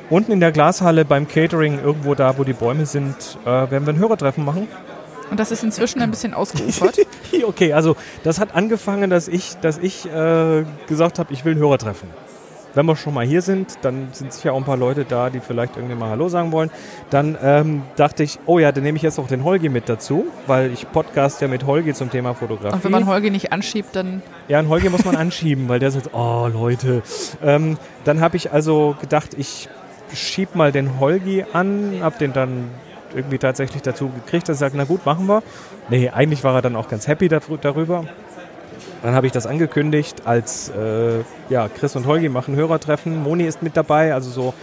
unten 0.09 0.31
in 0.31 0.39
der 0.39 0.51
Glashalle 0.51 1.05
beim 1.05 1.27
Catering, 1.27 1.79
irgendwo 1.83 2.15
da, 2.15 2.37
wo 2.37 2.43
die 2.43 2.53
Bäume 2.53 2.85
sind, 2.85 3.37
äh, 3.43 3.47
werden 3.47 3.85
wir 3.85 3.93
ein 3.93 3.99
Hörertreffen 3.99 4.43
machen. 4.43 4.67
Und 5.29 5.39
das 5.39 5.51
ist 5.51 5.63
inzwischen 5.63 6.01
ein 6.01 6.11
bisschen 6.11 6.33
ausgeufert. 6.33 6.99
Okay, 7.45 7.73
also 7.73 7.95
das 8.23 8.39
hat 8.39 8.55
angefangen, 8.55 9.09
dass 9.09 9.27
ich, 9.27 9.55
dass 9.61 9.77
ich 9.77 10.05
äh, 10.05 10.63
gesagt 10.87 11.19
habe, 11.19 11.31
ich 11.33 11.45
will 11.45 11.55
ein 11.55 11.59
Hörertreffen. 11.59 12.09
Wenn 12.73 12.85
wir 12.85 12.95
schon 12.95 13.13
mal 13.13 13.25
hier 13.25 13.41
sind, 13.41 13.75
dann 13.81 14.09
sind 14.11 14.33
sicher 14.33 14.53
auch 14.53 14.57
ein 14.57 14.63
paar 14.63 14.77
Leute 14.77 15.05
da, 15.05 15.29
die 15.29 15.39
vielleicht 15.39 15.77
irgendwie 15.77 15.95
mal 15.95 16.09
Hallo 16.09 16.29
sagen 16.29 16.51
wollen. 16.51 16.69
Dann 17.09 17.37
ähm, 17.41 17.81
dachte 17.95 18.23
ich, 18.23 18.39
oh 18.45 18.59
ja, 18.59 18.71
dann 18.71 18.83
nehme 18.83 18.97
ich 18.97 19.01
jetzt 19.01 19.17
auch 19.17 19.27
den 19.27 19.43
Holgi 19.43 19.69
mit 19.69 19.89
dazu, 19.89 20.25
weil 20.45 20.71
ich 20.71 20.91
podcast 20.91 21.41
ja 21.41 21.47
mit 21.47 21.65
Holgi 21.65 21.93
zum 21.93 22.11
Thema 22.11 22.33
Fotografie. 22.33 22.75
Und 22.75 22.83
wenn 22.83 22.91
man 22.91 23.07
Holgi 23.07 23.31
nicht 23.31 23.51
anschiebt, 23.51 23.95
dann 23.95 24.21
Ja, 24.47 24.59
einen 24.59 24.69
Holger 24.69 24.89
muss 24.89 25.05
man 25.05 25.15
anschieben, 25.15 25.69
weil 25.69 25.79
der 25.79 25.91
sagt, 25.91 26.13
oh 26.13 26.49
Leute. 26.53 27.01
Ähm, 27.43 27.77
dann 28.03 28.19
habe 28.21 28.37
ich 28.37 28.51
also 28.51 28.95
gedacht, 28.99 29.31
ich 29.37 29.69
schieb 30.13 30.55
mal 30.55 30.71
den 30.71 30.99
Holgi 30.99 31.45
an, 31.53 31.99
habe 32.01 32.17
den 32.19 32.33
dann 32.33 32.69
irgendwie 33.15 33.37
tatsächlich 33.37 33.81
dazu 33.81 34.09
gekriegt, 34.09 34.49
dass 34.49 34.57
er 34.57 34.59
sagt, 34.67 34.75
na 34.75 34.83
gut, 34.83 35.05
machen 35.05 35.27
wir. 35.27 35.43
Nee, 35.89 36.09
eigentlich 36.09 36.43
war 36.43 36.55
er 36.55 36.61
dann 36.61 36.75
auch 36.75 36.89
ganz 36.89 37.07
happy 37.07 37.27
darü- 37.27 37.57
darüber. 37.59 38.03
Dann 39.03 39.13
habe 39.13 39.27
ich 39.27 39.31
das 39.31 39.45
angekündigt 39.45 40.23
als, 40.25 40.69
äh, 40.69 41.19
ja, 41.49 41.67
Chris 41.69 41.95
und 41.95 42.07
Holgi 42.07 42.29
machen 42.29 42.55
Hörertreffen. 42.55 43.21
Moni 43.21 43.43
ist 43.45 43.61
mit 43.61 43.77
dabei, 43.77 44.13
also 44.13 44.29
so 44.29 44.53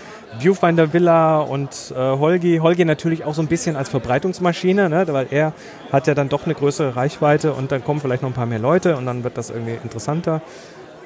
Viewfinder 0.40 0.92
Villa 0.92 1.38
und 1.38 1.94
äh, 1.96 1.98
Holgi. 1.98 2.58
Holgi 2.58 2.84
natürlich 2.84 3.24
auch 3.24 3.34
so 3.34 3.42
ein 3.42 3.46
bisschen 3.46 3.76
als 3.76 3.88
Verbreitungsmaschine, 3.88 4.88
ne, 4.88 5.06
weil 5.08 5.28
er 5.30 5.52
hat 5.92 6.08
ja 6.08 6.14
dann 6.14 6.28
doch 6.28 6.44
eine 6.46 6.54
größere 6.54 6.96
Reichweite 6.96 7.52
und 7.52 7.70
dann 7.70 7.84
kommen 7.84 8.00
vielleicht 8.00 8.22
noch 8.22 8.30
ein 8.30 8.34
paar 8.34 8.46
mehr 8.46 8.58
Leute 8.58 8.96
und 8.96 9.06
dann 9.06 9.22
wird 9.22 9.38
das 9.38 9.50
irgendwie 9.50 9.78
interessanter. 9.82 10.42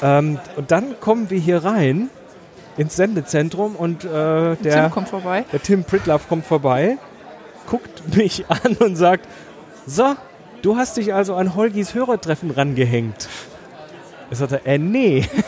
Ähm, 0.01 0.38
und 0.57 0.70
dann 0.70 0.98
kommen 1.01 1.29
wir 1.29 1.38
hier 1.38 1.62
rein 1.64 2.09
ins 2.79 2.96
Sendezentrum 2.96 3.77
und 3.77 4.05
äh, 4.05 4.09
der, 4.09 4.57
Tim 4.85 4.90
kommt 4.90 5.09
vorbei. 5.11 5.44
der 5.53 5.61
Tim 5.61 5.85
Pritloff 5.85 6.29
kommt 6.29 6.46
vorbei, 6.46 6.96
guckt 7.69 8.17
mich 8.17 8.45
an 8.49 8.77
und 8.81 8.97
sagt, 8.97 9.27
so, 9.87 10.15
du 10.63 10.77
hast 10.77 10.97
dich 10.97 11.15
also 11.15 11.35
an 11.35 11.55
Holgis 11.55 11.95
Hörertreffen 11.95 12.51
rangehängt. 12.51 13.29
Ich 14.31 14.39
sagte, 14.39 14.61
äh, 14.65 14.79
nee. 14.79 15.27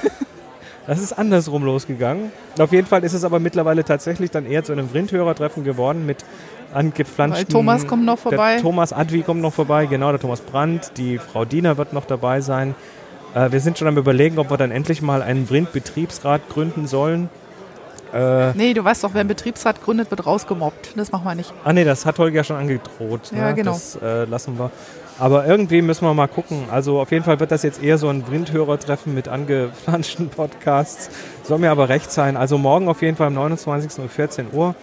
Das 0.86 0.98
ist 0.98 1.12
andersrum 1.12 1.62
losgegangen. 1.62 2.32
Auf 2.58 2.72
jeden 2.72 2.86
Fall 2.86 3.04
ist 3.04 3.12
es 3.12 3.22
aber 3.22 3.38
mittlerweile 3.38 3.84
tatsächlich 3.84 4.32
dann 4.32 4.44
eher 4.44 4.64
zu 4.64 4.72
einem 4.72 4.88
Vrindhörertreffen 4.88 5.62
geworden 5.62 6.04
mit 6.04 6.24
angeflanschten... 6.74 7.46
Weil 7.46 7.52
Thomas 7.52 7.86
kommt 7.86 8.04
noch 8.04 8.18
vorbei. 8.18 8.54
Der 8.54 8.62
Thomas 8.62 8.92
Adwi 8.92 9.22
kommt 9.22 9.40
noch 9.40 9.52
vorbei, 9.52 9.86
genau, 9.86 10.10
der 10.10 10.18
Thomas 10.18 10.40
Brandt. 10.40 10.92
Die 10.96 11.18
Frau 11.18 11.44
Diener 11.44 11.76
wird 11.76 11.92
noch 11.92 12.06
dabei 12.06 12.40
sein. 12.40 12.74
Äh, 13.34 13.52
wir 13.52 13.60
sind 13.60 13.78
schon 13.78 13.86
am 13.86 13.98
überlegen, 13.98 14.38
ob 14.40 14.50
wir 14.50 14.56
dann 14.56 14.72
endlich 14.72 15.00
mal 15.00 15.22
einen 15.22 15.46
Vrind-Betriebsrat 15.46 16.48
gründen 16.48 16.88
sollen. 16.88 17.28
Äh, 18.14 18.52
Nee, 18.54 18.74
du 18.74 18.84
weißt 18.84 19.04
doch, 19.04 19.14
wer 19.14 19.20
einen 19.20 19.28
Betriebsrat 19.28 19.82
gründet, 19.82 20.10
wird 20.10 20.26
rausgemobbt. 20.26 20.92
Das 20.96 21.12
machen 21.12 21.24
wir 21.24 21.34
nicht. 21.34 21.52
ah 21.64 21.72
nee, 21.72 21.84
das 21.84 22.06
hat 22.06 22.18
Holger 22.18 22.36
ja 22.36 22.44
schon 22.44 22.56
angedroht. 22.56 23.30
Ja, 23.32 23.48
ne? 23.48 23.54
genau. 23.54 23.72
Das 23.72 23.98
äh, 24.02 24.24
lassen 24.24 24.58
wir. 24.58 24.70
Aber 25.18 25.46
irgendwie 25.46 25.82
müssen 25.82 26.04
wir 26.06 26.14
mal 26.14 26.28
gucken. 26.28 26.64
Also 26.70 26.98
auf 26.98 27.10
jeden 27.12 27.24
Fall 27.24 27.38
wird 27.40 27.50
das 27.50 27.62
jetzt 27.62 27.82
eher 27.82 27.98
so 27.98 28.08
ein 28.08 28.30
Windhörertreffen 28.30 29.14
mit 29.14 29.28
angeflanschten 29.28 30.28
Podcasts. 30.34 31.10
Soll 31.42 31.58
mir 31.58 31.70
aber 31.70 31.88
recht 31.90 32.10
sein. 32.10 32.36
Also 32.38 32.56
morgen 32.56 32.88
auf 32.88 33.02
jeden 33.02 33.16
Fall 33.16 33.26
am 33.26 33.34
29. 33.34 33.98
um 34.02 34.08
14 34.08 34.46
Uhr. 34.52 34.74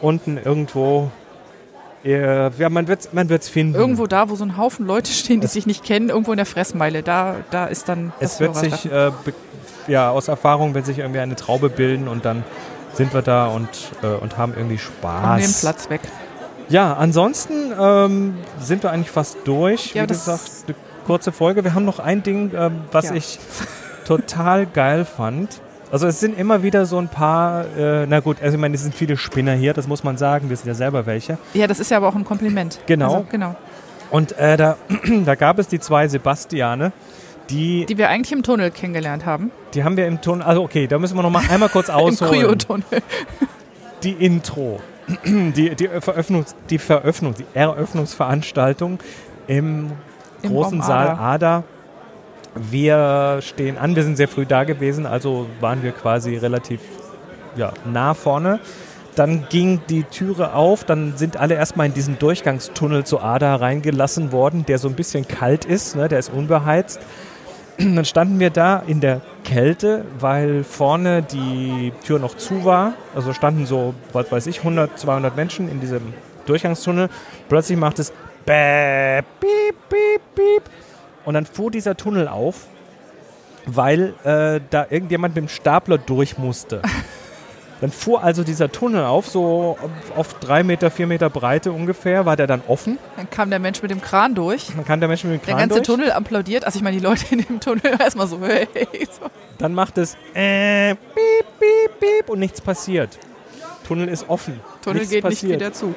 Unten 0.00 0.36
irgendwo. 0.36 1.10
Äh, 2.04 2.50
ja, 2.50 2.68
man 2.68 2.88
wird 2.88 3.00
es 3.00 3.12
man 3.12 3.28
wird's 3.30 3.48
finden. 3.48 3.74
Irgendwo 3.76 4.06
da, 4.06 4.28
wo 4.28 4.34
so 4.34 4.44
ein 4.44 4.58
Haufen 4.58 4.84
Leute 4.86 5.10
stehen, 5.12 5.40
die 5.40 5.46
sich 5.46 5.64
nicht 5.64 5.84
kennen, 5.84 6.10
irgendwo 6.10 6.32
in 6.32 6.36
der 6.36 6.44
Fressmeile, 6.44 7.02
da, 7.02 7.36
da 7.50 7.64
ist 7.66 7.88
dann 7.88 8.12
Es 8.20 8.40
wird 8.40 8.56
sich, 8.56 8.90
äh, 8.92 9.10
ja, 9.86 10.10
aus 10.10 10.28
Erfahrung 10.28 10.74
wird 10.74 10.84
sich 10.84 10.98
irgendwie 10.98 11.20
eine 11.20 11.36
Traube 11.36 11.70
bilden 11.70 12.08
und 12.08 12.24
dann 12.26 12.44
sind 12.94 13.12
wir 13.14 13.22
da 13.22 13.46
und, 13.46 13.68
äh, 14.02 14.06
und 14.06 14.38
haben 14.38 14.52
irgendwie 14.52 14.78
und 14.78 15.38
nehmen 15.38 15.42
Spaß. 15.42 15.60
Platz 15.60 15.90
weg. 15.90 16.00
Ja, 16.68 16.94
ansonsten 16.94 17.72
ähm, 17.78 18.34
sind 18.60 18.82
wir 18.82 18.90
eigentlich 18.90 19.10
fast 19.10 19.36
durch. 19.44 19.94
Ja, 19.94 20.04
Wie 20.04 20.06
das- 20.06 20.24
gesagt, 20.24 20.50
eine 20.66 20.74
kurze 21.06 21.30
Folge. 21.32 21.62
Wir 21.64 21.74
haben 21.74 21.84
noch 21.84 21.98
ein 21.98 22.22
Ding, 22.22 22.52
ähm, 22.56 22.82
was 22.90 23.06
Ja. 23.10 23.14
ich 23.14 23.38
total 24.06 24.66
geil 24.66 25.04
fand. 25.04 25.60
Also 25.92 26.06
es 26.06 26.18
sind 26.18 26.38
immer 26.38 26.62
wieder 26.62 26.86
so 26.86 26.98
ein 26.98 27.08
paar, 27.08 27.66
äh, 27.76 28.06
na 28.08 28.20
gut, 28.20 28.38
also 28.42 28.54
ich 28.56 28.60
meine, 28.60 28.74
es 28.74 28.82
sind 28.82 28.94
viele 28.94 29.16
Spinner 29.16 29.52
hier, 29.52 29.74
das 29.74 29.86
muss 29.86 30.02
man 30.02 30.16
sagen, 30.16 30.48
wir 30.48 30.56
sind 30.56 30.66
ja 30.66 30.74
selber 30.74 31.06
welche. 31.06 31.38
Ja, 31.52 31.66
das 31.66 31.78
ist 31.78 31.90
ja 31.90 31.98
aber 31.98 32.08
auch 32.08 32.14
ein 32.16 32.24
Kompliment. 32.24 32.80
Genau. 32.86 33.12
Also, 33.14 33.26
genau. 33.30 33.54
Und 34.10 34.36
äh, 34.38 34.56
da, 34.56 34.76
da 35.24 35.34
gab 35.34 35.58
es 35.58 35.68
die 35.68 35.78
zwei 35.78 36.08
Sebastiane, 36.08 36.92
die, 37.50 37.86
Die 37.86 37.98
wir 37.98 38.08
eigentlich 38.08 38.32
im 38.32 38.42
Tunnel 38.42 38.70
kennengelernt 38.70 39.26
haben. 39.26 39.50
die 39.74 39.84
haben 39.84 39.96
wir 39.96 40.06
im 40.06 40.20
Ton, 40.20 40.42
also 40.42 40.62
okay, 40.62 40.86
da 40.86 40.98
müssen 40.98 41.16
wir 41.16 41.22
noch 41.22 41.30
mal 41.30 41.42
einmal 41.48 41.68
kurz 41.68 41.88
Im 41.88 41.94
ausholen. 41.94 42.32
Kryotunnel. 42.32 42.84
die 44.02 44.12
Intro, 44.12 44.80
die, 45.24 45.74
die, 45.74 45.88
Veröffnungs, 46.00 46.54
die 46.70 46.78
Veröffnung, 46.78 47.34
die 47.34 47.46
Eröffnungsveranstaltung 47.54 48.98
im, 49.46 49.92
Im 50.42 50.50
großen 50.50 50.80
Raum 50.80 50.86
Saal 50.86 51.08
Ada. 51.08 51.20
Ada. 51.20 51.64
Wir 52.54 53.38
stehen 53.42 53.78
an, 53.78 53.96
wir 53.96 54.04
sind 54.04 54.16
sehr 54.16 54.28
früh 54.28 54.46
da 54.46 54.64
gewesen, 54.64 55.06
also 55.06 55.46
waren 55.60 55.82
wir 55.82 55.90
quasi 55.90 56.36
relativ 56.36 56.80
ja, 57.56 57.72
nah 57.84 58.14
vorne. 58.14 58.60
Dann 59.16 59.46
ging 59.48 59.80
die 59.88 60.02
Türe 60.04 60.54
auf, 60.54 60.84
dann 60.84 61.16
sind 61.16 61.36
alle 61.36 61.54
erstmal 61.54 61.86
in 61.86 61.94
diesen 61.94 62.18
Durchgangstunnel 62.18 63.04
zu 63.04 63.20
Ada 63.20 63.56
reingelassen 63.56 64.32
worden, 64.32 64.66
der 64.66 64.78
so 64.78 64.88
ein 64.88 64.94
bisschen 64.94 65.26
kalt 65.26 65.64
ist, 65.64 65.94
ne, 65.94 66.08
der 66.08 66.18
ist 66.18 66.32
unbeheizt. 66.32 67.00
Dann 67.78 68.04
standen 68.04 68.38
wir 68.38 68.50
da 68.50 68.82
in 68.86 69.00
der 69.00 69.20
Kälte, 69.42 70.04
weil 70.18 70.64
vorne 70.64 71.22
die 71.22 71.92
Tür 72.04 72.18
noch 72.18 72.36
zu 72.36 72.64
war. 72.64 72.94
Also 73.14 73.32
standen 73.32 73.66
so, 73.66 73.94
was 74.12 74.30
weiß 74.30 74.46
ich, 74.46 74.58
100, 74.58 74.98
200 74.98 75.36
Menschen 75.36 75.68
in 75.68 75.80
diesem 75.80 76.14
Durchgangstunnel. 76.46 77.08
Plötzlich 77.48 77.78
macht 77.78 77.98
es 77.98 78.12
Bäh, 78.46 79.22
piep, 79.40 79.76
piep, 79.88 80.20
piep. 80.34 80.62
Und 81.24 81.34
dann 81.34 81.46
fuhr 81.46 81.70
dieser 81.70 81.96
Tunnel 81.96 82.28
auf, 82.28 82.66
weil 83.66 84.14
äh, 84.24 84.60
da 84.70 84.86
irgendjemand 84.90 85.34
mit 85.34 85.44
dem 85.44 85.48
Stapler 85.48 85.98
durch 85.98 86.38
musste. 86.38 86.82
Dann 87.84 87.92
fuhr 87.92 88.24
also 88.24 88.44
dieser 88.44 88.72
Tunnel 88.72 89.04
auf, 89.04 89.28
so 89.28 89.76
auf 90.16 90.32
drei 90.40 90.62
Meter, 90.62 90.90
vier 90.90 91.06
Meter 91.06 91.28
Breite 91.28 91.70
ungefähr, 91.70 92.24
war 92.24 92.34
der 92.34 92.46
dann 92.46 92.62
offen. 92.66 92.98
Dann 93.18 93.28
kam 93.28 93.50
der 93.50 93.58
Mensch 93.58 93.82
mit 93.82 93.90
dem 93.90 94.00
Kran 94.00 94.34
durch. 94.34 94.68
Dann 94.74 94.86
kam 94.86 95.00
der 95.00 95.08
Mensch 95.10 95.22
mit 95.22 95.34
dem 95.34 95.40
Der 95.44 95.54
Kran 95.54 95.68
ganze 95.68 95.82
durch. 95.82 95.86
Tunnel 95.86 96.10
applaudiert. 96.12 96.64
Also 96.64 96.78
ich 96.78 96.82
meine, 96.82 96.96
die 96.96 97.02
Leute 97.02 97.26
in 97.34 97.42
dem 97.42 97.60
Tunnel 97.60 97.82
erstmal 98.00 98.26
so, 98.26 98.40
hey, 98.40 98.66
so. 99.02 99.26
Dann 99.58 99.74
macht 99.74 99.98
es 99.98 100.16
äh, 100.32 100.94
piep, 100.94 101.44
piep, 101.60 102.00
piep 102.00 102.30
und 102.30 102.38
nichts 102.38 102.62
passiert. 102.62 103.18
Tunnel 103.86 104.08
ist 104.08 104.30
offen. 104.30 104.60
Tunnel 104.80 105.00
nichts 105.00 105.12
geht 105.12 105.22
passiert. 105.22 105.50
nicht 105.50 105.60
wieder 105.60 105.72
zu. 105.74 105.94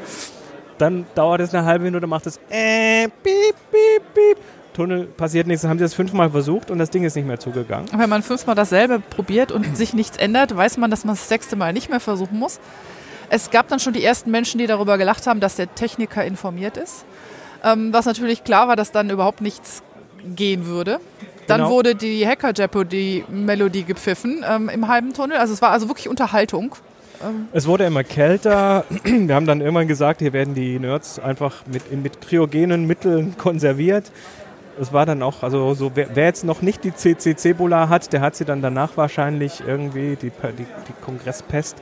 Dann 0.79 1.05
dauert 1.15 1.39
es 1.39 1.53
eine 1.53 1.63
halbe 1.63 1.85
Minute, 1.85 2.05
macht 2.05 2.27
es 2.27 2.37
äh, 2.49 3.07
piep, 3.23 3.55
piep, 3.71 4.13
piep. 4.13 4.37
Tunnel 4.77 5.05
passiert 5.05 5.47
nichts. 5.47 5.63
Dann 5.63 5.71
haben 5.71 5.77
sie 5.79 5.83
das 5.85 5.93
fünfmal 5.93 6.29
versucht 6.29 6.71
und 6.71 6.77
das 6.79 6.89
Ding 6.89 7.03
ist 7.03 7.15
nicht 7.15 7.27
mehr 7.27 7.39
zugegangen. 7.39 7.87
Wenn 7.97 8.09
man 8.09 8.23
fünfmal 8.23 8.55
dasselbe 8.55 8.99
probiert 8.99 9.51
und 9.51 9.75
sich 9.75 9.93
nichts 9.93 10.15
ändert, 10.17 10.55
weiß 10.55 10.77
man, 10.77 10.89
dass 10.89 11.03
man 11.03 11.15
das 11.15 11.27
sechste 11.27 11.55
Mal 11.55 11.73
nicht 11.73 11.89
mehr 11.89 11.99
versuchen 11.99 12.39
muss. 12.39 12.59
Es 13.29 13.49
gab 13.51 13.67
dann 13.67 13.79
schon 13.79 13.91
die 13.93 14.03
ersten 14.03 14.31
Menschen, 14.31 14.57
die 14.59 14.67
darüber 14.67 14.97
gelacht 14.97 15.27
haben, 15.27 15.39
dass 15.41 15.55
der 15.55 15.73
Techniker 15.75 16.23
informiert 16.23 16.77
ist. 16.77 17.03
Ähm, 17.63 17.91
was 17.91 18.05
natürlich 18.05 18.43
klar 18.43 18.67
war, 18.69 18.75
dass 18.77 18.91
dann 18.91 19.09
überhaupt 19.09 19.41
nichts 19.41 19.83
gehen 20.35 20.65
würde. 20.67 20.99
Dann 21.47 21.61
Genau. 21.61 21.71
wurde 21.71 21.95
die 21.95 22.25
Hacker 22.27 22.53
Jeopardy 22.55 23.25
Melodie 23.29 23.83
gepfiffen 23.83 24.45
ähm, 24.47 24.69
im 24.69 24.87
halben 24.87 25.13
Tunnel. 25.13 25.37
Also 25.37 25.53
es 25.53 25.61
war 25.61 25.71
also 25.71 25.89
wirklich 25.89 26.07
Unterhaltung. 26.07 26.75
Es 27.51 27.65
wurde 27.65 27.85
immer 27.85 28.03
kälter. 28.03 28.85
Wir 29.03 29.33
haben 29.33 29.47
dann 29.47 29.61
irgendwann 29.61 29.87
gesagt, 29.87 30.19
hier 30.19 30.33
werden 30.33 30.53
die 30.53 30.77
Nerds 30.77 31.17
einfach 31.19 31.65
mit, 31.65 31.91
mit 31.91 32.21
kryogenen 32.21 32.85
Mitteln 32.85 33.35
konserviert. 33.37 34.11
Es 34.79 34.93
war 34.93 35.05
dann 35.05 35.23
auch, 35.23 35.43
also 35.43 35.73
so, 35.73 35.91
wer, 35.95 36.07
wer 36.15 36.25
jetzt 36.25 36.43
noch 36.45 36.61
nicht 36.61 36.83
die 36.83 36.93
CCC-Bula 36.93 37.89
hat, 37.89 38.13
der 38.13 38.21
hat 38.21 38.35
sie 38.35 38.45
dann 38.45 38.61
danach 38.61 38.95
wahrscheinlich 38.95 39.61
irgendwie, 39.65 40.15
die, 40.15 40.29
die, 40.29 40.65
die 40.65 40.93
Kongresspest. 41.03 41.77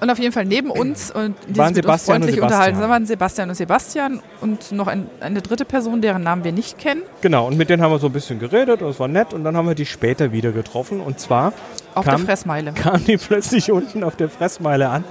Und 0.00 0.10
auf 0.10 0.18
jeden 0.18 0.32
Fall 0.32 0.44
neben 0.44 0.70
uns 0.70 1.10
und 1.10 1.36
die 1.48 1.56
Waren 1.56 1.68
uns 1.68 1.76
Sebastian 1.76 2.16
und 2.16 2.22
freundlich 2.22 2.34
Sebastian. 2.34 2.42
unterhalten. 2.42 2.80
Da 2.80 2.88
waren 2.88 3.06
Sebastian 3.06 3.48
und 3.48 3.54
Sebastian 3.54 4.22
und 4.40 4.72
noch 4.72 4.86
ein, 4.88 5.08
eine 5.20 5.40
dritte 5.40 5.64
Person, 5.64 6.00
deren 6.02 6.22
Namen 6.22 6.44
wir 6.44 6.52
nicht 6.52 6.78
kennen. 6.78 7.02
Genau, 7.20 7.46
und 7.46 7.56
mit 7.56 7.70
denen 7.70 7.82
haben 7.82 7.92
wir 7.92 7.98
so 7.98 8.08
ein 8.08 8.12
bisschen 8.12 8.38
geredet 8.38 8.82
und 8.82 8.90
es 8.90 8.98
war 9.00 9.08
nett 9.08 9.32
und 9.32 9.44
dann 9.44 9.56
haben 9.56 9.68
wir 9.68 9.74
die 9.76 9.86
später 9.86 10.32
wieder 10.32 10.52
getroffen 10.52 11.00
und 11.00 11.20
zwar 11.20 11.52
Auf 11.94 12.04
Kam- 12.04 12.16
der 12.16 12.26
Fressmeile. 12.26 12.72
kamen 12.72 13.04
die 13.04 13.16
plötzlich 13.18 13.70
unten 13.70 14.02
auf 14.04 14.16
der 14.16 14.28
Fressmeile 14.28 14.88
an 14.90 15.04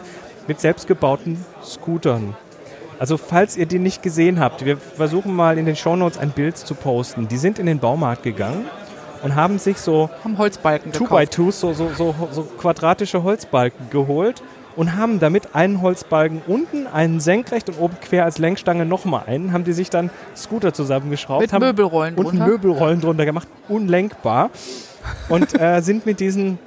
mit 0.47 0.59
selbstgebauten 0.59 1.43
Scootern. 1.63 2.35
Also 2.99 3.17
falls 3.17 3.57
ihr 3.57 3.65
die 3.65 3.79
nicht 3.79 4.03
gesehen 4.03 4.39
habt, 4.39 4.65
wir 4.65 4.77
versuchen 4.77 5.35
mal 5.35 5.57
in 5.57 5.65
den 5.65 5.75
Shownotes 5.75 6.17
ein 6.17 6.31
Bild 6.31 6.57
zu 6.57 6.75
posten. 6.75 7.27
Die 7.27 7.37
sind 7.37 7.59
in 7.59 7.65
den 7.65 7.79
Baumarkt 7.79 8.23
gegangen 8.23 8.65
und 9.23 9.35
haben 9.35 9.59
sich 9.59 9.77
so 9.77 10.09
Haben 10.23 10.37
Holzbalken 10.37 10.91
Two 10.91 11.05
by 11.05 11.25
gekauft. 11.25 11.31
Twos, 11.31 11.59
so, 11.59 11.73
so, 11.73 11.89
so, 11.95 12.15
so 12.31 12.43
quadratische 12.43 13.23
Holzbalken 13.23 13.89
geholt 13.89 14.43
und 14.75 14.95
haben 14.95 15.19
damit 15.19 15.55
einen 15.55 15.81
Holzbalken 15.81 16.41
unten, 16.47 16.87
einen 16.87 17.19
senkrecht 17.19 17.69
und 17.69 17.79
oben 17.79 17.97
quer 18.01 18.25
als 18.25 18.37
Lenkstange 18.37 18.85
nochmal 18.85 19.23
einen, 19.27 19.53
haben 19.53 19.63
die 19.63 19.73
sich 19.73 19.89
dann 19.89 20.09
Scooter 20.35 20.73
zusammengeschraubt, 20.73 21.41
Mit 21.41 21.53
haben 21.53 21.65
Möbelrollen 21.65 22.15
und 22.15 22.25
drunter. 22.25 22.47
Möbelrollen 22.47 23.01
drunter 23.01 23.25
gemacht, 23.25 23.47
unlenkbar. 23.67 24.49
Und 25.29 25.59
äh, 25.59 25.79
sind 25.81 26.05
mit 26.05 26.19
diesen 26.19 26.59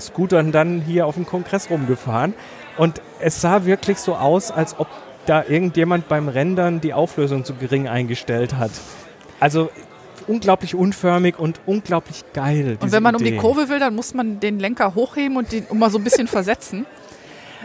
Scootern 0.00 0.52
dann 0.52 0.80
hier 0.80 1.06
auf 1.06 1.14
dem 1.14 1.26
Kongress 1.26 1.70
rumgefahren. 1.70 2.34
Und 2.76 3.00
es 3.20 3.40
sah 3.40 3.64
wirklich 3.64 3.98
so 3.98 4.14
aus, 4.14 4.50
als 4.50 4.78
ob 4.78 4.88
da 5.26 5.44
irgendjemand 5.44 6.08
beim 6.08 6.28
Rendern 6.28 6.80
die 6.80 6.94
Auflösung 6.94 7.44
zu 7.44 7.54
gering 7.54 7.88
eingestellt 7.88 8.54
hat. 8.56 8.70
Also 9.40 9.70
unglaublich 10.26 10.74
unförmig 10.74 11.38
und 11.38 11.60
unglaublich 11.66 12.24
geil. 12.32 12.78
Und 12.80 12.92
wenn 12.92 13.02
man 13.02 13.14
um 13.14 13.22
die 13.22 13.30
Idee. 13.30 13.38
Kurve 13.38 13.68
will, 13.68 13.78
dann 13.78 13.94
muss 13.94 14.14
man 14.14 14.40
den 14.40 14.58
Lenker 14.58 14.94
hochheben 14.94 15.36
und 15.36 15.52
den 15.52 15.66
mal 15.74 15.90
so 15.90 15.98
ein 15.98 16.04
bisschen 16.04 16.26
versetzen. 16.26 16.86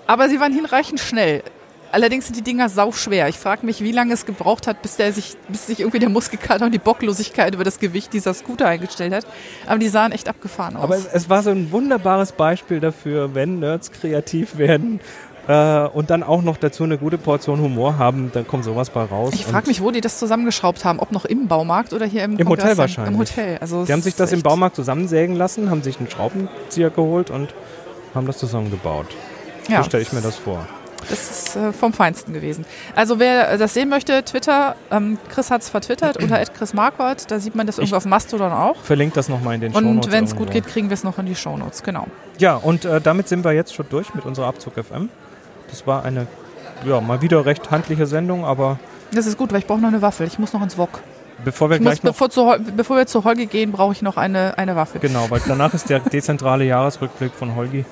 Aber 0.07 0.29
sie 0.29 0.39
waren 0.39 0.53
hinreichend 0.53 0.99
schnell. 0.99 1.43
Allerdings 1.91 2.25
sind 2.25 2.37
die 2.37 2.41
Dinger 2.41 2.69
sauschwer. 2.69 3.27
Ich 3.27 3.37
frage 3.37 3.65
mich, 3.65 3.81
wie 3.81 3.91
lange 3.91 4.13
es 4.13 4.25
gebraucht 4.25 4.65
hat, 4.65 4.81
bis, 4.81 4.95
der 4.95 5.11
sich, 5.11 5.35
bis 5.49 5.67
sich 5.67 5.81
irgendwie 5.81 5.99
der 5.99 6.07
Muskelkater 6.07 6.65
und 6.65 6.71
die 6.71 6.79
Bocklosigkeit 6.79 7.53
über 7.53 7.65
das 7.65 7.79
Gewicht 7.79 8.13
dieser 8.13 8.33
Scooter 8.33 8.67
eingestellt 8.67 9.13
hat. 9.13 9.25
Aber 9.67 9.77
die 9.77 9.89
sahen 9.89 10.13
echt 10.13 10.29
abgefahren 10.29 10.77
aus. 10.77 10.83
Aber 10.83 10.95
es, 10.95 11.05
es 11.05 11.29
war 11.29 11.43
so 11.43 11.49
ein 11.49 11.69
wunderbares 11.71 12.31
Beispiel 12.31 12.79
dafür, 12.79 13.35
wenn 13.35 13.59
Nerds 13.59 13.91
kreativ 13.91 14.57
werden 14.57 15.01
äh, 15.47 15.87
und 15.87 16.09
dann 16.09 16.23
auch 16.23 16.41
noch 16.41 16.57
dazu 16.57 16.83
eine 16.83 16.97
gute 16.97 17.17
Portion 17.17 17.59
Humor 17.61 17.97
haben, 17.97 18.31
dann 18.33 18.47
kommt 18.47 18.63
sowas 18.63 18.89
bei 18.89 19.03
raus. 19.03 19.33
ich 19.33 19.45
frage 19.45 19.67
mich, 19.67 19.81
wo 19.81 19.91
die 19.91 20.01
das 20.01 20.19
zusammengeschraubt 20.19 20.85
haben. 20.85 20.99
Ob 20.99 21.11
noch 21.11 21.25
im 21.25 21.47
Baumarkt 21.47 21.93
oder 21.93 22.05
hier 22.05 22.23
im 22.23 22.37
Im 22.37 22.47
Hotel 22.47 22.77
wahrscheinlich. 22.77 23.13
Im 23.13 23.19
Hotel. 23.19 23.57
Also 23.59 23.85
Die 23.85 23.93
haben 23.93 24.01
sich 24.01 24.15
das 24.15 24.31
im 24.31 24.41
Baumarkt 24.41 24.75
zusammensägen 24.75 25.35
lassen, 25.35 25.69
haben 25.69 25.81
sich 25.83 25.97
einen 25.99 26.09
Schraubenzieher 26.09 26.89
geholt 26.89 27.29
und 27.29 27.53
haben 28.13 28.27
das 28.27 28.37
zusammengebaut. 28.37 29.07
Ja. 29.67 29.77
So 29.77 29.89
stelle 29.89 30.03
ich 30.03 30.13
mir 30.13 30.21
das 30.21 30.35
vor. 30.35 30.67
Das 31.09 31.31
ist 31.31 31.55
äh, 31.55 31.73
vom 31.73 31.93
Feinsten 31.93 32.33
gewesen. 32.33 32.65
Also 32.95 33.19
wer 33.19 33.57
das 33.57 33.73
sehen 33.73 33.89
möchte, 33.89 34.23
Twitter, 34.23 34.75
ähm, 34.91 35.17
Chris 35.29 35.49
hat 35.49 35.61
es 35.61 35.69
vertwittert 35.69 36.17
unter 36.17 36.43
Chris 36.57 36.73
Marquardt, 36.73 37.31
da 37.31 37.39
sieht 37.39 37.55
man 37.55 37.65
das 37.65 37.77
irgendwo 37.79 37.95
auf 37.97 38.05
Mastodon 38.05 38.51
auch. 38.51 38.77
Verlinkt 38.77 39.17
das 39.17 39.27
nochmal 39.29 39.55
in 39.55 39.61
den 39.61 39.73
Shownotes. 39.73 40.05
Und 40.05 40.11
wenn 40.11 40.23
es 40.25 40.35
gut 40.35 40.51
geht, 40.51 40.67
kriegen 40.67 40.89
wir 40.89 40.93
es 40.93 41.03
noch 41.03 41.17
in 41.17 41.25
die 41.25 41.35
Shownotes, 41.35 41.83
genau. 41.83 42.07
Ja, 42.37 42.55
und 42.55 42.85
äh, 42.85 43.01
damit 43.01 43.27
sind 43.27 43.43
wir 43.43 43.51
jetzt 43.51 43.73
schon 43.73 43.87
durch 43.89 44.13
mit 44.13 44.25
unserer 44.25 44.47
Abzug 44.47 44.73
FM. 44.73 45.09
Das 45.71 45.87
war 45.87 46.05
eine, 46.05 46.27
ja, 46.85 47.01
mal 47.01 47.21
wieder 47.21 47.45
recht 47.45 47.71
handliche 47.71 48.05
Sendung, 48.05 48.45
aber 48.45 48.77
Das 49.13 49.25
ist 49.25 49.37
gut, 49.37 49.51
weil 49.51 49.59
ich 49.59 49.67
brauche 49.67 49.79
noch 49.81 49.87
eine 49.89 50.01
Waffel. 50.03 50.27
Ich 50.27 50.37
muss 50.37 50.53
noch 50.53 50.61
ins 50.61 50.77
Wok. 50.77 50.99
bevor 51.43 51.69
wir 51.69 51.77
Ich 51.77 51.81
muss, 51.81 51.93
gleich 51.93 52.03
noch 52.03 52.11
bevor, 52.11 52.29
zu, 52.29 52.53
bevor 52.75 52.97
wir 52.97 53.07
zu 53.07 53.23
Holgi 53.23 53.47
gehen, 53.47 53.71
brauche 53.71 53.93
ich 53.93 54.01
noch 54.03 54.17
eine, 54.17 54.57
eine 54.57 54.75
Waffel. 54.75 55.01
Genau, 55.01 55.25
weil 55.29 55.41
danach 55.47 55.73
ist 55.73 55.89
der 55.89 55.99
dezentrale 56.13 56.65
Jahresrückblick 56.65 57.33
von 57.33 57.55
Holgi 57.55 57.85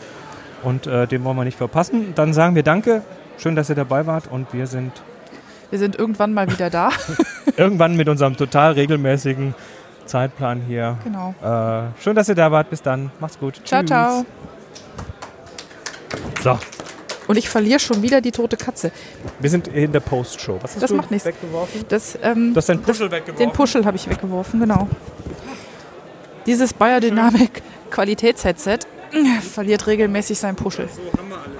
und 0.63 0.85
äh, 0.87 1.07
den 1.07 1.23
wollen 1.23 1.37
wir 1.37 1.45
nicht 1.45 1.57
verpassen. 1.57 2.13
Dann 2.15 2.33
sagen 2.33 2.53
wir 2.55 2.63
Danke, 2.63 3.01
schön, 3.37 3.55
dass 3.55 3.69
ihr 3.69 3.75
dabei 3.75 4.05
wart 4.05 4.25
und 4.29 4.53
wir 4.53 4.67
sind 4.67 4.91
Wir 5.71 5.79
sind 5.79 5.97
irgendwann 5.97 6.33
mal 6.33 6.49
wieder 6.51 6.69
da. 6.69 6.89
irgendwann 7.57 7.95
mit 7.95 8.09
unserem 8.09 8.35
total 8.35 8.73
regelmäßigen 8.73 9.55
Zeitplan 10.05 10.61
hier. 10.67 10.97
genau. 11.03 11.33
Äh, 11.41 12.01
schön, 12.01 12.15
dass 12.15 12.27
ihr 12.27 12.35
da 12.35 12.51
wart. 12.51 12.69
Bis 12.69 12.81
dann. 12.81 13.11
Macht's 13.19 13.39
gut. 13.39 13.61
Ciao, 13.63 13.81
Tschüss. 13.81 13.89
ciao. 13.89 14.25
So, 16.41 16.57
Und 17.29 17.37
ich 17.37 17.47
verliere 17.47 17.79
schon 17.79 18.01
wieder 18.01 18.21
die 18.21 18.31
tote 18.31 18.57
Katze. 18.57 18.91
wir 19.39 19.49
sind 19.51 19.67
in 19.67 19.91
der 19.91 19.99
Post-Show. 19.99 20.57
Was 20.63 20.73
hast 20.73 20.81
Das 20.81 20.89
du 20.89 20.95
macht 20.97 21.11
nichts. 21.11 21.27
weggeworfen? 21.27 21.85
Das, 21.87 22.17
ähm, 22.23 22.53
Du 22.53 22.57
hast 22.57 22.69
deinen 22.69 22.81
Puschel 22.81 23.11
weggeworfen. 23.11 23.45
den 23.47 23.53
Puschel 23.53 23.85
habe 23.85 23.97
ich 23.97 24.09
weggeworfen, 24.09 24.59
genau. 24.59 24.87
Dieses 26.47 26.73
Biodynamic 26.73 27.61
Qualitätshedset 27.91 28.87
verliert 29.53 29.85
regelmäßig 29.85 30.39
seinen 30.39 30.55
Puschel. 30.55 30.89
So 30.91 31.01
haben 31.19 31.29
wir 31.29 31.37
alles. 31.37 31.58